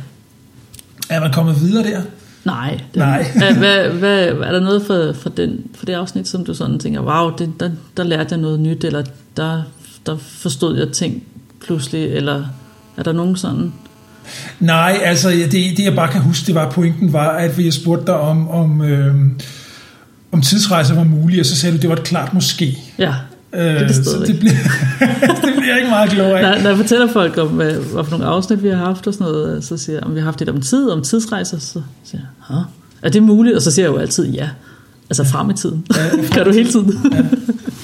[1.08, 2.02] Er man kommet videre der?
[2.44, 2.80] Nej.
[2.94, 3.26] Det, Nej.
[3.36, 6.78] hvad, hvad, hvad, er der noget for, for, den, for det afsnit, som du sådan
[6.78, 9.04] tænker, wow, det, der, der lærte jeg noget nyt, eller
[9.36, 9.62] der,
[10.06, 11.22] der forstod jeg ting
[11.64, 12.44] pludselig, eller
[12.96, 13.72] er der nogen sådan...
[14.60, 18.06] Nej, altså det, det jeg bare kan huske, det var pointen var, at jeg spurgte
[18.06, 19.14] dig om, om, øh,
[20.32, 22.78] om tidsrejser var mulige, og så sagde du, det var et klart måske.
[22.98, 23.14] Ja,
[23.52, 24.28] Øh, det er det så stadigvæk.
[24.28, 24.54] det bliver,
[25.44, 26.42] det bliver jeg ikke meget klogere af.
[26.42, 29.12] Når, når jeg fortæller folk om, hvad, hvad for nogle afsnit vi har haft og
[29.14, 31.82] sådan noget, så siger jeg, om vi har haft et om tid, om tidsrejser, så
[32.04, 32.62] siger jeg, Hå?
[33.02, 33.56] er det muligt?
[33.56, 34.48] Og så siger jeg jo altid ja.
[35.10, 35.86] Altså frem i tiden.
[35.96, 37.12] Ja, Ja, kan du hele tiden?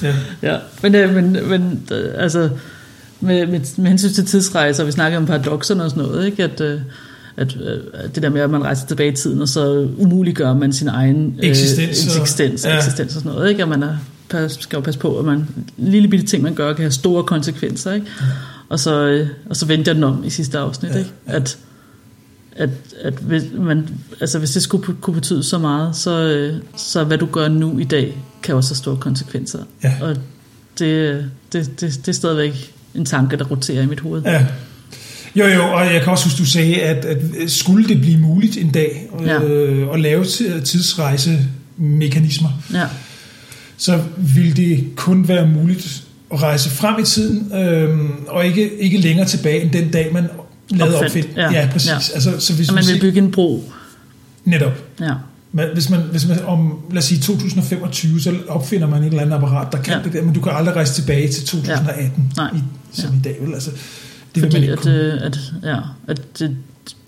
[0.03, 0.14] Ja.
[0.53, 0.57] ja.
[0.82, 2.51] Men, øh, men, men øh, altså,
[3.21, 6.45] med, med, med hensyn til tidsrejser, vi snakker om paradoxerne og sådan noget, ikke?
[6.45, 6.81] At, øh,
[7.37, 10.55] at, øh, at det der med, at man rejser tilbage i tiden, og så umuliggør
[10.55, 12.77] man sin egen øh, Eksistens og- eksistens, ja.
[12.77, 13.51] eksistens og sådan noget.
[13.51, 13.62] Ikke?
[13.62, 15.47] At man er, skal jo passe på, at man,
[15.77, 17.93] lille bitte ting, man gør, kan have store konsekvenser.
[17.93, 18.07] Ikke?
[18.21, 18.27] Ja.
[18.69, 20.91] Og, så, øh, og så vendte jeg den om i sidste afsnit.
[20.93, 21.11] Ja, Ikke?
[21.27, 21.59] At,
[22.57, 22.71] at,
[23.03, 23.89] at hvis, man,
[24.21, 27.79] altså hvis det skulle kunne betyde så meget, så, øh, så hvad du gør nu
[27.79, 29.59] i dag, kan også have store konsekvenser.
[29.85, 29.93] Ja.
[30.01, 30.17] Og
[30.79, 34.22] det, det, det, det er stadigvæk en tanke, der roterer i mit hoved.
[34.22, 34.47] Ja.
[35.36, 37.18] Jo, jo, og jeg kan også huske, du sagde, at, at
[37.51, 39.42] skulle det blive muligt en dag Ja.
[39.42, 42.84] øh, at lave ti- tidsrejsemekanismer, Ja,
[43.76, 48.99] så vil det kun være muligt at rejse frem i tiden, øh, og ikke, ikke
[48.99, 50.26] længere tilbage end den dag, man
[50.70, 51.26] lavede opfind.
[51.36, 51.90] Ja, ja, ja, præcis.
[51.90, 51.95] ja.
[52.14, 53.72] Altså, så hvis og man man vil bygge en bro.
[54.45, 54.72] Netop.
[55.01, 55.12] Ja,
[55.53, 59.22] Men Hvis man, hvis man om, lad os sige 2025, så opfinder man et eller
[59.22, 59.99] andet apparat, der kan ja.
[59.99, 60.05] Ja.
[60.05, 62.51] det der, men du kan aldrig rejse tilbage til 2018, Nej.
[62.55, 62.59] i,
[62.95, 63.16] som Ja.
[63.18, 63.36] i dag.
[63.40, 63.55] Vel?
[63.55, 63.78] Altså, det
[64.34, 64.95] vil man fordi ikke at, kunne.
[64.95, 65.76] øh, at, ja,
[66.09, 66.57] at det,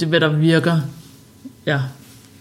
[0.01, 0.81] det, hvad der virker,
[1.67, 1.81] ja,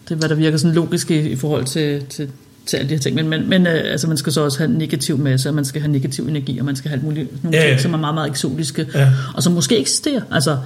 [0.09, 2.29] det er, hvad der virker sådan logisk i, i forhold til, til,
[2.65, 3.15] til alle de her ting.
[3.15, 5.65] Men, men, men øh, altså, man skal så også have en negativ masse, og man
[5.65, 7.93] skal have negativ energi, og man skal have alt muligt, nogle Ja, ja, ting, som
[7.93, 9.11] er meget, meget eksotiske, Ja.
[9.35, 10.21] og som måske eksisterer.
[10.31, 10.57] Altså,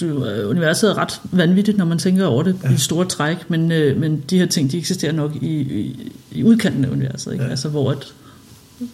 [0.00, 2.72] du, øh, universet er ret vanvittigt, når man tænker over det ja.
[2.72, 6.44] i store træk, men, øh, men de her ting, de eksisterer nok i, i, i
[6.44, 7.44] udkanten af universet, ikke?
[7.44, 7.50] Ja.
[7.50, 8.14] Altså hvor et,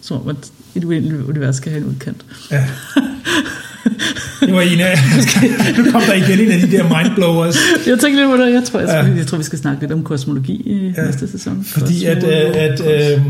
[0.01, 2.17] som om at et uendeligt univers skal have en udkant.
[2.51, 2.63] Ja.
[4.41, 4.97] Det var en af...
[5.77, 7.57] Nu kom der igen en af de der mindblowers.
[7.87, 8.53] Jeg tænkte lidt på det.
[8.53, 9.17] Jeg tror, jeg, skal, Ja.
[9.17, 11.63] jeg tror vi skal snakke lidt om kosmologi i Ja, næste sæson.
[11.67, 13.21] Fordi at, øh, at øh,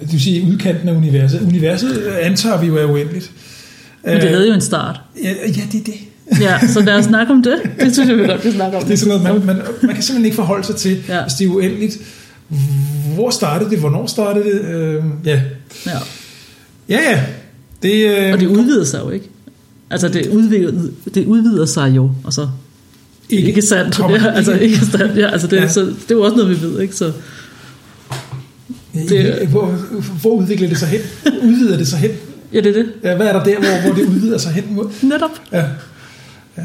[0.00, 1.40] det vil sige udkanten af universet.
[1.46, 3.30] Universet antager vi jo er uendeligt.
[4.04, 5.00] Men det havde jo en start.
[5.22, 5.94] Ja, ja det er det.
[6.40, 7.56] Ja, så lad os snakke om det.
[7.80, 8.84] Det synes jeg, vi godt kan snakke om.
[8.84, 11.22] Det er sådan noget, man, man, man kan simpelthen ikke forholde sig til, ja.
[11.22, 11.98] hvis det er uendeligt.
[13.14, 13.78] Hvor startede det?
[13.78, 14.60] Hvornår startede det?
[14.60, 15.40] Øh, ja.
[15.86, 15.92] Ja.
[16.88, 17.24] Ja, ja.
[17.82, 19.28] Det, øh, Og det udvider sig jo ikke.
[19.90, 20.72] Altså, det udvider,
[21.14, 22.48] det udvider sig jo, og så
[23.30, 23.98] ikke, ikke sandt.
[23.98, 25.16] Ja, altså, ikke- ikke sandt.
[25.16, 25.68] Ja, altså det, Ja.
[25.68, 26.96] så, det er jo også noget, vi ved, ikke?
[26.96, 27.12] Så,
[28.94, 29.66] det- hvor,
[30.20, 31.00] hvor udvikler det sig hen?
[31.42, 32.10] Udvider det sig hen?
[32.52, 32.92] ja, det er det.
[33.04, 34.88] Ja, hvad er der der, hvor, hvor det udvider sig hen mod?
[35.02, 35.30] Netop.
[35.52, 35.64] Ja.
[36.56, 36.62] Ja.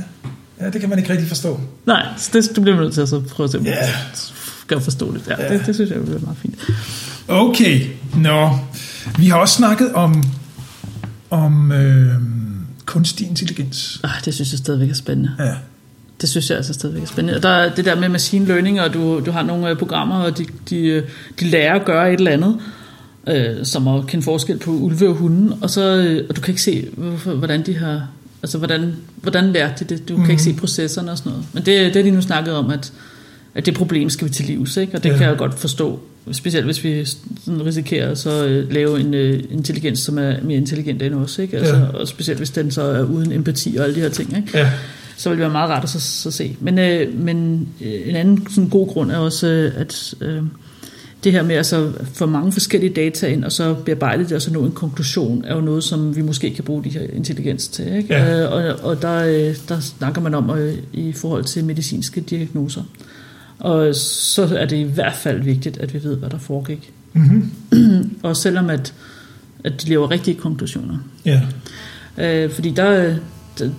[0.62, 1.60] ja, det kan man ikke rigtig forstå.
[1.86, 3.76] Nej, så det, det bliver nødt til at så prøve at se, Ja.
[4.62, 5.22] skal jeg forstå det.
[5.30, 5.54] Ja, Ja.
[5.58, 6.56] det, det, synes jeg bliver meget fint.
[7.32, 7.82] Okay,
[8.18, 8.50] nå.
[9.18, 10.24] Vi har også snakket om,
[11.30, 12.14] om øh,
[12.86, 14.00] kunstig intelligens.
[14.04, 15.32] Ah, det synes jeg stadigvæk er spændende.
[15.40, 15.54] Ja.
[16.22, 17.38] Det synes jeg altså stadigvæk er spændende.
[17.38, 20.16] Og Der er det der med machine learning, og du, du har nogle øh, programmer,
[20.16, 21.04] og de, de, øh,
[21.40, 22.60] de lærer at gøre et eller andet,
[23.28, 26.52] øh, som at kende forskel på ulve og hunde, og, så, øh, og du kan
[26.52, 28.08] ikke se, hvorfor, hvordan de har...
[28.44, 30.10] Altså, hvordan, hvordan lærte de det?
[30.10, 30.22] Du mm.
[30.24, 31.46] kan ikke se processerne og sådan noget.
[31.54, 32.94] Men det, det er de nu snakket om, at,
[33.56, 34.98] at det problem skal vi til livs, ikke?
[34.98, 35.18] Og det ja.
[35.18, 36.00] kan jeg godt forstå.
[36.32, 41.02] Specielt hvis vi sådan risikerer så øh, lave en øh, intelligens, som er mere intelligent
[41.02, 41.58] end os, ikke?
[41.58, 41.86] Altså, Ja.
[41.86, 44.58] Og specielt hvis den så er uden empati og alle de her ting, ikke?
[44.58, 44.72] Ja.
[45.18, 46.58] så vil det være meget rart at så, så se.
[46.60, 50.42] Men, øh, men øh, en anden sådan god grund er også, øh, at øh,
[51.24, 54.42] det her med at så få mange forskellige data ind, og så bearbejde det, og
[54.42, 57.68] så nå en konklusion, er jo noget, som vi måske kan bruge de her intelligens
[57.68, 57.96] til.
[57.96, 58.14] Ikke?
[58.14, 58.44] Ja.
[58.44, 62.84] Øh, og og der, øh, der snakker man om øh, i forhold til medicinske diagnoser.
[63.62, 66.94] Og så er det i hvert fald vigtigt, at vi ved, hvad der foregik.
[67.14, 68.12] Mm-hmm.
[68.24, 68.94] Og selvom at,
[69.64, 70.98] at de laver rigtige konklusioner.
[71.26, 71.42] Ja.
[72.18, 73.16] Øh, fordi der,
[73.60, 73.74] det,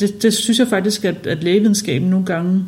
[0.00, 2.64] det, det, synes jeg faktisk, at, at lægevidenskaben nogle gange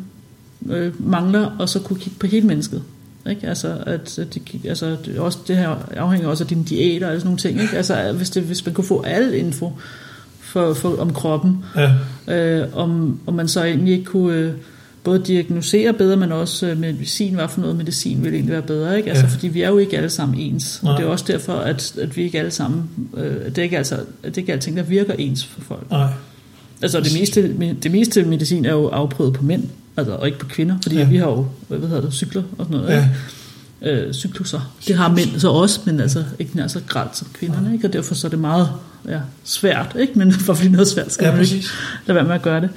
[0.69, 2.83] øh, mangler, og så kunne kigge på hele mennesket.
[3.29, 3.47] Ikke?
[3.47, 7.13] Altså, at, at det, altså, det, også, det her afhænger også af dine diæter og
[7.13, 7.61] sådan nogle ting.
[7.61, 7.77] Ikke?
[7.77, 9.71] Altså, hvis, det, hvis man kunne få al info
[10.39, 11.93] for, for, om kroppen, Ja.
[12.35, 14.53] øh, om, om man så egentlig ikke kunne øh,
[15.03, 18.97] både diagnosere bedre, men også øh, medicin, hvad for noget medicin ville egentlig være bedre.
[18.97, 19.09] Ikke?
[19.09, 19.31] Altså, Ja.
[19.31, 20.83] Fordi vi er jo ikke alle sammen ens.
[20.83, 20.91] Nej.
[20.93, 22.83] Og det er også derfor, at, at vi ikke alle sammen,
[23.17, 25.91] øh, det er ikke, altså, at det er ikke alting, der virker ens for folk.
[25.91, 26.07] Nej.
[26.81, 29.63] Altså det meste, det meste medicin er jo afprøvet på mænd,
[29.97, 31.03] altså, og ikke på kvinder, fordi Ja.
[31.09, 32.89] vi har jo, hvad hedder det, cykler og sådan noget.
[32.93, 32.95] Ja.
[32.97, 33.07] Ja.
[33.81, 34.73] Øh, cykluser.
[34.87, 37.87] Det har mænd så også, men altså ikke nær så gralt som kvinderne, ikke?
[37.87, 38.69] og derfor så er det meget
[39.09, 40.13] ja, svært, ikke?
[40.19, 41.65] men for fordi noget er svært, skal Ja, man ikke
[42.07, 42.69] lade være med at gøre det.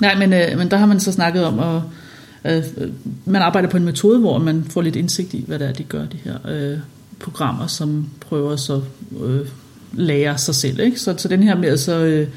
[0.00, 1.58] Nej, men, øh, men der har man så snakket om,
[2.44, 2.88] at øh,
[3.24, 5.82] man arbejder på en metode, hvor man får lidt indsigt i, hvad det er, de
[5.82, 6.78] gør, de her øh,
[7.20, 8.80] programmer, som prøver så
[9.24, 9.40] øh,
[9.92, 10.80] lære sig selv.
[10.80, 11.00] Ikke?
[11.00, 12.28] Så, så den her med at så, øh,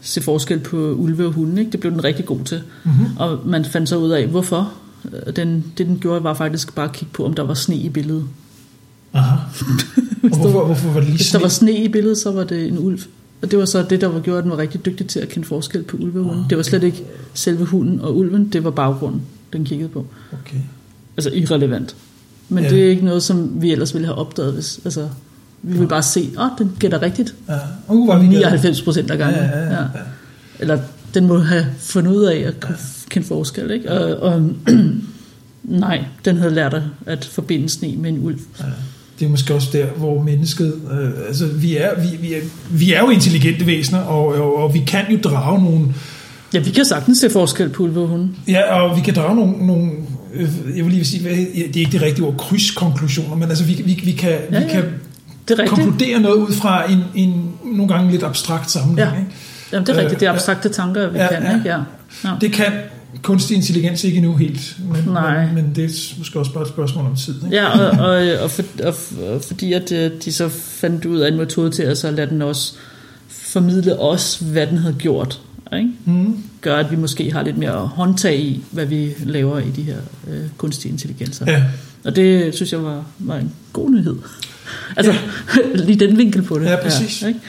[0.00, 1.72] se forskel på ulve og hunde, ikke?
[1.72, 2.62] det blev den rigtig god til.
[2.84, 3.06] Mm-hmm.
[3.16, 4.72] Og man fandt så ud af, hvorfor.
[5.26, 7.76] Øh, Den, det den gjorde, var faktisk bare at kigge på, om der var sne
[7.76, 8.24] i billedet.
[9.12, 9.36] Aha.
[10.22, 12.68] Der- hvorfor, hvorfor var det lige Hvis der var sne i billedet, så var det
[12.68, 13.00] en ulv.
[13.42, 15.28] Og det var så det, der var gjort, at den var rigtig dygtig til at
[15.28, 16.44] kende forskel på ulve og hunde.
[16.50, 17.04] Det var slet ikke
[17.34, 19.22] selve hunden og ulven, det var baggrunden,
[19.52, 20.06] den kiggede på.
[20.32, 20.56] Okay.
[21.16, 21.96] Altså irrelevant.
[22.48, 22.70] Men Ja.
[22.70, 22.76] ja.
[22.76, 25.08] det er ikke noget, som vi ellers ville have opdaget, hvis, altså,
[25.62, 27.34] vi ville bare se, åh, oh, den gætter rigtigt.
[27.48, 27.54] Ja.
[27.88, 29.38] Uh, vi 99 procent af gangen.
[29.40, 29.78] Ja, ja, ja.
[30.60, 30.78] Eller
[31.14, 32.76] den må have fundet ud af at kunne
[33.10, 33.90] kende forskel, ikke?
[33.92, 34.50] Og, og
[35.62, 38.40] nej, den havde lært at- at forbinde sne med en ulv.
[38.60, 38.64] Ja.
[39.18, 42.40] Det er måske også der, hvor mennesket, øh, altså vi er, vi, vi, er,
[42.70, 45.86] vi er jo intelligente væsener, og, og, og vi kan jo drage nogle,
[46.54, 48.28] Ja, vi kan sagtens se forskel på ulve og hunde.
[48.48, 49.90] ja, og vi kan drage nogle, nogle
[50.34, 53.82] øh, jeg vil lige sige, det er ikke det rigtige ord, krydskonklusioner, men altså vi,
[53.84, 54.68] vi, vi kan, Ja, vi ja.
[54.70, 54.84] kan
[55.48, 59.10] Det er konkludere noget ud fra en, en nogle gange lidt abstrakt sammenhæng.
[59.10, 59.18] Ja.
[59.18, 59.30] Ikke?
[59.72, 60.20] Jamen, det er rigtigt.
[60.20, 61.56] Det er Øh, abstrakte tanker, vi ja, kan, ja.
[61.56, 61.68] ikke?
[61.68, 61.78] Ja.
[62.24, 62.30] ja.
[62.40, 62.72] Det kan
[63.22, 65.46] kunstig intelligens ikke endnu helt, men, Nej.
[65.46, 67.34] men, men det er måske også bare et spørgsmål om tid.
[67.44, 67.56] Ikke?
[67.56, 68.94] Ja, og, og, og, for, og,
[69.28, 72.30] og fordi at øh, de så fandt ud af en metode til at så lade
[72.30, 72.74] den også
[73.28, 75.40] formidle os, hvad den havde gjort,
[75.76, 75.90] ikke?
[76.04, 76.36] Mm.
[76.60, 79.98] gør, at vi måske har lidt mere håndtag i, hvad vi laver i de her
[80.30, 81.50] øh, kunstige intelligenser.
[81.50, 81.62] Ja.
[82.04, 84.16] Og det synes jeg var, var en god nyhed.
[84.96, 85.14] Altså,
[85.86, 86.64] lige den vinkel på det.
[86.64, 87.22] Ja, præcis.
[87.22, 87.40] ikke?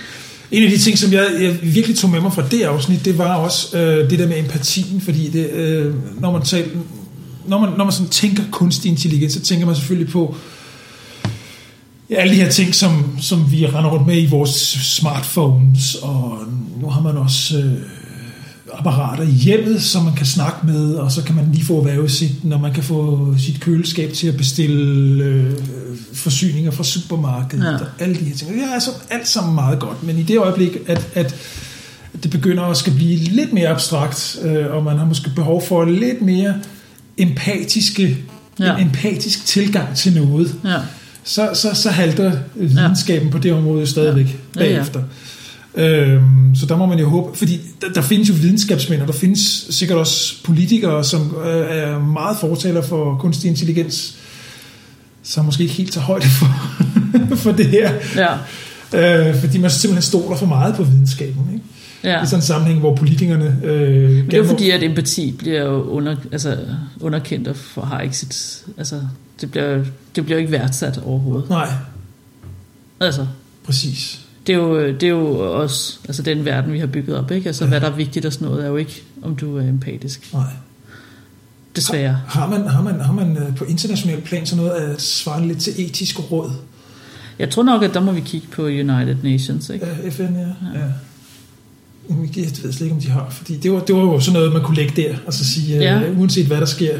[0.52, 3.18] En af de ting, som jeg, jeg virkelig tog med mig fra det afsnit, det
[3.18, 6.68] var også øh, det der med empatien, fordi det, øh, når man taler,
[7.48, 10.36] når man, når man sådan tænker kunstig intelligens, så tænker man selvfølgelig på
[12.10, 16.38] ja, alle de her ting, som, som vi render rundt med i vores smartphones, og
[16.82, 17.74] nu har man også øh,
[18.80, 22.12] apparater i hjemmet, som man kan snakke med, og så kan man lige få erhvervet
[22.12, 25.52] sit, når man kan få sit køleskab til at bestille øh,
[26.14, 27.74] forsyninger fra supermarkedet, Ja.
[27.74, 28.54] og alle de her ting.
[28.54, 31.36] Det er altså alt sammen meget godt, men i det øjeblik, at, at
[32.24, 35.86] det begynder at skal blive lidt mere abstrakt, øh, og man har måske behov for
[35.86, 36.54] lidt mere
[37.18, 38.18] empatiske,
[38.60, 38.76] Ja.
[38.78, 40.78] en empatisk tilgang til noget, Ja.
[41.24, 43.32] så, så, så halter videnskaben ja.
[43.32, 44.64] på det område stadigvæk ja.
[44.64, 44.84] Ja, ja.
[45.78, 49.14] Øhm, så der må man jo håbe, fordi der, der findes jo videnskabsmænd, og der
[49.14, 54.18] findes sikkert også politikere, som øh, er meget fortaler for kunstig intelligens,
[55.24, 56.46] som måske ikke helt tager højde for,
[57.44, 57.92] for det her.
[58.16, 58.34] Ja.
[59.30, 61.50] Øh, fordi man simpelthen stoler for meget på videnskaben.
[61.54, 61.66] Ikke?
[62.04, 62.24] Ja.
[62.24, 63.60] I sådan en sammenhæng, hvor politikerne...
[63.64, 66.58] Øh, Men det er jo fordi, at empati bliver jo under, altså,
[67.02, 68.64] underkendt og for, har ikke sit...
[68.78, 69.02] Altså,
[69.42, 69.84] det bliver,
[70.16, 71.50] det bliver ikke værdsat overhovedet.
[71.50, 71.70] Nej,
[73.00, 73.28] Altså,
[73.66, 74.25] præcis.
[74.48, 77.32] Det er jo, det er jo også altså, den verden, vi har bygget op.
[77.32, 77.48] Ikke?
[77.48, 77.70] Altså, Ja.
[77.70, 80.34] hvad der er vigtigt og sådan noget, er jo ikke, om du er empatisk.
[80.34, 80.44] Nej.
[81.76, 82.20] Desværre.
[82.28, 85.60] Har man, har man, har man øh, på international plan sådan noget at svare lidt
[85.60, 86.52] til etisk råd?
[87.40, 89.70] Jeg tror nok, at der må vi kigge på United Nations.
[89.70, 89.86] Ikke?
[90.04, 90.40] Ja, FN, ja.
[90.80, 90.86] ja.
[92.10, 94.34] Jamen, Jeg ved slet ikke, om de har, fordi det var, det var jo sådan
[94.40, 96.00] noget, man kunne lægge der, og så sige, Ja.
[96.00, 96.12] ja.
[96.18, 96.98] uanset hvad der sker,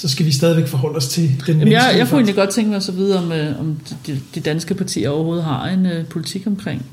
[0.00, 2.70] så skal vi stadigvæk forholde os til den Jamen, jeg, jeg kunne egentlig godt tænke
[2.70, 3.76] mig så videre, om, øh, om
[4.06, 6.86] de, de danske partier overhovedet har en uh, politik omkring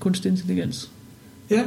[0.00, 0.88] kunstig intelligens.
[1.50, 1.62] Ja,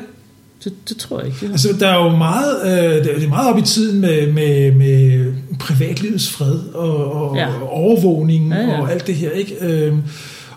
[0.64, 1.46] Det, det tror jeg ikke.
[1.46, 4.72] Det altså der er jo meget, øh, det er meget op i tiden med, med,
[4.72, 7.48] med privatlivets fred og, og Ja.
[7.62, 8.82] overvågning Ja, ja.
[8.82, 9.56] og alt det her, ikke?
[9.62, 10.02] Øhm,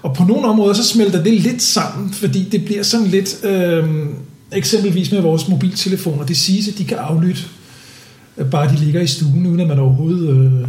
[0.02, 4.14] og på nogle områder, så smelter det lidt sammen, fordi det bliver sådan lidt, øhm,
[4.52, 7.59] eksempelvis med vores mobiltelefoner, det siges, at de kan aflytte, øh,
[8.50, 10.28] bare de ligger i stuen, uden at man overhovedet...
[10.28, 10.68] Øh,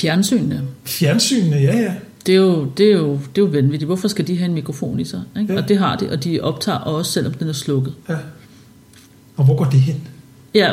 [0.00, 1.94] Fjernsynene, Fjernsynene, ja, ja.
[2.26, 3.86] det er, jo, det, er jo, det er jo vanvittigt.
[3.86, 5.22] Hvorfor skal de have en mikrofon i sig?
[5.40, 5.52] Ikke?
[5.52, 5.62] Ja.
[5.62, 7.94] Og det har de, og de optager også, selvom den er slukket.
[8.08, 8.16] ja.
[9.36, 10.08] Og hvor går det hen?
[10.54, 10.72] Ja,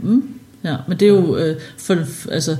[0.00, 0.24] mm,
[0.64, 1.36] ja men det er jo...
[1.36, 1.96] Øh, for,
[2.32, 2.56] altså,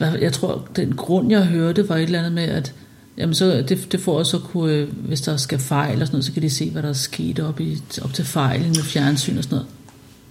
[0.00, 2.74] jeg tror, den grund, jeg hørte, var et eller andet med, at
[3.18, 6.14] Jamen så, det, det får også at kunne, øh, hvis der skal fejl og sådan
[6.14, 8.82] noget, så kan de se, hvad der er sket op, i, op til fejlen med
[8.82, 9.70] fjernsyn og sådan noget.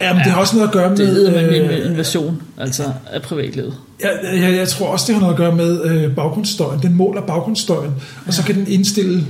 [0.01, 0.97] Jamen, det har også noget at gøre med...
[0.97, 3.73] Det hedder man en øh, invasion, altså af privatlivet.
[4.01, 6.81] Jeg, jeg, jeg tror også, det har noget at gøre med øh, baggrundsstøjen.
[6.81, 7.91] Den måler baggrundsstøjen,
[8.27, 9.25] og så kan den indstille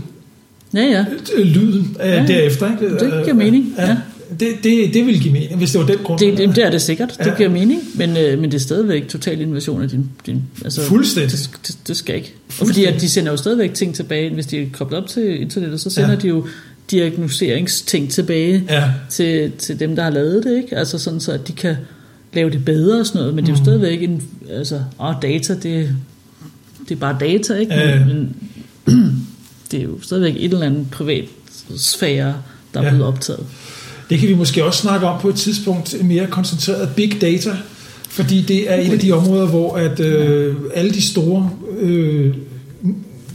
[0.74, 1.05] Ja, ja.
[1.36, 2.26] øh, lyden øh, Ja, ja.
[2.28, 2.72] derefter.
[2.72, 2.93] Ikke?
[2.99, 3.97] Det giver mening, ja.
[4.39, 6.20] Det, det, det ville give mening, hvis det var den grund.
[6.20, 7.36] Det, det, det er det sikkert, det Ja.
[7.36, 10.09] giver mening, men, øh, men det er stadigvæk total invasion af din...
[10.26, 11.32] din altså, Fuldstændig.
[11.32, 12.34] Det, det, det skal ikke.
[12.59, 15.41] Og fordi at de sender jo stadigvæk ting tilbage, hvis de er koblet op til
[15.41, 16.16] internettet, så sender Ja.
[16.16, 16.22] ja.
[16.22, 16.47] de jo
[16.91, 20.77] diagnoseringsting tilbage Ja, til, til dem, der har lavet det, ikke?
[20.77, 21.75] Altså sådan, så at de kan
[22.33, 23.65] lave det bedre og sådan noget, men det er jo Mm.
[23.65, 24.23] stadigvæk en...
[24.49, 25.89] Altså, åh, data, det,
[26.89, 27.73] det er bare data, ikke?
[27.73, 28.05] Ja.
[28.05, 28.36] Men,
[28.86, 29.27] men
[29.71, 31.25] det er jo stadigvæk et eller andet privat
[31.77, 32.36] sfære,
[32.73, 32.89] der er Ja.
[32.89, 33.43] blevet optaget.
[34.09, 36.89] det kan vi måske også snakke om på et tidspunkt mere koncentreret.
[36.95, 37.51] Big data,
[38.09, 42.33] fordi det er et af de områder, hvor at øh, alle de store øh,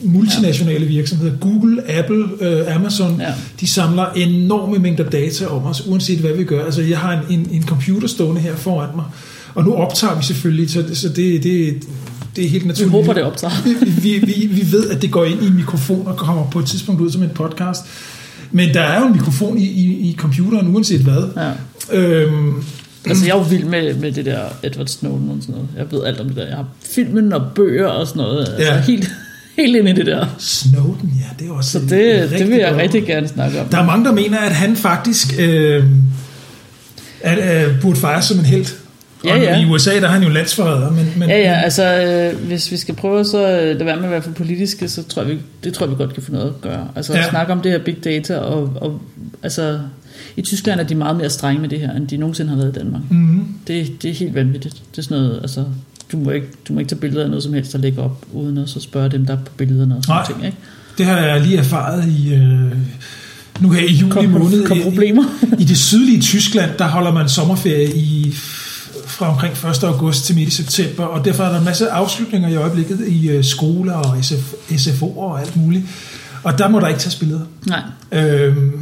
[0.03, 3.33] multinationale virksomheder, Google, Apple, øh, Amazon, Ja.
[3.61, 6.65] de samler enorme mængder data om os, uanset hvad vi gør.
[6.65, 9.05] Altså, jeg har en, en, en computer stående her foran mig,
[9.55, 11.75] og nu optager vi selvfølgelig, så, så det, det,
[12.37, 12.93] det er helt Vi naturligt.
[12.93, 13.53] håber, det optager.
[13.65, 16.59] vi, vi, vi, vi ved, at det går ind i en mikrofon og kommer på
[16.59, 17.85] et tidspunkt ud som en podcast.
[18.53, 21.23] Men der er jo en mikrofon i, i, i computeren, uanset hvad.
[21.37, 21.51] Ja.
[21.99, 22.55] Øhm,
[23.07, 25.69] Altså, jeg er jo vild med, med det der Edward Snowden og sådan noget.
[25.77, 26.47] Jeg ved alt om det der.
[26.47, 28.41] Jeg har filmen og bøger og sådan noget.
[28.41, 28.81] Altså, Ja.
[28.81, 29.11] helt,
[29.67, 30.27] helt ind i det der.
[30.39, 33.29] Snowden, ja, det er også Så et- det, et det vil jeg godt- rigtig gerne
[33.29, 33.67] snakke om.
[33.69, 35.85] Der er mange, der mener, at han faktisk øh,
[37.21, 38.77] at, øh, burde fejres som en helt.
[39.25, 39.61] Ja, Og ja.
[39.61, 40.91] I USA, der er han jo landsforræder.
[40.91, 42.03] Men, men, Ja, ja, altså
[42.35, 45.03] øh, hvis vi skal prøve så øh, lade være med at være for politiske, så
[45.03, 46.89] tror jeg, vi, det tror jeg, vi godt kan få noget at gøre.
[46.97, 47.19] Altså Ja.
[47.19, 47.31] ja.
[47.31, 49.01] snakke om det her big data, og, og
[49.43, 49.79] altså
[50.37, 52.77] i Tyskland er de meget mere strenge med det her, end de nogensinde har været
[52.77, 53.03] i Danmark.
[53.11, 54.75] mm, Det, det er helt vanvittigt.
[54.93, 55.65] Det er sådan noget, altså
[56.13, 58.25] du må ikke, du må ikke tage billeder af noget som helst, der ligger op,
[58.33, 60.27] uden at så spørge dem, der er på billederne og sådan Nej.
[60.27, 60.57] ting, ikke?
[60.99, 62.35] det har jeg lige erfaret i...
[62.35, 62.73] Øh,
[63.61, 64.67] nu her i juli Kom, måned.
[64.67, 65.25] kom i- problemer.
[65.59, 68.33] I det sydlige Tyskland, der holder man sommerferie i
[69.07, 69.85] fra omkring 1.
[69.85, 73.29] august til midt i september, og derfor er der en masse afslutninger i øjeblikket i
[73.31, 75.85] øh, skoler og SF, SFO'er og alt muligt.
[76.43, 77.41] Og der må der ikke tages billeder.
[77.67, 77.81] Nej,
[78.13, 78.73] Øhm,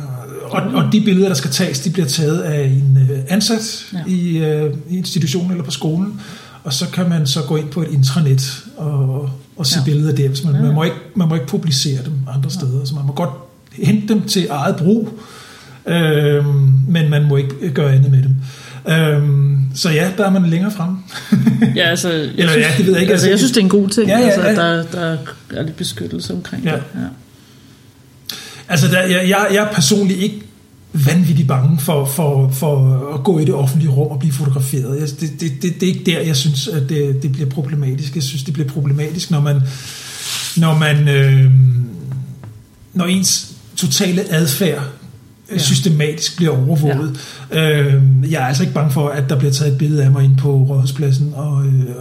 [0.45, 3.87] og, og de billeder, der skal tages, de bliver taget af en øh, ansat.
[3.93, 3.99] Ja.
[4.07, 6.21] i, øh, i institutionen eller på skolen,
[6.65, 9.81] og så kan man så gå ind på et intranet og, og se ja.
[9.81, 9.85] Ja.
[9.85, 10.29] billeder der.
[10.29, 10.67] Hvis man, Ja, ja.
[10.67, 13.31] man, må ikke, man må ikke publicere dem andre steder, så man må godt
[13.73, 15.09] hente dem til eget brug,
[15.87, 18.35] øhm, men man må ikke gøre andet med dem.
[18.95, 20.97] Øhm, så ja, der er man længere frem.
[21.77, 23.13] ja, altså, jeg, Eller ja, det ved jeg ikke.
[23.13, 24.55] altså, jeg synes, det er en god ting, Ja, ja, altså, ja.
[24.77, 25.17] Der, der
[25.59, 26.71] er lidt beskyttelse omkring Ja.
[26.73, 26.83] det.
[26.95, 27.01] Ja.
[28.69, 30.41] Altså, der, jeg, jeg, jeg er personligt ikke
[30.93, 35.01] vanvittigt bange for, for, for at gå i det offentlige rum og blive fotograferet.
[35.01, 38.15] Jeg, det, det, det, det er ikke der, jeg synes, at det, det bliver problematisk.
[38.15, 39.61] Jeg synes, det bliver problematisk, når man,
[40.57, 41.51] når man øh,
[42.95, 44.83] når ens totale adfærd
[45.51, 45.55] ja.
[45.55, 45.59] Ja.
[45.59, 47.21] systematisk bliver overvåget.
[47.53, 47.71] Ja.
[47.71, 50.25] Øh, jeg er altså ikke bange for, at der bliver taget et billede af mig
[50.25, 51.95] ind på Rådhuspladsen, og, øh,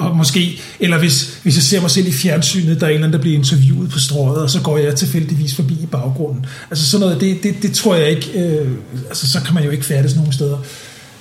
[0.00, 3.06] og måske, eller hvis, hvis jeg ser mig selv i fjernsynet, der er en eller
[3.06, 6.46] anden, der bliver interviewet på strøget, og så går jeg tilfældigvis forbi i baggrunden.
[6.70, 8.70] Altså sådan noget, det, det, det tror jeg ikke, øh,
[9.08, 10.58] altså så kan man jo ikke færdes nogen steder.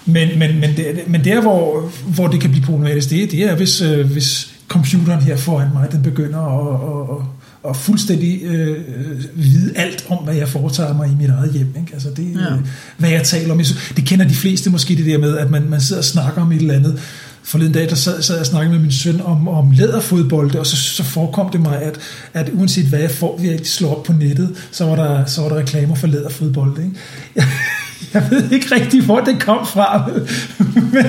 [0.05, 3.55] Men, men, men, det, men der, hvor, hvor det kan blive problematisk, det, det er,
[3.55, 7.25] hvis, øh, hvis computeren her foran mig, den begynder at, at, at
[7.63, 8.77] og fuldstændig øh,
[9.35, 11.73] vide alt om, hvad jeg foretager mig i mit eget hjem.
[11.79, 11.93] Ikke?
[11.93, 12.55] Altså det, ja.
[12.97, 13.61] hvad jeg taler om.
[13.95, 16.51] Det kender de fleste måske det der med, at man, man sidder og snakker om
[16.51, 16.99] et eller andet.
[17.49, 20.65] Forleden dag, der sad, sad jeg og snakkede med min søn om, om læderfodbolde, og
[20.65, 21.99] så, så forekom det mig, at,
[22.33, 25.49] at uanset hvad jeg får, vi slår op på nettet, så var der, så var
[25.49, 26.83] der reklamer for læderfodbolde.
[26.83, 26.95] Ikke?
[27.35, 27.47] Jeg,
[28.13, 30.09] jeg ved ikke rigtig, hvor det kom fra.
[30.93, 31.05] Men,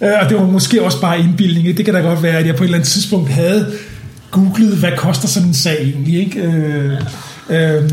[0.20, 1.76] og det var måske også bare indbildning.
[1.76, 3.72] Det kan da godt være, at jeg på et eller andet tidspunkt havde
[4.30, 6.42] googlet, hvad koster sådan en sag egentlig, ikke?
[6.42, 6.92] Øh,
[7.50, 7.76] ja.
[7.76, 7.90] øh,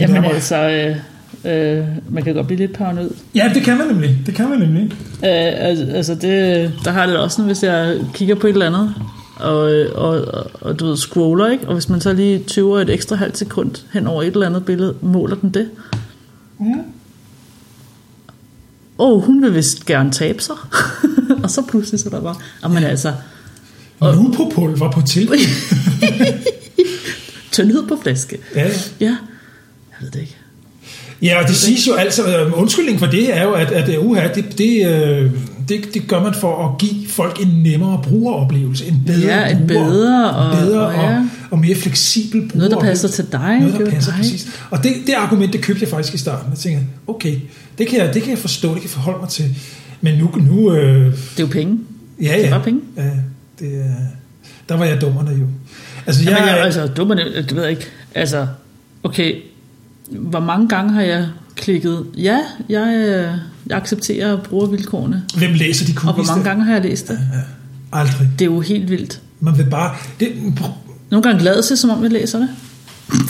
[0.00, 0.28] Jamen var...
[0.28, 0.96] altså, øh,
[1.46, 3.10] øh, man kan godt blive lidt paranoid.
[3.34, 4.18] Ja, det kan man nemlig.
[4.26, 4.84] Det kan man nemlig.
[4.84, 8.94] Øh, altså, det, der har det også sådan, hvis jeg kigger på et eller andet,
[9.36, 9.60] og,
[9.94, 11.68] og, og, og du ved, scroller, ikke?
[11.68, 14.64] Og hvis man så lige tøver et ekstra halvt sekund hen over et eller andet
[14.64, 15.70] billede, måler den det?
[16.58, 16.80] Mm.
[18.98, 20.56] Åh, oh, hun vil vist gerne tabe sig.
[21.42, 22.88] og så pludselig så der bare, jamen ja.
[22.88, 23.12] altså,
[24.00, 25.38] og nu på pulver på tilbud.
[27.52, 28.38] Tyndhed på flaske.
[28.54, 28.68] Ja, ja.
[29.00, 29.06] ja.
[29.06, 29.16] Jeg
[30.00, 30.36] ved det ikke.
[31.24, 34.28] Ja, og det siges jo altså, øh, undskyldning for det er jo, at, at uha,
[34.34, 35.30] det, det, øh,
[35.68, 39.66] det, det gør man for at give folk en nemmere brugeroplevelse, en bedre ja, en
[39.66, 41.18] bruger, bedre, og, bedre og, ja.
[41.18, 42.56] og, og mere fleksibel bruger.
[42.56, 43.58] Noget, der passer til dig.
[43.60, 44.20] Noget, der passer, dig.
[44.20, 44.48] præcis.
[44.70, 46.50] Og det, det argument, det købte jeg faktisk i starten.
[46.50, 47.36] Jeg tænkte, okay,
[47.78, 49.44] det kan jeg, det kan jeg forstå, det kan forholde mig til.
[50.00, 50.30] Men nu...
[50.36, 51.78] nu øh, det er jo penge.
[52.22, 52.36] Ja, ja.
[52.36, 52.80] Det er bare penge.
[52.96, 53.10] Ja,
[53.60, 53.94] det er
[54.68, 55.46] der var jeg dummerne jo.
[56.06, 57.86] Altså, jeg, Jamen, jeg, altså dummerne, det ved jeg ikke.
[58.14, 58.46] Altså,
[59.02, 59.34] okay,
[60.10, 62.38] hvor mange gange har jeg klikket, ja,
[62.68, 63.28] jeg,
[63.66, 65.22] jeg accepterer brugervilkårene.
[65.36, 66.08] Hvem læser de cookies?
[66.08, 67.18] Og hvor mange gange har jeg læst det?
[67.32, 67.42] Ja, ja.
[68.00, 68.30] Aldrig.
[68.38, 69.20] Det er jo helt vildt.
[69.40, 69.94] Man vil bare...
[70.20, 70.32] Det,
[71.10, 72.48] Nogle gange lader sig, som om jeg læser det.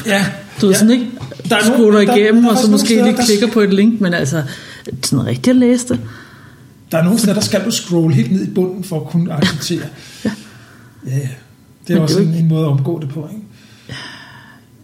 [0.07, 0.27] Ja.
[0.61, 0.79] Du ved ja.
[0.79, 1.11] sådan ikke,
[1.49, 4.15] der er nogen, igennem, der, der, og så måske lige klikker på et link, men
[4.15, 4.43] altså,
[5.03, 6.01] sådan rigtigt at læse det.
[6.93, 9.33] Der er nogle steder, der skal du scrolle helt ned i bunden for at kunne
[9.33, 9.87] acceptere.
[10.25, 10.31] ja.
[11.07, 11.29] Ja.
[11.89, 13.45] Det er også det er en, en måde at omgå det på, ikke?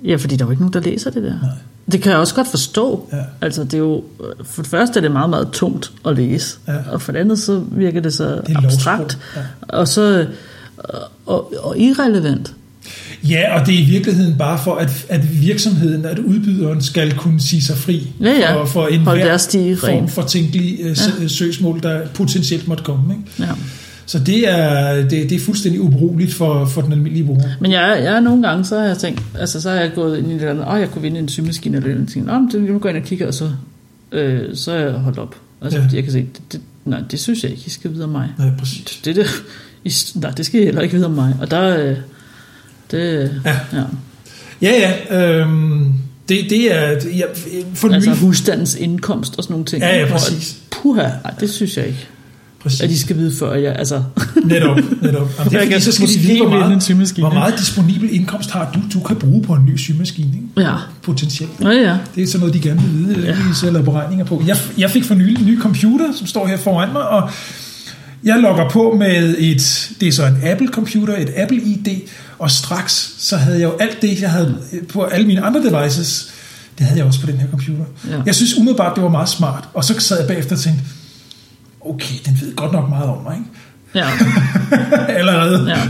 [0.05, 1.41] Ja, fordi der er jo ikke nogen, der læser det der.
[1.41, 1.51] Nej.
[1.93, 3.09] Det kan jeg også godt forstå.
[3.13, 3.17] Ja.
[3.41, 4.05] Altså, det er jo,
[4.45, 6.57] for det første er det meget, meget tungt at læse.
[6.69, 6.77] Ja.
[6.93, 9.19] Og for det andet, så virker det så det abstrakt.
[9.37, 9.41] Ja.
[9.69, 10.27] Og så
[11.27, 12.55] og, og irrelevant.
[13.25, 17.41] Ja, og det er i virkeligheden bare for, at, at virksomheden, at udbyderen skal kunne
[17.41, 18.55] sige sig fri ja, ja.
[18.55, 20.87] for, for en hver form for tænkelig uh,
[21.21, 21.29] ja.
[21.29, 23.15] søgsmål, der potentielt måtte komme.
[23.15, 23.43] Ikke?
[23.43, 23.55] Ja.
[24.11, 27.49] Så det er, det, det er fuldstændig ubrugeligt for, for den almindelige bruger.
[27.61, 30.31] Men jeg, jeg nogle gange, så har jeg tænkt, altså så har jeg gået ind
[30.31, 32.63] i det andet, åh, jeg kunne vinde en symaskine eller noget, og tænkt, åh, det,
[32.63, 33.51] nu går jeg ind og kigger, og så,
[34.13, 35.37] øh, så er jeg holdt op.
[35.63, 35.87] Altså, ja.
[35.93, 38.29] jeg kan se, det, det, nej, det synes jeg ikke, I skal vide om mig.
[38.39, 39.01] Nej, præcis.
[39.05, 39.27] Det, det,
[39.85, 41.37] I, nej, det skal I heller ikke vide om mig.
[41.41, 41.97] Og der, øh,
[42.91, 43.59] det, ja.
[43.73, 43.83] ja.
[44.63, 45.93] Ja, ja, øhm,
[46.29, 46.89] det, det er...
[47.17, 47.25] Ja,
[47.75, 49.83] for altså husstandens indkomst og sådan nogle ting.
[49.83, 50.57] Ja, ja, præcis.
[50.71, 52.09] Puha, nej, det synes jeg ikke.
[52.63, 52.81] Præcis.
[52.81, 54.03] At de skal vide før, jeg, altså...
[54.45, 55.31] netop, netop.
[55.39, 58.71] Jamen, det er, fordi, så skal de vide, hvor meget, hvor meget disponibel indkomst har
[58.75, 60.29] du, du kan bruge på en ny symaskine.
[60.35, 60.69] Ikke?
[60.71, 60.75] Ja.
[61.03, 61.53] Potentielt.
[61.63, 61.99] Ja, ja.
[62.15, 63.33] Det er sådan noget, de gerne vil vide, ja.
[63.33, 64.43] de selv beregninger på.
[64.47, 67.31] Jeg, jeg fik for nylig en ny computer, som står her foran mig, og
[68.25, 72.01] jeg logger på med et, det er så en Apple-computer, et Apple-ID,
[72.39, 74.59] og straks så havde jeg jo alt det, jeg havde
[74.89, 76.33] på alle mine andre devices,
[76.79, 77.85] det havde jeg også på den her computer.
[78.11, 78.23] Ja.
[78.27, 80.85] Jeg synes umiddelbart, det var meget smart, og så sad jeg bagefter og tænkte,
[81.81, 83.51] okay, den ved godt nok meget om mig, ikke?
[83.95, 84.07] Ja.
[85.21, 85.69] Allerede.
[85.69, 85.81] Ja.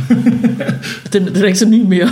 [1.12, 2.10] Den, den er ikke så ny mere.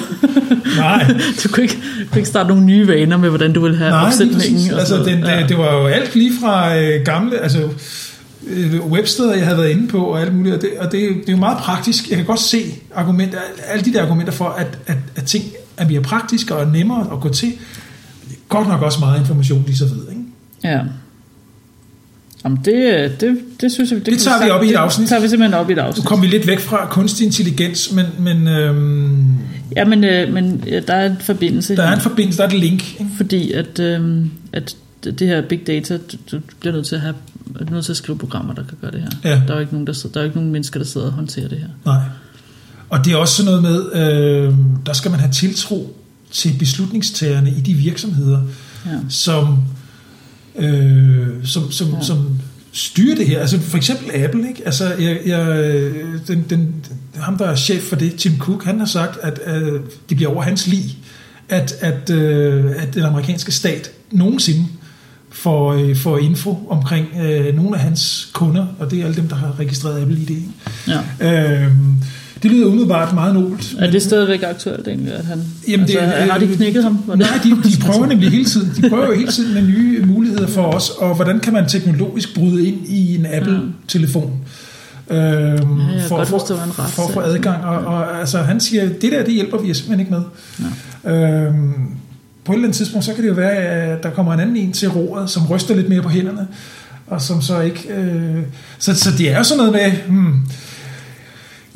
[0.77, 1.15] Nej.
[1.45, 3.91] Du kunne ikke, du kunne ikke starte nogle nye vaner med, hvordan du vil have
[3.91, 4.71] Nej, opsætningen.
[4.71, 5.41] Nej, altså, den, ja.
[5.41, 7.69] det, det var jo alt lige fra øh, gamle, altså
[8.47, 11.29] øh, websteder, jeg havde været inde på, og alt muligt, og det, og det, det
[11.29, 12.09] er jo meget praktisk.
[12.09, 12.63] Jeg kan godt se
[12.95, 15.45] argumenter, alle de der argumenter for, at, at, at ting
[15.77, 17.49] er mere praktiske og nemmere at gå til.
[18.29, 20.23] Det er godt nok også meget information, lige så ved, ikke?
[20.65, 20.81] Ja.
[22.45, 23.99] Jamen det, det, det synes jeg...
[23.99, 25.03] Det, det tager vi op i et afsnit.
[25.03, 26.05] Det tager vi simpelthen op i et afsnit.
[26.05, 28.07] Nu kommer vi lidt væk fra kunstig intelligens, men...
[28.19, 29.37] men øhm,
[29.77, 31.77] ja, men, øh, men ja, der er en forbindelse.
[31.77, 33.01] Der er en forbindelse, der er et link.
[33.01, 33.11] Ikke?
[33.17, 37.15] Fordi at, øh, at det her big data, du, du bliver nødt til at have
[37.71, 39.31] nødt til at skrive programmer, der kan gøre det her.
[39.31, 39.43] Ja.
[39.47, 41.13] Der er jo ikke nogen, der, sidder, der er ikke nogen mennesker, der sidder og
[41.13, 41.69] håndterer det her.
[41.85, 42.01] Nej.
[42.91, 44.55] Og det er også sådan noget med, øh,
[44.87, 45.97] der skal man have tiltro
[46.31, 48.41] til beslutningstagerne i de virksomheder,
[48.87, 48.91] ja.
[49.09, 49.59] som
[50.59, 52.03] øh, som, som, ja.
[52.03, 52.39] som
[52.73, 53.41] styrer det her.
[53.41, 54.63] Altså for eksempel Apple, ikke?
[54.65, 55.47] Altså jeg, jeg,
[56.29, 56.75] den, den,
[57.15, 60.31] ham der er chef for det, Tim Cook, han har sagt, at øh, det bliver
[60.31, 60.97] over hans lig,
[61.49, 64.67] at, at, øh, at den amerikanske stat nogensinde
[65.31, 69.29] får, øh, får info omkring øh, nogle af hans kunder, og det er alle dem,
[69.29, 70.43] der har registreret Apple ID.
[71.21, 71.63] Ja.
[71.65, 71.73] Øh,
[72.43, 73.75] det lyder umiddelbart meget nobelt.
[73.79, 75.43] Er det stadigvæk aktuelt egentlig, at han...
[75.69, 76.99] Jamen, altså, det, har de knækket ham?
[77.17, 78.73] Nej, de, de prøver nemlig hele tiden.
[78.77, 82.35] De prøver jo hele tiden med nye muligheder for os, og hvordan kan man teknologisk
[82.35, 84.33] bryde ind i en Apple-telefon?
[85.11, 87.65] Øhm, jeg for, godt for, forstå, hvad en ret for at få adgang.
[87.65, 90.23] Og, og altså, han siger, det der, det hjælper vi simpelthen ikke med.
[91.13, 91.73] Øhm,
[92.45, 94.57] på et eller andet tidspunkt, så kan det jo være, at der kommer en anden
[94.57, 96.47] en til roret, som ryster lidt mere på hænderne,
[97.07, 97.89] og som så ikke...
[97.89, 98.43] Øh,
[98.79, 99.93] så, så det er jo sådan noget med...
[100.09, 100.35] Hmm,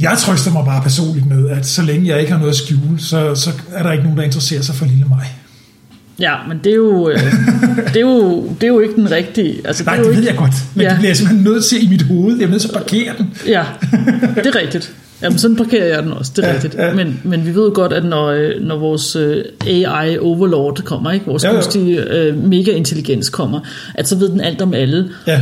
[0.01, 2.99] jeg trøster mig bare personligt med, at så længe jeg ikke har noget at skjule,
[3.01, 5.27] så, så er der ikke nogen, der interesserer sig for lille mig.
[6.21, 7.19] Ja, men det er jo, øh,
[7.89, 9.61] det er jo, det er jo ikke den rigtige...
[9.65, 10.89] Altså, Nej, det, er det jo ved ikke, jeg godt, men ja.
[10.89, 10.91] Ja.
[10.91, 12.37] det bliver jeg simpelthen nødt til i mit hoved.
[12.39, 13.31] Jeg er nødt til at parkere den.
[13.47, 13.65] Ja,
[14.35, 14.93] det er rigtigt.
[15.23, 16.75] Jamen, sådan parkerer jeg den også, det er Ja, ja, rigtigt.
[16.75, 16.87] ja.
[16.87, 16.95] Ja.
[16.95, 21.11] Men, men vi ved jo godt, at når, øh, når vores øh, AI overlord kommer,
[21.11, 21.27] ikke?
[21.27, 21.53] vores jo.
[21.53, 23.61] kunstige øh, mega-intelligens kommer,
[23.95, 25.41] at så ved den alt om alle, Ja,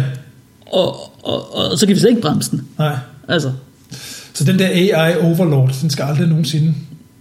[0.73, 2.63] og, og, og, så kan vi slet ikke bremse den.
[2.79, 2.97] nej.
[3.29, 3.51] Altså,
[4.35, 6.75] Så den der AI overlord, den skal aldrig nogensinde...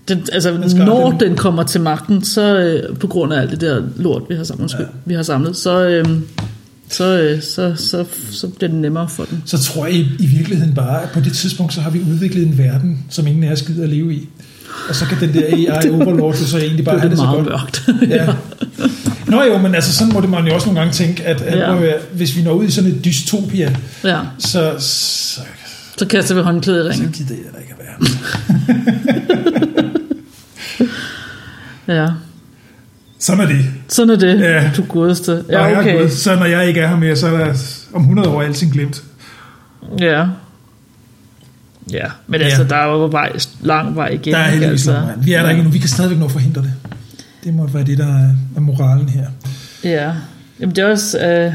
[0.07, 3.41] den, altså Den skal når aldrig- den kommer til magten, så øh, på grund af
[3.41, 4.85] alt det der lort, vi har samlet, ja.
[5.05, 6.05] vi har samlet så, øh,
[6.89, 9.43] så, øh, så, så, så bliver det nemmere for den.
[9.45, 12.47] Så tror jeg i, i virkeligheden bare, at på det tidspunkt, så har vi udviklet
[12.47, 14.29] en verden, som ingen af os gider at leve i.
[14.89, 17.25] Og så kan den der AI overlord så egentlig bare Det have er det så
[17.25, 17.45] godt.
[17.45, 17.89] mørkt.
[18.15, 18.27] Ja.
[19.27, 21.57] Nå jo, men altså sådan må det man jo også nogle gange tænke, at, at
[21.57, 21.75] Ja.
[21.83, 21.93] ja.
[22.13, 25.39] hvis vi når ud i sådan et dystopia, ja, så, så,
[25.99, 27.11] så kaster vi håndklædet i så ringen.
[27.11, 27.95] gider jeg da ikke at være.
[31.95, 32.07] Ja,
[33.19, 33.65] Sådan er det.
[33.87, 34.71] sådan er det, Ja.
[34.77, 35.43] du godeste.
[35.49, 35.97] Ja, jeg er okay.
[35.97, 37.53] gået, så når jeg ikke er her mere, så er der
[37.93, 39.03] om 100 år alting glemt.
[39.99, 40.27] Ja.
[41.91, 42.45] Ja, men Ja.
[42.45, 43.31] altså, der er jo vej,
[43.61, 44.33] lang vej igen.
[44.33, 44.65] Der er ikke?
[44.65, 45.25] altså, altså, lang vej.
[45.25, 45.71] Vi er der ikke endnu.
[45.73, 46.73] Vi kan stadigvæk nå at forhindre det.
[47.43, 49.25] Det må være det, der er er moralen her.
[49.83, 50.13] Ja,
[50.59, 51.19] Jamen, det er også...
[51.27, 51.53] Øh,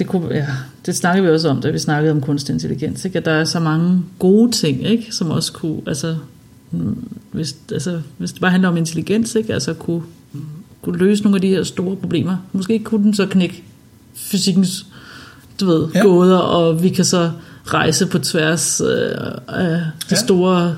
[0.00, 0.46] det, kunne, ja,
[0.86, 3.18] det snakkede vi også om, da vi snakkede om kunstig intelligens, ikke?
[3.18, 5.06] at der er så mange gode ting, ikke?
[5.14, 5.80] som også kunne...
[5.86, 6.16] Altså,
[6.70, 9.52] mm, hvis, altså, hvis det bare handler om intelligens, ikke?
[9.54, 10.02] Altså, kunne,
[10.82, 12.36] kunne løse nogle af de her store problemer.
[12.52, 13.62] Måske kunne den så knække
[14.14, 14.86] fysikkens
[15.60, 16.02] du ved, Ja.
[16.02, 17.30] gåder, og vi kan så
[17.64, 19.10] rejse på tværs øh,
[19.48, 20.16] af det Ja.
[20.16, 20.76] store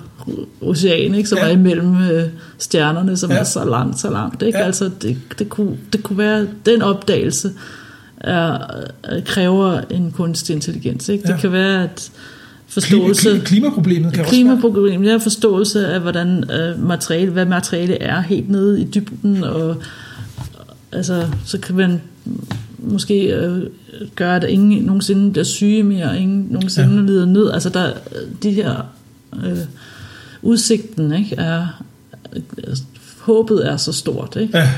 [0.61, 1.45] ocean, ikke, som Ja.
[1.45, 2.29] er imellem øh,
[2.59, 3.37] stjernerne, som Ja.
[3.37, 4.43] er så langt, så langt.
[4.43, 4.59] Ikke?
[4.59, 4.65] Ja.
[4.65, 7.51] Altså, det, det, kunne, det kunne være, den opdagelse
[8.23, 8.59] er,
[9.05, 11.09] er, kræver en kunstig intelligens.
[11.09, 11.25] Ikke?
[11.29, 11.33] Ja.
[11.33, 12.11] Det kan være, at
[12.67, 13.23] forståelse...
[13.23, 14.45] klima, klimaproblemet kan også
[15.05, 15.15] være.
[15.15, 19.77] Er forståelse af, hvordan øh, materiale, hvad materiale er helt nede i dybden, og
[20.93, 22.01] altså, så kan man
[22.79, 23.63] måske øh,
[24.15, 27.01] gøre, at ingen nogensinde bliver syge mere, og ingen nogensinde Ja.
[27.01, 27.07] ja.
[27.07, 27.51] lider nød.
[27.51, 27.93] Altså, der,
[28.43, 28.87] de her
[29.45, 29.59] øh,
[30.43, 31.83] udsigten, ikke, er,
[32.37, 32.77] øh,
[33.21, 34.59] håbet er så stort, ikke?
[34.59, 34.71] Ja.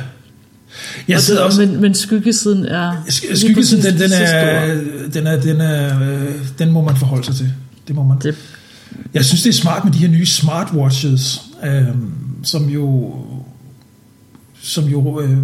[1.09, 1.67] Jeg Og sidder det, også...
[1.67, 4.75] men, men skyggesiden er Skyggesiden, den, den, er,
[5.15, 7.53] den, er, den, er, øh, den må man forholde sig til.
[7.89, 8.19] Det må man.
[8.23, 8.35] Det,
[9.15, 11.83] Jeg synes, det er smart med de her nye smartwatches, øh,
[12.43, 13.15] som jo,
[14.63, 15.39] som jo øh,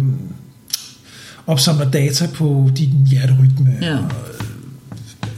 [1.47, 3.77] opsamler data på din hjerterytme.
[3.81, 3.95] Ja.
[3.95, 4.45] Og, øh,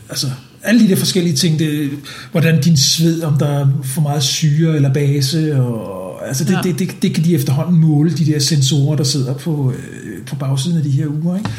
[0.10, 0.28] altså,
[0.64, 1.90] alle de der forskellige ting, det,
[2.32, 6.58] hvordan din sved, om der er for meget syre eller base, og, altså det, ja.
[6.58, 6.72] Ja.
[6.72, 10.36] det, det, det kan de efterhånden måle, de der sensorer, der sidder på, øh, på
[10.36, 11.38] bagsiden af de her uger.
[11.38, 11.50] Ikke?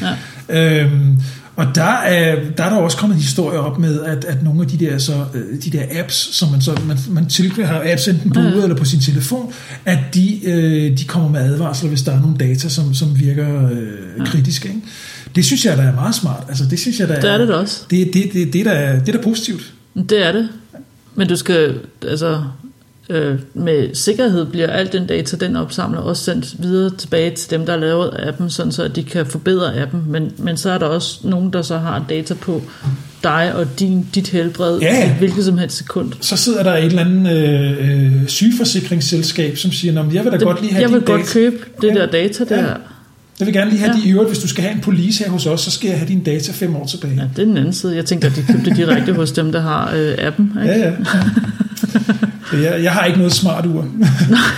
[0.49, 0.83] ja.
[0.83, 1.17] Øhm,
[1.55, 4.67] og der er, der er der også kommet historier op med, at, at nogle af
[4.67, 8.07] de der, så, øh, de der apps, som man, så, man, man til, har apps
[8.07, 9.53] enten på uret eller på sin telefon,
[9.85, 13.69] at de, øh, de kommer med advarsler, hvis der er nogle data, som, som virker
[13.69, 14.67] øh, kritiske.
[14.67, 14.81] Ikke?
[15.35, 16.43] Det synes jeg, der er meget smart.
[16.49, 17.81] Altså, det synes jeg, der Det er det da også.
[17.89, 19.73] Det, det, det, det, er da, det er da positivt.
[20.09, 20.49] Det er det.
[21.15, 22.43] Men du skal, altså,
[23.09, 27.65] øh, med sikkerhed bliver al den data, den opsamler, også sendt videre tilbage til dem,
[27.65, 30.03] der har lavet appen, sådan så at de kan forbedre appen.
[30.07, 32.61] Men, men så er der også nogen, der så har data på
[33.23, 35.03] dig og din, dit helbred Ja.
[35.05, 36.11] i et hvilket som helst sekund.
[36.21, 40.31] Så sidder der et eller andet øh, øh, sygeforsikringsselskab, som siger, "Nå, men jeg vil
[40.31, 41.33] da godt lige have jeg vil godt data.
[41.33, 41.93] købe det Ja.
[41.93, 42.57] der data der.
[42.63, 42.67] Ja.
[43.39, 44.01] Jeg vil gerne lige have Ja.
[44.01, 45.97] de i øvrigt, hvis du skal have en police her hos os, så skal jeg
[45.99, 47.13] have dine data fem år tilbage.
[47.15, 47.95] Ja, det er den anden side.
[47.95, 50.51] Jeg tænkte, at de købte direkte hos dem, der har øh, appen.
[50.63, 50.73] Ikke?
[50.75, 50.93] Ja, ja.
[52.51, 53.87] Så jeg, jeg har ikke noget smart ur.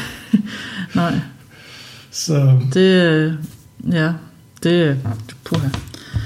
[0.95, 1.13] Nej,
[2.11, 3.33] Så, det, øh,
[3.91, 4.09] ja,
[4.63, 4.97] det,
[5.45, 5.67] puha.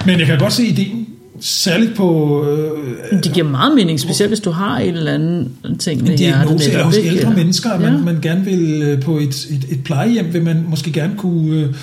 [0.06, 1.08] men jeg kan godt se ideen,
[1.42, 6.04] særligt på øh, Det giver meget mening, specielt hvis du har en eller anden ting
[6.04, 8.00] med diagnose eller hos ældre Eller- mennesker, at man, Ja.
[8.00, 11.74] man gerne vil øh, på et, et, et plejehjem, vil man måske gerne kunne, øh,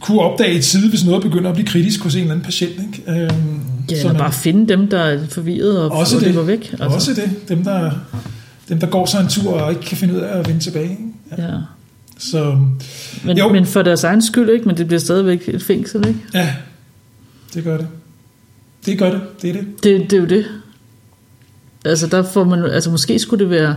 [0.00, 2.72] kunne opdage i tide, hvis noget begynder at blive kritisk hos en eller anden patient.
[2.72, 3.20] Ikke?
[3.22, 3.60] Øhm,
[3.90, 6.70] Ja, så man- bare finde dem, der er forvirret og også og det, løber væk.
[6.72, 6.84] Altså.
[6.86, 7.48] Også det.
[7.48, 7.90] Dem der,
[8.68, 10.90] dem, der går sig en tur og ikke kan finde ud af at vende tilbage.
[10.90, 11.42] Ikke?
[11.42, 11.54] Ja.
[12.18, 12.58] Så,
[13.24, 13.48] Men, Jo.
[13.52, 14.64] men for deres egen skyld, ikke?
[14.68, 16.20] Men det bliver stadigvæk et fængsel, ikke?
[16.34, 16.54] ja,
[17.54, 17.86] det gør det.
[18.86, 19.66] Det gør det, det er det.
[19.82, 20.44] Det, det er jo det.
[21.84, 23.76] Altså, der får man, altså måske skulle det være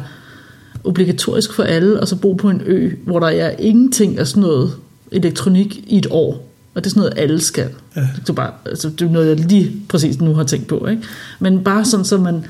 [0.83, 4.41] obligatorisk for alle at så bo på en ø, hvor der er ingenting af sådan
[4.41, 4.73] noget
[5.11, 6.50] elektronik i et år.
[6.75, 7.67] Og det er sådan noget, alle skal.
[7.95, 8.01] Ja.
[8.01, 10.87] Det, er bare, altså, det er noget, jeg lige præcis nu har tænkt på.
[10.87, 11.01] Ikke?
[11.39, 12.45] Men bare sådan, så man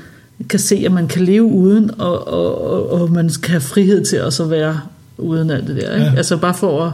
[0.48, 4.04] kan se, at man kan leve uden, og, og, og, og man kan have frihed
[4.04, 4.80] til at så være
[5.18, 5.94] uden alt det der.
[5.94, 6.06] Ikke?
[6.06, 6.14] Ja.
[6.16, 6.92] Altså bare for at,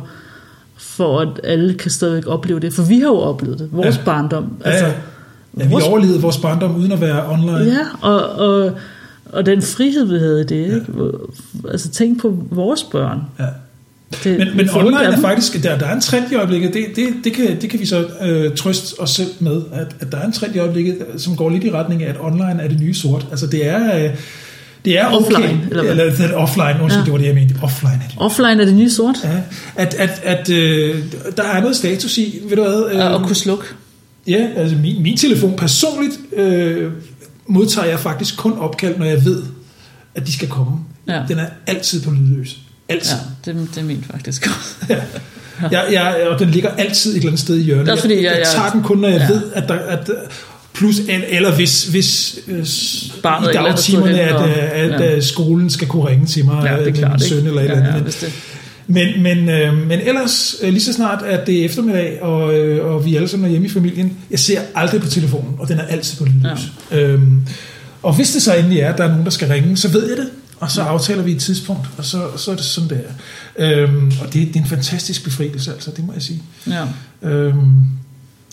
[0.77, 2.73] for at alle kan stadigvæk opleve det.
[2.73, 3.69] For vi har jo oplevet det.
[3.73, 4.03] Vores Ja.
[4.05, 4.53] barndom.
[4.65, 4.93] Ja, Altså, ja.
[5.59, 7.59] ja vi vores- overlevede vores barndom uden at være online.
[7.59, 8.73] Ja, og, og,
[9.33, 10.57] og den frihed, vi havde i det.
[10.75, 10.85] Ikke?
[11.71, 13.21] Altså tænk på vores børn.
[13.39, 13.45] Ja.
[14.25, 17.09] Det, Men, men online er faktisk, der, der er en trend i øjeblikket, det, det,
[17.25, 20.27] det, kan, det kan vi så øh, trøste os selv med, at, at der er
[20.27, 22.95] en trend i øjeblikket, som går lidt i retning af, at online er det nye
[22.95, 23.27] sort.
[23.31, 24.11] Altså det er, øh,
[24.85, 25.91] det er okay, Offline, eller hvad?
[25.91, 27.05] eller, eller offline, undskyld, Ja.
[27.05, 28.17] det var det, jeg mente, offline er det.
[28.17, 29.17] Offline er det nye sort.
[29.25, 29.41] Ja,
[29.77, 31.03] at, at, at øh,
[31.37, 32.91] der er noget status i, ved du hvad?
[32.93, 33.65] Øh, Og kunne slukke.
[34.27, 36.91] Ja, altså min, min telefon personligt øh,
[37.47, 39.43] modtager jeg faktisk kun opkald, når jeg ved,
[40.15, 40.73] at de skal komme.
[41.09, 41.23] Ja.
[41.29, 42.59] Den er altid på lydløs.
[42.89, 43.16] Altid.
[43.47, 44.94] Ja, det, det er min faktisk også.
[45.62, 45.69] Ja.
[45.70, 47.86] Jeg, jeg, og den ligger altid et eller andet sted i hjørnet.
[47.86, 49.35] Det er fordi, jeg, jeg- jeg, tager den kun, når jeg Ja.
[49.35, 49.74] ved, at der...
[49.74, 50.10] At,
[50.74, 52.66] plus, eller, hvis, hvis øh,
[53.23, 55.05] Barnet i dagtimerne, at, og- øh, at ja.
[55.15, 55.20] ja.
[55.20, 57.12] skolen skal kunne ringe til mig, Ja, det er øh, klart.
[57.20, 58.23] min søn eller et ja, eller andet.
[58.23, 58.28] Ja,
[58.86, 62.55] Men- men, men, øh, men ellers, øh, lige så snart, at det er eftermiddag, og,
[62.59, 65.69] øh, og vi alle sammen er hjemme i familien, jeg ser aldrig på telefonen, og
[65.69, 66.60] den er altid på lydløs.
[66.90, 66.97] Ja.
[66.98, 67.40] Øhm,
[68.02, 70.09] og hvis det så endelig er, at der er nogen, der skal ringe, så ved
[70.09, 70.28] jeg det,
[70.61, 73.05] og så aftaler vi et tidspunkt, og så, så er det sådan, det
[73.57, 73.83] er.
[73.83, 76.43] Øhm, og det, det er en fantastisk befrielse, altså, det må jeg sige.
[76.67, 76.85] ja.
[77.23, 77.85] Øhm,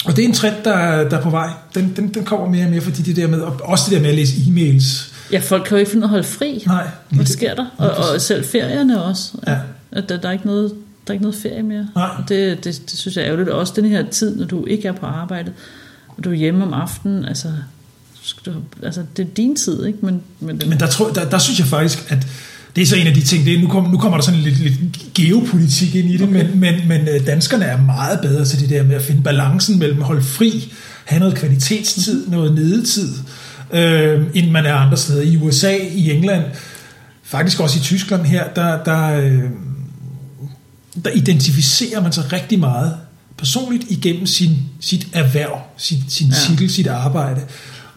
[0.05, 1.49] og det er en trend, der, der er på vej.
[1.75, 4.01] Den, den, den kommer mere og mere, fordi det der med, og også det der
[4.01, 5.13] med at læse e-mails.
[5.31, 6.63] ja, folk kan jo ikke finde at holde fri.
[6.65, 7.65] Nej, Hvad sker der?
[7.77, 9.31] Og, og selv ferierne også.
[9.47, 9.57] Ja.
[9.91, 10.73] At der, der, er ikke noget,
[11.07, 11.87] der er ikke noget ferie mere.
[11.95, 12.09] Nej.
[12.27, 13.49] Det, det, det synes jeg er ærgerligt.
[13.49, 15.51] Og Også den her tid, når du ikke er på arbejde,
[16.17, 17.47] og du er hjemme om aftenen, altså,
[18.83, 19.99] altså det er din tid, ikke?
[20.01, 22.27] Men, men, Men der, tror, der, der synes jeg faktisk, at
[22.75, 24.39] det er så en af de ting, det er, nu, kommer, nu kommer der sådan
[24.39, 26.43] lidt, lidt geopolitik ind i det, okay.
[26.43, 29.79] men, men, men øh, danskerne er meget bedre til det der med at finde balancen
[29.79, 30.73] mellem at holde fri,
[31.05, 33.13] have noget kvalitetstid, noget nedetid,
[33.73, 35.21] øh, end man er andre steder.
[35.21, 36.43] I USA, i England,
[37.23, 39.43] faktisk også i Tyskland her, der, der, øh,
[41.05, 42.97] der identificerer man sig rigtig meget
[43.37, 46.33] personligt igennem sin, sit erhverv, sin, sin ja.
[46.47, 47.41] titel, sit arbejde.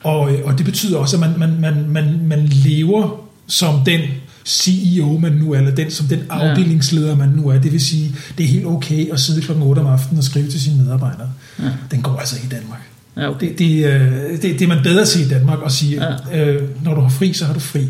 [0.03, 4.01] Og, øh, og det betyder også, at man, man, man, man, man lever som den
[4.49, 7.59] CEO, man nu er, eller den, som den afdelingsleder, man nu er.
[7.59, 10.51] Det vil sige, det er helt okay at sidde klokken 8 om aftenen og skrive
[10.51, 11.31] til sine medarbejdere.
[11.59, 11.71] Ja.
[11.91, 12.81] Den går altså i Danmark.
[13.17, 13.49] ja, okay.
[13.49, 16.45] Det, det, øh, det, det er man bedre til i Danmark at sige, ja.
[16.45, 17.87] øh, når du har fri, så har du fri.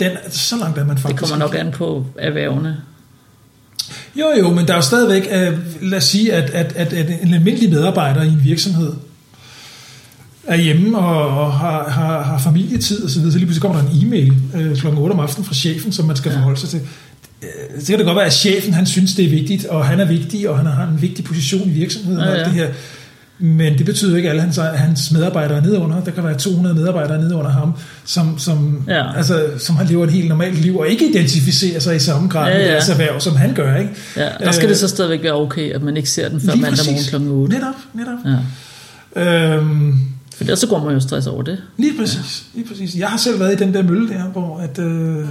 [0.00, 1.66] Den, så langt er man det faktisk kommer nok ikke.
[1.66, 2.76] an på erhvervene.
[4.16, 5.58] Jo, jo, men der er jo stadigvæk, øh,
[5.90, 8.92] lad os sige, at, at, at, at en almindelig medarbejder i en virksomhed
[10.46, 13.82] er hjemme og, og har, har, har familietid og så videre, så lige pludselig kommer
[13.82, 14.86] der en e-mail øh, kl.
[14.86, 16.36] 8 om aftenen fra chefen, som man skal Ja.
[16.36, 16.80] forholde sig til.
[17.42, 20.00] Øh, Så kan det godt være, at chefen han synes, det er vigtigt, og han
[20.00, 22.44] er vigtig, og han har en vigtig position i virksomheden Ja, og alt ja.
[22.44, 22.68] det her.
[23.42, 26.04] Men det betyder ikke, at alle hans, hans medarbejdere er nedenunder.
[26.04, 27.72] Der kan være 200 medarbejdere nede under ham,
[28.04, 29.16] som, som, Ja.
[29.16, 32.48] altså, som har lever et helt normalt liv, og ikke identificerer sig i samme grad
[32.52, 32.72] Ja, med ja.
[32.72, 33.76] deres erhverv, som han gør.
[33.76, 33.90] Ikke?
[34.16, 36.54] Ja, der skal Øh, det så stadigvæk være okay, at man ikke ser den før
[36.54, 37.30] mandag morgen kl.
[37.30, 37.54] 8.
[37.54, 38.18] Netop, netop.
[39.16, 39.56] Ja.
[39.56, 39.94] Øhm,
[40.40, 41.58] For ellers så går man jo stress over det.
[41.76, 42.96] lige præcis, lige præcis.
[42.96, 45.28] Jeg har selv været i den der mølle der, hvor at, øh,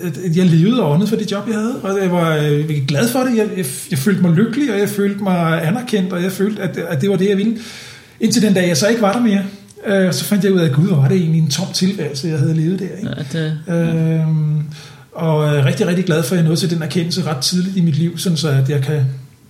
[0.00, 2.70] at, at jeg levede og åndede for det job, jeg havde, og jeg var øh,
[2.88, 3.36] glad for det.
[3.36, 6.76] Jeg, jeg, jeg følte mig lykkelig, og jeg følte mig anerkendt, og jeg følte, at,
[6.76, 7.58] at det var det, jeg ville.
[8.20, 9.42] Indtil den dag, jeg så ikke var der mere,
[9.86, 12.28] øh, så fandt jeg ud af, at gud, hvor var det egentlig en tom tilværelse,
[12.28, 12.96] jeg havde levet der.
[12.96, 13.10] Ikke?
[13.34, 14.62] Ja, det, Øhm,
[15.12, 17.80] og er rigtig, rigtig glad for, at jeg nåede til den erkendelse ret tidligt i
[17.80, 19.00] mit liv, sådan så at jeg kan...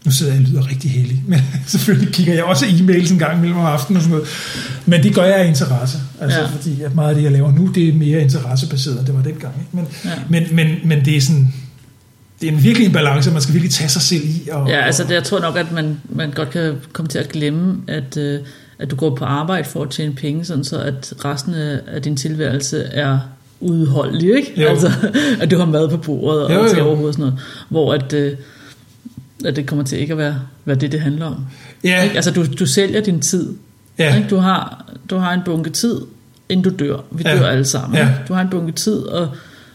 [0.04, 3.40] Nu sidder jeg og lyder rigtig heldig, men selvfølgelig kigger jeg også e-mails en gang
[3.40, 4.28] mellem om aftenen og sådan noget.
[4.86, 6.46] Men det gør jeg af interesse, altså Ja.
[6.46, 9.22] fordi at meget af det, jeg laver nu, det er mere interessebaseret, end det var
[9.22, 9.54] dengang.
[9.60, 9.76] Ikke?
[9.76, 10.10] Men, Ja.
[10.28, 11.52] men, men, men det er sådan...
[12.40, 14.48] Det er en virkelig en balance, man skal virkelig tage sig selv i.
[14.52, 17.28] Og, Ja, altså det, jeg tror nok, at man, man godt kan komme til at
[17.28, 18.40] glemme, at, øh,
[18.78, 22.16] at du går på arbejde for at tjene penge, sådan så at resten af, din
[22.16, 23.18] tilværelse er
[23.60, 24.52] udholdelig, ikke?
[24.62, 24.68] Jo.
[24.68, 24.90] Altså,
[25.40, 26.68] at du har mad på bordet og Jo, jo.
[26.68, 27.40] til overhovedet sådan noget.
[27.68, 28.32] Hvor at, øh,
[29.44, 31.36] at det kommer til ikke at være, være det, det handler om.
[31.84, 32.14] ja, Ikke?
[32.16, 33.52] Altså, du, du sælger din tid.
[33.98, 34.28] ja, Ikke?
[34.28, 36.00] Du, har, du har en bunke tid,
[36.48, 36.96] inden du dør.
[37.10, 37.38] Vi Ja.
[37.38, 37.98] dør alle sammen.
[37.98, 38.08] Ja.
[38.28, 39.28] Du har en bunke tid, og,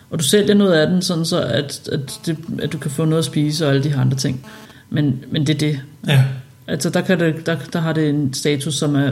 [0.10, 3.06] og du sælger noget af den, sådan så at, at, det, at du kan få
[3.06, 4.46] noget at spise og alle de her andre ting.
[4.90, 5.80] Men, men det er det.
[6.08, 6.24] ja,
[6.70, 9.12] Altså, der, kan det, der, der har det en status, som er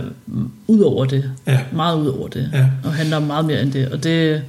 [0.68, 1.32] ud over det.
[1.48, 1.60] ja.
[1.73, 2.49] Meget ud over det.
[2.53, 2.65] Ja.
[2.84, 3.90] Og handler om meget mere end det.
[3.90, 4.41] Og det,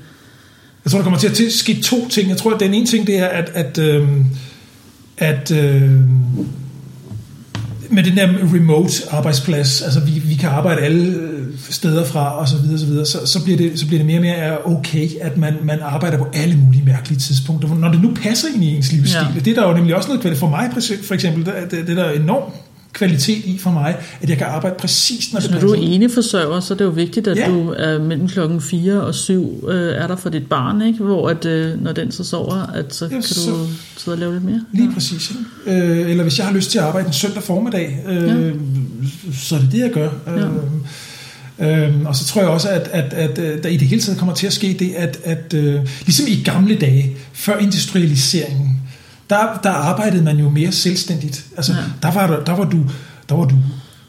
[0.85, 2.29] Jeg tror, der kommer til at ske to ting.
[2.29, 4.25] Jeg tror, at den ene ting, det er, at, at øhm,
[5.19, 5.91] at øh,
[7.91, 11.15] med den der remote arbejdsplads, altså vi, vi kan arbejde alle
[11.71, 14.19] steder fra og så videre, så, videre så, så, bliver det, så bliver det mere
[14.19, 18.15] og mere okay, at man, man arbejder på alle mulige mærkelige tidspunkter, når det nu
[18.23, 19.27] passer ind i ens livsstil.
[19.35, 19.41] Ja.
[19.41, 20.71] Det er der jo nemlig også noget for mig,
[21.03, 22.55] for eksempel, det, det, det der er enormt
[22.97, 25.79] kvalitet i for mig, at jeg kan arbejde præcis, når så det når du er
[25.79, 27.49] ene forsørger, så er det jo vigtigt, at ja.
[27.49, 30.99] du er mellem klokken 4 og 7 øh, er der for dit barn, ikke?
[30.99, 33.57] hvor at, øh, når den så sover, at så ja, kan så, du
[33.97, 34.61] sidde og lave lidt mere.
[34.73, 34.95] Lige ja.
[34.95, 35.33] præcis.
[35.67, 38.51] Øh, eller hvis jeg har lyst til at arbejde en søndag formiddag, øh, ja.
[39.35, 40.11] så er det det, jeg gør.
[40.27, 40.33] Ja.
[40.33, 40.51] Øh,
[41.59, 44.19] Øhm, og så tror jeg også, at, at, at, at der i det hele taget
[44.19, 48.81] kommer til at ske det, at, at øh, ligesom i gamle dage, før industrialiseringen,
[49.31, 51.47] der, der arbejdede man jo mere selvstændigt.
[51.57, 51.79] Altså, ja.
[52.03, 52.79] der, var der, der, var du,
[53.29, 53.57] der var du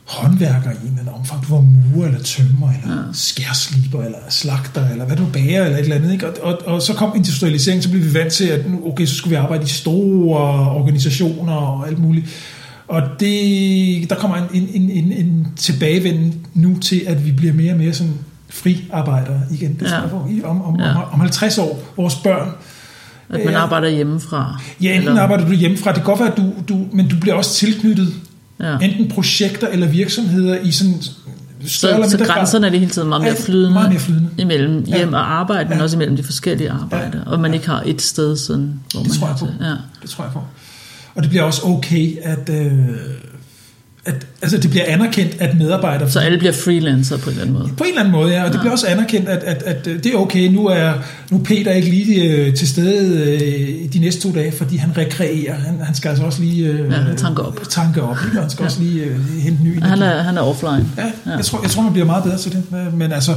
[0.06, 1.48] håndværker i en eller anden omfang.
[1.48, 3.02] Du var murer, eller tømmer, eller ja.
[3.14, 6.12] skærsliber, eller slagter, eller hvad du bager, eller et eller andet.
[6.12, 6.28] Ikke?
[6.28, 9.30] Og, og, og så kom industrialiseringen, så blev vi vant til, at okay, så skulle
[9.30, 12.26] vi arbejde i store organisationer og alt muligt.
[12.88, 17.74] Og det, der kommer en, en, en, en tilbagevend nu til, at vi bliver mere
[17.74, 18.14] og mere sådan
[18.50, 19.78] friarbejdere igen.
[19.80, 20.48] Det ja.
[20.48, 20.90] om, om, ja.
[20.90, 22.52] om, om 50 år, vores børn,
[23.30, 24.62] at man arbejder hjemmefra?
[24.82, 25.22] Ja, enten eller?
[25.22, 25.92] arbejder du hjemmefra.
[25.92, 28.14] Det kan godt være, at du, du, men du bliver også tilknyttet
[28.60, 28.78] ja.
[28.78, 30.94] enten projekter eller virksomheder i sådan
[31.66, 34.30] så, så grænserne er det hele tiden meget mere flydende, meget mere flydende.
[34.38, 35.84] imellem hjem og arbejde, men ja.
[35.84, 37.32] også imellem de forskellige arbejder, ja.
[37.32, 39.64] og man ikke har et sted, sådan, hvor det man tror jeg på.
[39.64, 39.74] Ja.
[40.02, 40.42] Det tror jeg på.
[41.16, 42.90] Og det bliver også okay, at, øh,
[44.08, 46.12] at altså det bliver anerkendt, at medarbejdere...
[46.12, 47.70] Så alle bliver freelancer på en eller anden måde?
[47.78, 48.44] På en eller anden måde, ja.
[48.44, 48.60] Og det ja.
[48.60, 50.94] bliver også anerkendt, at, at, at det er okay, nu er
[51.32, 54.98] nu er Peter ikke lige øh, til stede øh, de næste to dage, fordi han
[54.98, 55.56] rekreerer.
[55.56, 56.68] Han, han skal altså også lige...
[56.68, 57.60] Øh, ja, tanke op.
[57.70, 58.42] Tanke op, ikke?
[58.42, 58.66] han skal ja.
[58.66, 60.86] også lige øh, hente ny Han er, han er offline.
[60.98, 61.36] Ja, ja.
[61.36, 62.64] Jeg, tror, jeg tror, man bliver meget bedre til det.
[62.94, 63.36] Men altså,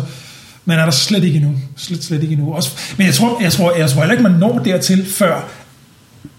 [0.65, 1.55] man er der slet ikke endnu.
[1.77, 2.55] Slet, slet ikke endnu.
[2.55, 5.49] Også, men jeg tror, jeg, tror, jeg tror heller ikke, man når dertil, før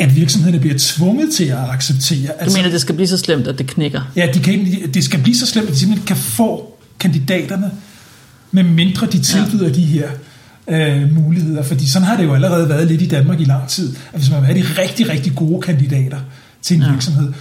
[0.02, 2.28] at virksomhederne bliver tvunget til at acceptere.
[2.28, 4.02] Du altså, mener, det skal blive så slemt, at det knækker?
[4.16, 7.72] Ja, de kan, det skal blive så slemt, at de simpelthen kan få kandidaterne,
[8.52, 9.74] med mindre de tilbyder ja.
[9.74, 10.10] de her
[10.68, 11.64] øh, muligheder.
[11.64, 14.30] Fordi sådan har det jo allerede været lidt i Danmark i lang tid, at hvis
[14.30, 16.20] man vil have de rigtig, rigtig gode kandidater
[16.62, 16.92] til en ja.
[16.92, 17.34] virksomhed,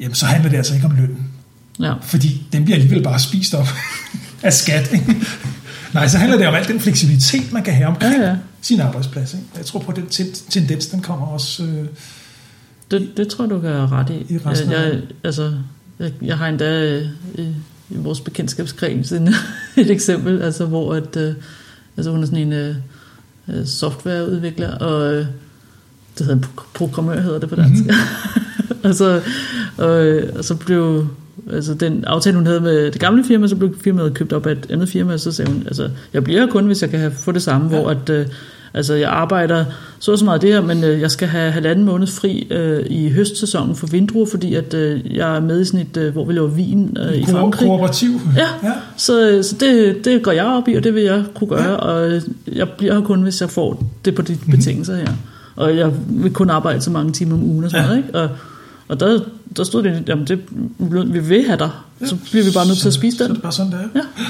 [0.00, 1.28] jamen så handler det altså ikke om lønnen.
[1.80, 1.92] Ja.
[2.02, 3.68] Fordi den bliver alligevel bare spist op
[4.42, 4.92] af skat.
[4.92, 5.16] Ikke?
[5.94, 8.36] Nej, så handler det om al den fleksibilitet, man kan have omkring ja, ja.
[8.62, 9.34] sin arbejdsplads.
[9.34, 9.46] Ikke?
[9.56, 10.06] Jeg tror på, at den
[10.50, 11.62] tendens, den kommer også...
[11.64, 11.86] Øh,
[12.90, 14.34] det, det tror jeg, du kan ret i.
[14.34, 15.52] i jeg, jeg, altså,
[15.98, 17.54] jeg, jeg har endda øh, i,
[17.90, 19.12] i vores bekendtskabskreds
[19.76, 21.34] et eksempel, altså, hvor at, øh,
[21.96, 22.76] altså, hun er sådan en øh,
[23.48, 25.26] øh softwareudvikler, og øh,
[26.18, 27.84] det hedder programmør, hedder det på dansk.
[27.84, 28.78] Mm-hmm.
[28.84, 29.22] og, så,
[29.76, 31.06] og, øh, og så blev
[31.52, 34.52] altså den aftale, hun havde med det gamle firma, så blev firmaet købt op af
[34.52, 37.12] et andet firma, og så sagde hun, altså, jeg bliver kun, hvis jeg kan have,
[37.12, 37.80] få det samme, ja.
[37.80, 38.26] hvor at, øh,
[38.74, 39.64] altså, jeg arbejder
[39.98, 43.10] så så meget det her, men øh, jeg skal have halvanden måned fri øh, i
[43.10, 46.32] høstsæsonen for vindruer, fordi at øh, jeg er med i sådan et, øh, hvor vi
[46.32, 47.68] laver vin øh, i Frankrig.
[47.68, 48.10] Kooperativ.
[48.36, 48.72] Ja, ja.
[48.96, 51.74] så, så det, det går jeg op i, og det vil jeg kunne gøre, ja.
[51.74, 52.22] og
[52.52, 54.50] jeg bliver her kun, hvis jeg får det på de mm-hmm.
[54.50, 55.12] betingelser her.
[55.56, 57.88] Og jeg vil kun arbejde så mange timer om ugen og sådan ja.
[57.88, 58.18] noget, ikke?
[58.18, 58.28] Og,
[58.90, 59.20] og der,
[59.56, 60.40] der stod det, jamen det,
[61.14, 62.06] vi vil have dig, ja.
[62.06, 63.28] så bliver vi bare nødt til at spise den.
[63.28, 63.88] Så det bare sådan, det er.
[63.94, 64.24] Ja.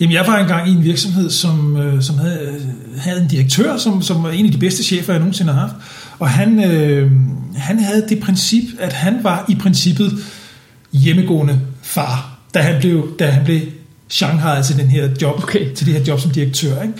[0.00, 2.60] Jamen, jeg var engang i en virksomhed, som, øh, som havde,
[2.96, 5.74] havde en direktør, som, som var en af de bedste chefer, jeg nogensinde har haft.
[6.18, 7.12] Og han, øh,
[7.56, 10.12] han havde det princip, at han var i princippet
[10.92, 13.60] hjemmegående far, da han blev, da han blev
[14.08, 15.72] Shanghai til den her job, okay.
[15.74, 16.82] til det her job som direktør.
[16.82, 16.94] Ikke?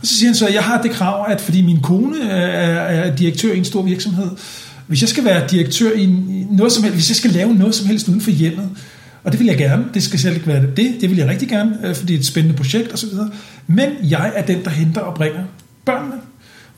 [0.00, 2.82] Og så siger han så, at jeg har det krav, at fordi min kone er,
[2.82, 4.30] er direktør i en stor virksomhed,
[4.92, 6.06] hvis jeg skal være direktør i
[6.50, 8.70] noget som helst, hvis jeg skal lave noget som helst uden for hjemmet,
[9.24, 11.48] og det vil jeg gerne, det skal selv ikke være det, det vil jeg rigtig
[11.48, 13.08] gerne, øh, fordi det er et spændende projekt osv.,
[13.66, 15.44] men jeg er den, der henter og bringer
[15.84, 16.14] børnene.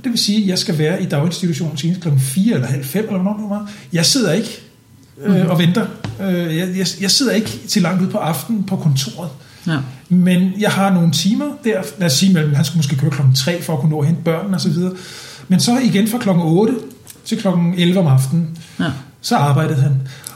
[0.05, 2.09] Det vil sige, at jeg skal være i daginstitutionen senest kl.
[2.19, 3.71] 4 eller halv 5, eller hvornår det var.
[3.93, 4.61] Jeg sidder ikke
[5.25, 5.51] øh, mm.
[5.51, 5.87] og venter.
[6.21, 9.31] Øh, jeg, jeg, jeg sidder ikke til langt ud på aftenen på kontoret.
[9.67, 9.79] Ja.
[10.09, 13.35] Men jeg har nogle timer der, lad os sige, at han skulle måske køre klokken
[13.35, 14.77] 3 for at kunne nå at hente børnene osv.,
[15.49, 16.75] men så igen fra klokken 8
[17.25, 18.85] til klokken 11 om aftenen, ja.
[19.21, 19.93] så arbejdede han.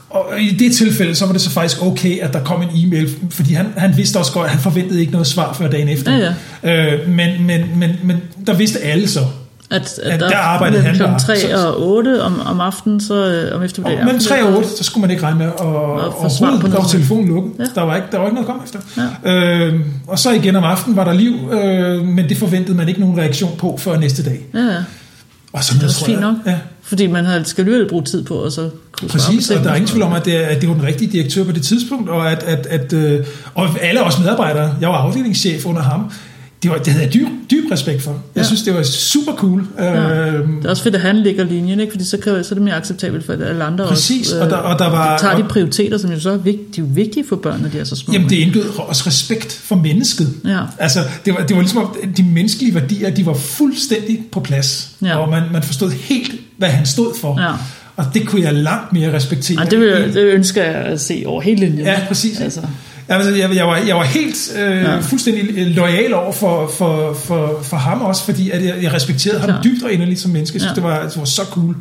[0.09, 3.09] Og i det tilfælde, så var det så faktisk okay, at der kom en e-mail,
[3.29, 6.17] fordi han, han vidste også godt, at han forventede ikke noget svar før dagen efter.
[6.17, 6.33] Ja,
[6.63, 6.95] ja.
[6.95, 9.19] Øh, men, men, men, men der vidste alle så,
[9.71, 11.19] at, at, at der, der arbejdede han bare.
[11.19, 14.05] 3 og 8 om, om aftenen, så øh, om eftermiddagen.
[14.05, 17.51] Mellem 3 og 8, så skulle man ikke regne med at overhovedet gå telefonen lukket.
[17.59, 17.63] Ja.
[17.75, 18.79] Der, var ikke, der var ikke noget at komme efter.
[19.25, 19.67] Ja.
[19.67, 22.99] Øh, og så igen om aftenen var der liv, øh, men det forventede man ikke
[22.99, 24.39] nogen reaktion på før næste dag.
[24.53, 24.83] Ja, ja.
[25.53, 26.35] Og så det er også fint nok.
[26.45, 26.57] Ja.
[26.89, 29.87] Fordi man skal alligevel bruge tid på at så kunne Præcis, og der er ingen
[29.89, 32.31] tvivl om, at det, er, at det var den rigtige direktør på det tidspunkt, og
[32.31, 33.25] at, at, at øh,
[33.55, 36.11] og alle os medarbejdere, jeg var afdelingschef under ham,
[36.63, 38.11] det, var, det havde jeg dyb, dyb respekt for.
[38.11, 38.43] Jeg Ja.
[38.43, 39.67] synes, det var super cool.
[39.77, 40.27] Ja.
[40.27, 41.91] Øhm, Det er også fedt, at han ligger linjen, ikke?
[41.91, 44.43] fordi så, kan, så er det mere acceptabelt for alle andre Præcis, også.
[44.43, 46.81] og der- og der var- tager de og- prioriteter, som jo så er, vigtige, de
[46.81, 48.13] er vigtige for børn, når de er så små.
[48.13, 50.33] Jamen, det indbød også respekt for mennesket.
[50.45, 50.59] Ja.
[50.79, 54.89] Altså, det var, det var ligesom, de menneskelige værdier, de var fuldstændig på plads.
[55.01, 55.17] Ja.
[55.17, 57.41] Og man, man forstod helt, hvad han stod for.
[57.41, 57.51] Ja.
[57.97, 59.57] Og det kunne jeg langt mere respektere.
[59.57, 61.85] Ej, det, vil, det ønsker jeg at se over hele linjen.
[61.85, 62.39] Ja, præcis.
[62.39, 62.61] Altså,
[63.11, 64.91] Altså, jeg, jeg, var, jeg var helt øh, Ja.
[64.93, 64.99] ja.
[64.99, 69.63] fuldstændig lojal over for, for, for, for ham også, fordi at jeg, jeg respekterede ham
[69.63, 70.55] dybt og inderligt som menneske.
[70.55, 70.75] Jeg synes, Ja.
[70.75, 71.75] det, var, det var så cool.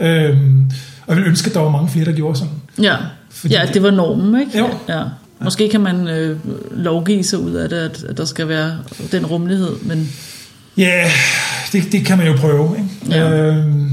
[0.00, 0.06] ja.
[0.28, 0.64] Øhm,
[1.06, 2.52] og jeg ville ønske, at der var mange flere, der gjorde sådan.
[2.82, 2.96] Ja.
[3.30, 4.58] Fordi ja, det var normen, ikke?
[4.58, 4.68] Jo.
[4.88, 5.02] Ja.
[5.44, 6.36] Måske kan man øh,
[6.70, 8.72] lovgive sig ud af det, at, at der skal være
[9.12, 10.12] den rummelighed, men
[10.76, 11.10] Ja,
[11.72, 12.76] det, det kan man jo prøve.
[12.78, 13.16] Ikke?
[13.18, 13.30] Ja.
[13.30, 13.89] Øhm,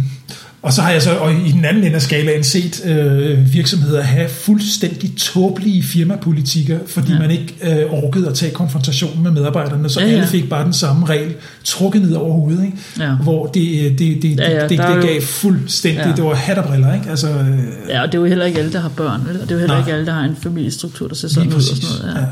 [0.67, 4.01] og så har jeg så og i den anden ende af skalaen set øh, virksomheder
[4.01, 7.19] have fuldstændig tåbelige firmapolitikker, fordi Ja.
[7.19, 10.65] man ikke øh, orkede at tage konfrontationen med medarbejderne, så Ja, ja, alle fik bare
[10.65, 11.33] den samme regel
[11.63, 12.77] trukket ned over hovedet, ikke?
[12.99, 13.15] Ja.
[13.15, 16.11] hvor det, øh, det, det, det, Ja, ja, det, det jo- gav fuldstændig, Ja.
[16.15, 17.09] det var hat og briller, ikke?
[17.09, 19.35] Altså, øh, ja, og det er jo heller ikke alle, der har børn, vel?
[19.35, 19.79] og det er jo heller Nej.
[19.81, 22.15] ikke alle, der har en familiestruktur, der ser sådan ud og sådan noget.
[22.15, 22.21] Ja.
[22.21, 22.27] Ja.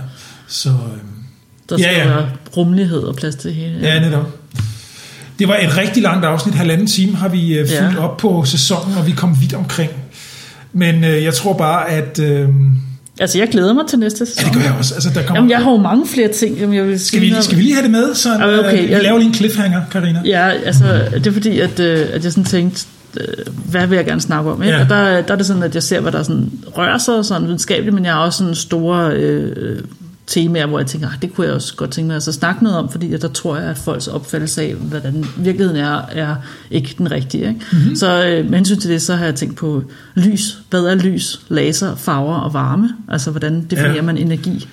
[0.48, 0.76] Så, øh,
[1.70, 2.08] Der skal ja, ja.
[2.08, 3.78] være rummelighed og plads til hele.
[3.82, 4.30] Ja, netop.
[5.40, 7.88] Det var et rigtig langt afsnit, halvanden time har vi øh, Ja.
[7.88, 9.92] fyldt op på sæsonen, og vi kom vidt omkring.
[10.74, 12.20] Men øh, jeg tror bare, at...
[12.20, 12.50] Øh,
[13.20, 14.44] Altså, jeg glæder mig til næste sæson.
[14.44, 14.94] ja, det gør jeg også.
[14.94, 17.34] Altså, der kommer, Jamen, jeg har jo mange flere ting, som jeg vil skal, vi,
[17.42, 18.16] skal vi lige have det med?
[18.16, 20.22] Så Okay, okay, øh, vi jeg- laver lige en cliffhanger, Karina.
[20.26, 22.86] Ja, altså, det er fordi, at, øh, at jeg sådan tænkte,
[23.18, 23.28] øh,
[23.70, 24.64] hvad vil jeg gerne snakke om?
[24.64, 24.76] Ikke?
[24.76, 24.84] Ja.
[24.84, 27.44] Og der, der er det sådan, at jeg ser, hvad der sådan rører sig sådan
[27.48, 29.80] videnskabeligt, men jeg har også sådan store øh,
[30.28, 32.78] temaer, hvor jeg tænker, ah, det kunne jeg også godt tænke mig at snakke noget
[32.80, 36.36] om, fordi der tror jeg, at folks opfattelse af, hvordan virkeligheden er, er
[36.72, 37.48] ikke den rigtige.
[37.48, 37.60] Ikke?
[37.72, 37.80] Mhm.
[37.82, 37.96] Mm-hmm.
[37.96, 39.84] Så øh, med hensyn til det, så har jeg tænkt på
[40.16, 40.58] lys.
[40.70, 42.90] Hvad er lys, laser, farver og varme?
[43.10, 44.02] Altså, hvordan definerer Ja.
[44.02, 44.68] man energi?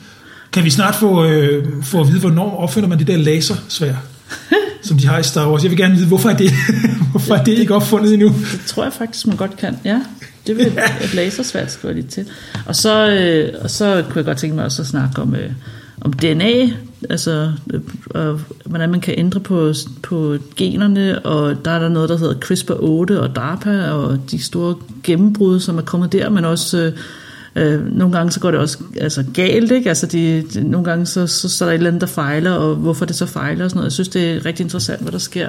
[0.53, 3.95] Kan vi snart få, øh, få at vide, hvornår opfinder man det der lasersvær,
[4.85, 5.62] som de har i Star Wars?
[5.62, 6.51] Jeg vil gerne vide, hvorfor er det,
[7.11, 8.29] hvorfor er det ikke opfundet endnu?
[8.29, 9.79] Det tror jeg faktisk, man godt kan.
[9.85, 10.01] Ja,
[10.47, 10.66] det vil
[11.05, 12.27] et lasersværd skrive lidt til.
[12.66, 15.51] Og så, øh, og så kunne jeg godt tænke mig også at snakke om, øh,
[16.01, 16.70] om DNA,
[17.10, 22.09] altså øh, og hvordan man kan ændre på, på generne, og der er der noget,
[22.09, 26.78] der hedder CRISPR-8 og DARPA, og de store gennembrud, som er kommet der, men også...
[26.78, 26.93] Øh,
[27.56, 29.89] Øh, nogle gange så går det også altså, galt, ikke?
[29.89, 32.52] Altså de, de, nogle gange så, så, så er der et eller andet, der fejler,
[32.52, 33.85] og hvorfor det så fejler og sådan noget.
[33.85, 35.48] Jeg synes, det er rigtig interessant, hvad der sker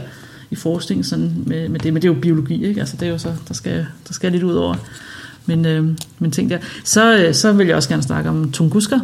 [0.54, 1.94] i forskning sådan med, med det.
[1.94, 2.80] Men det er jo biologi, ikke?
[2.80, 4.76] Altså det er jo så, der skal, der skal lidt ud over.
[5.46, 5.88] Men, øh,
[6.20, 6.58] men tænk der.
[6.84, 8.96] Så, øh, så vil jeg også gerne snakke om Tunguska.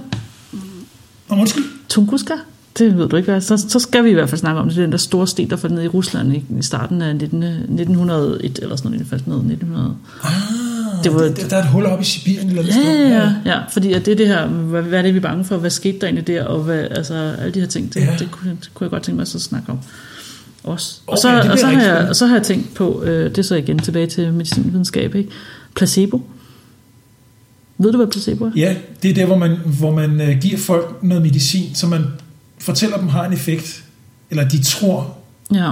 [1.30, 1.64] Om undskyld.
[1.90, 2.34] Tunguska?
[2.78, 3.42] Det ved du ikke, hvad.
[3.42, 4.76] Så, så skal vi i hvert fald snakke om det.
[4.76, 7.16] Det er den der store sten, der faldt ned i Rusland i, i starten af
[7.16, 9.96] 19, 1901, eller sådan noget, det faldt ned i 1900.
[10.24, 10.32] Ah,
[10.98, 13.00] Det det var- var, der, er et hul op i Sibirien eller Ja, noget.
[13.10, 15.22] ja, ja, ja, fordi at det er det her, hvad, hvad er det, vi er
[15.22, 18.00] bange for, hvad skete der egentlig der, og hvad, altså alle de her ting, det,
[18.00, 18.06] ja.
[18.06, 18.18] Ja.
[18.20, 19.80] det, kunne, det kunne jeg godt tænke mig at så snakke om
[20.64, 21.00] også.
[21.08, 23.38] Og, så, bliver og, så har jeg, og så har jeg tænkt på, øh, det
[23.38, 25.30] er så igen tilbage til medicinvidenskab, ikke?
[25.76, 26.22] placebo.
[27.78, 28.52] Ved du, hvad placebo er?
[28.56, 32.06] Ja, det er der, hvor man, hvor man øh, giver folk noget medicin, som man
[32.60, 33.84] fortæller dem har en effekt,
[34.30, 35.18] eller de tror.
[35.54, 35.72] Ja,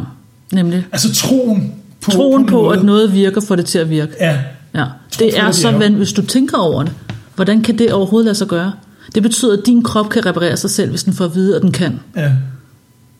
[0.52, 0.86] nemlig.
[0.92, 2.78] Altså troen på, Troen på, noget.
[2.78, 4.14] at noget virker, får det til at virke.
[4.20, 4.40] Ja,
[4.76, 4.86] Ja,
[5.20, 6.94] det på, er så vand, hvis du tænker over det.
[7.36, 8.74] Hvordan kan det overhovedet lade sig gøre?
[9.16, 11.62] Det betyder, at din krop kan reparere sig selv, hvis den får at vide, at
[11.62, 12.00] den kan.
[12.16, 12.32] ja,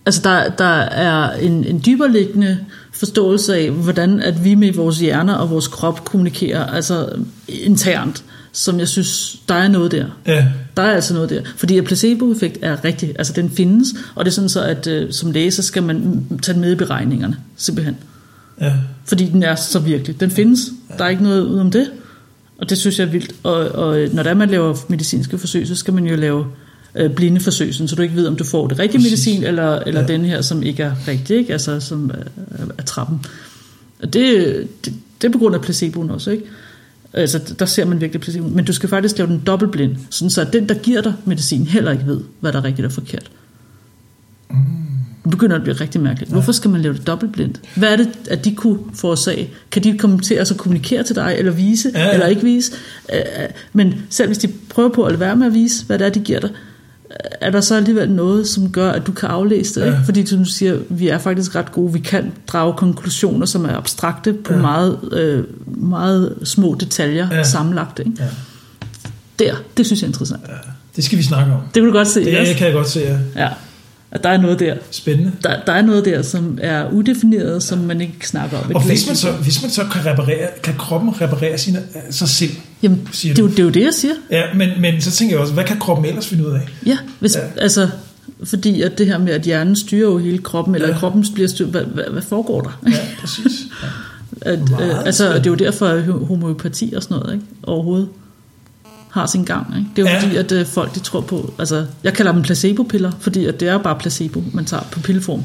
[0.08, 2.58] Altså der, der er en, en dyberliggende
[2.92, 7.10] forståelse af, hvordan at vi med vores hjerner og vores krop kommunikerer, altså
[7.48, 10.06] internt, som jeg synes, der er noget der.
[10.28, 10.48] ja,
[10.78, 11.42] Der er altså noget der.
[11.56, 15.12] Fordi at placeboeffekt er rigtig, altså den findes, og det er sådan så, at øh,
[15.12, 17.98] som læge, så skal man tage den med i beregningerne, simpelthen.
[18.62, 18.74] ja.
[19.06, 20.20] Fordi den er så virkelig.
[20.20, 20.60] Den findes.
[20.98, 21.92] Der er ikke noget udenom det.
[22.62, 23.32] Og det synes jeg er vildt.
[23.44, 26.46] Og, og når der man laver medicinske forsøg, så skal man jo lave
[26.98, 29.12] øh, blinde forsøg, sådan, så du ikke ved, om du får det rigtige Præcis.
[29.12, 30.08] medicin, eller, eller Ja.
[30.08, 31.54] den her, som ikke er rigtig, ikke?
[31.54, 33.26] Altså, som er, er trappen.
[34.02, 36.44] Og det, det, det er på grund af placeboen også, ikke?
[37.14, 38.56] Altså, der ser man virkelig placeboen.
[38.56, 41.92] Men du skal faktisk lave den dobbeltblind, sådan så den, der giver dig medicin, heller
[41.92, 43.32] ikke ved, hvad der er rigtigt og forkert.
[45.32, 46.32] Begynder det at blive rigtig mærkeligt.
[46.32, 47.62] Hvorfor skal man lave det dobbeltblindt?
[47.76, 49.50] Hvad er det, at de kunne forårsage?
[49.72, 52.42] Kan de komme til at så kommunikere til dig, eller vise, Ja, ja, eller ikke
[52.44, 52.72] vise?
[53.74, 56.10] Men selv hvis de prøver på at lade være med at vise, hvad det er,
[56.10, 56.50] de giver dig,
[57.42, 59.86] er der så alligevel noget, som gør, at du kan aflæse det?
[59.86, 59.92] Ja.
[59.92, 60.06] Ikke?
[60.06, 61.94] Fordi som du siger, vi er faktisk ret gode.
[61.94, 64.56] Vi kan drage konklusioner, som er abstrakte på Ja.
[64.60, 64.62] ja.
[64.62, 67.36] meget, øh, meget små detaljer Ja.
[67.38, 67.44] ja.
[67.44, 68.00] sammenlagt.
[68.00, 68.12] Ikke?
[68.20, 68.26] ja.
[69.40, 70.42] Der, det synes jeg er interessant.
[70.96, 71.60] Det skal vi snakke om.
[71.62, 72.26] Det kan du godt se.
[72.26, 72.54] Det også?
[72.58, 73.44] kan jeg godt se, ja.
[73.44, 73.50] Ja,
[74.12, 74.76] at der er noget der.
[74.92, 75.32] Spændende.
[75.44, 78.76] Der, der er noget der, som er udefineret, som man ikke snakker om.
[78.76, 82.52] Og hvis man så, hvis man så kan, reparere, kan kroppen reparere sine, sig selv,
[82.84, 84.14] Jamen, siger det er, jo, det er jo det, jeg siger.
[84.32, 86.68] Ja, men, men så tænker jeg også, hvad kan kroppen ellers finde ud af?
[86.86, 87.42] Ja, hvis, Ja.
[87.62, 87.90] altså,
[88.44, 90.98] fordi at det her med, at hjernen styrer jo hele kroppen, eller Ja.
[90.98, 92.90] kroppen bliver styret, hvad, hvad, hvad foregår der?
[92.92, 93.52] Ja, præcis.
[93.84, 93.88] Ja.
[94.42, 98.08] At, øh, altså, det er jo derfor, at ho- homøopati og sådan noget ikke, overhovedet
[99.18, 99.74] har sin gang.
[99.78, 99.90] Ikke?
[99.96, 100.22] Det er jo Ja.
[100.24, 101.54] fordi, at øh, folk de tror på...
[101.60, 105.44] Altså, jeg kalder dem placebo-piller, fordi at det er bare placebo, man tager på pilleform.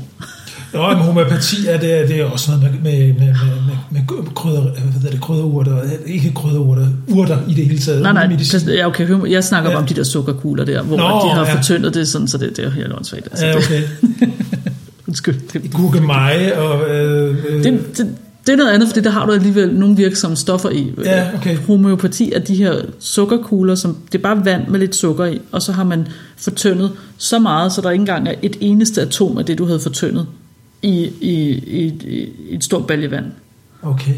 [0.72, 4.00] Nå, men homøopati er, det, det er også noget med, med, med, med, med
[4.34, 8.02] krydder, hvad hedder det, krydderurter, ikke krydderurter, urter i det hele taget.
[8.02, 8.68] Nej, nej, Medicin.
[8.68, 9.76] ja, okay, jeg snakker Ja.
[9.76, 9.80] ja.
[9.82, 11.54] om de der sukkerkugler der, hvor Nå, de har ja.
[11.56, 13.28] fortyndet det sådan, så det, det er helt åndssvagt.
[13.30, 13.82] Altså, Ja, okay.
[15.08, 15.70] undskyld.
[15.72, 16.90] Gurkemeje og...
[16.90, 18.14] Øh, øh, det, det,
[18.46, 20.92] det er noget andet, fordi der har du alligevel nogle virksomme stoffer i.
[21.04, 21.56] Ja, okay.
[21.56, 25.62] Homøopati er de her sukkerkugler, som det er bare vand med lidt sukker i, og
[25.62, 29.46] så har man fortyndet så meget, så der ikke engang er et eneste atom af
[29.46, 30.26] det, du havde fortyndet
[30.82, 31.86] i, i, i,
[32.48, 33.26] i et stort balje vand.
[33.82, 34.14] Okay.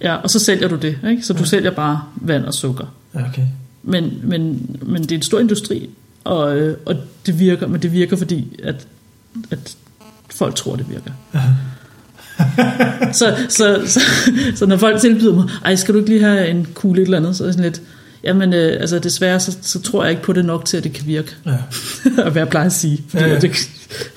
[0.00, 1.22] Ja, og så sælger du det, ikke?
[1.22, 2.86] så du sælger bare vand og sukker.
[3.14, 3.46] Okay.
[3.82, 5.90] Men, men, men det er en stor industri,
[6.24, 8.86] og, øh, og det virker, men det virker fordi, at,
[9.50, 9.76] at
[10.30, 11.12] folk tror, det virker.
[13.18, 14.00] så, så, så,
[14.54, 17.18] så når folk tilbyder mig, ej, skal du ikke lige have en kugle et eller
[17.18, 17.82] andet, så er jeg sådan lidt,
[18.24, 20.92] jamen øh, altså desværre, så, så tror jeg ikke på det nok til, at det
[20.92, 21.34] kan virke.
[21.46, 21.52] Ja,
[22.22, 23.04] og hvad jeg plejer at sige.
[23.08, 23.40] Fordi Ja, ja, ja.
[23.42, 23.48] ja.
[23.48, 23.68] Det,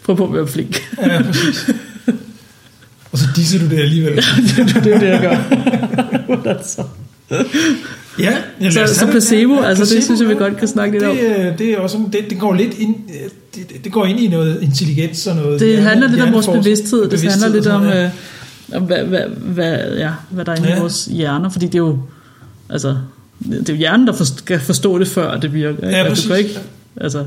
[0.03, 0.81] prøv på at være flink.
[1.01, 1.69] ja præcis.
[3.11, 4.15] Og så disser du det alligevel.
[4.83, 6.49] det er det, jeg gør.
[6.57, 6.83] altså.
[8.19, 10.39] Ja, jamen, Så, så placebo, Ja, altså det synes jeg, vi ja.
[10.39, 11.15] godt kan snakke lidt om.
[11.17, 14.19] Det, øh, det, er også, det, det går lidt ind, øh, det, det går ind
[14.19, 17.01] i noget intelligens og noget Det hjerne- handler lidt om vores bevidsthed.
[17.01, 18.03] Det Bevidsthed handler lidt om, ja.
[18.05, 18.09] øh,
[18.73, 20.77] om hvad, hvad, hvad, ja, hvad der er inde Ja.
[20.77, 21.49] i vores hjerner.
[21.49, 21.99] Fordi det er jo,
[22.69, 22.97] altså,
[23.49, 25.69] det er jo hjernen, der for, skal forstå det, før det virker.
[25.77, 25.87] Ikke?
[25.87, 26.25] Ja, Altså, præcis.
[26.25, 26.59] du kan ikke,
[27.01, 27.25] altså,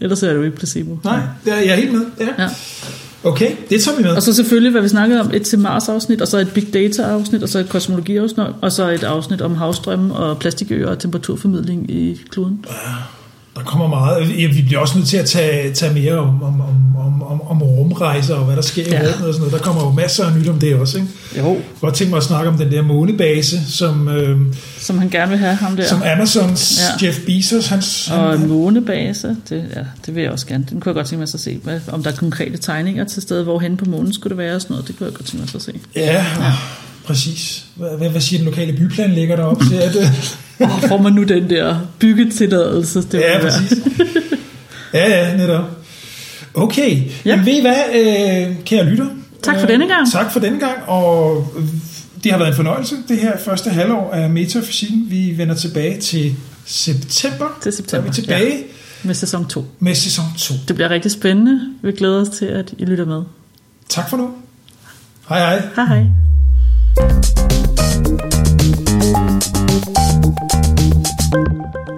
[0.00, 0.98] ellers er det jo ikke placebo.
[1.04, 2.02] Nej, det er, jeg er helt med.
[2.20, 2.42] Ja.
[2.42, 2.48] Ja.
[3.24, 4.10] Okay, det tager vi med.
[4.10, 6.74] Og så selvfølgelig, hvad vi snakkede om, et til Mars afsnit, og så et Big
[6.74, 10.88] Data afsnit, og så et kosmologi afsnit, og så et afsnit om havstrømme og plastikøer
[10.88, 12.64] og temperaturformidling i kloden.
[13.58, 14.28] Der kommer meget.
[14.28, 17.62] Vi bliver også nødt til at tage, tage mere om, om, om, om, om, om
[17.62, 18.98] rumrejser og hvad der sker i Ja.
[18.98, 19.52] rummet og sådan noget.
[19.52, 20.98] Der kommer jo masser af nyt om det også.
[20.98, 21.08] Ikke?
[21.38, 21.56] Jo.
[21.80, 24.38] Godt tænke mig at snakke om den der månebase, som, øh,
[24.78, 25.86] Som han gerne vil have ham der.
[25.86, 27.06] som Amazons Ja.
[27.06, 30.64] Jeff Bezos, hans, Og han, en månebase, det, ja, det vil jeg også gerne.
[30.70, 31.60] Den kunne jeg godt tænke mig at se.
[31.64, 34.54] Hvad, om der er konkrete tegninger til stede, hvor hen på månen skulle det være
[34.54, 34.88] og sådan noget.
[34.88, 35.72] Det kunne jeg godt tænke mig at se.
[35.96, 36.52] ja, ja,
[37.08, 37.64] præcis.
[37.74, 39.76] Hvad, hvad, siger den lokale byplanlægger derop til?
[39.76, 40.02] At, øh,
[40.56, 43.02] Hvor får man nu den der byggetilladelse?
[43.02, 43.78] Det ja, præcis.
[44.94, 45.64] Ja, ja, netop.
[46.54, 46.96] Okay, ja.
[46.96, 47.10] Ja.
[47.24, 49.06] Jamen, ved I hvad, øh, kære lytter?
[49.42, 50.12] Tak for Øh, denne gang.
[50.12, 51.64] Tak for denne gang, og øh,
[52.24, 55.06] det har været en fornøjelse, det her første halvår af metafysikken.
[55.08, 57.58] Vi vender tilbage til september.
[57.62, 58.62] Til september, er vi tilbage ja.
[59.02, 59.66] Med sæson 2.
[59.78, 60.54] med sæson 2.
[60.68, 61.60] Det bliver rigtig spændende.
[61.82, 63.22] Vi glæder os til, at I lytter med.
[63.88, 64.30] Tak for nu.
[65.28, 65.62] Hej hej.
[65.76, 66.27] Hej hej.
[66.98, 67.48] thank
[71.88, 71.97] you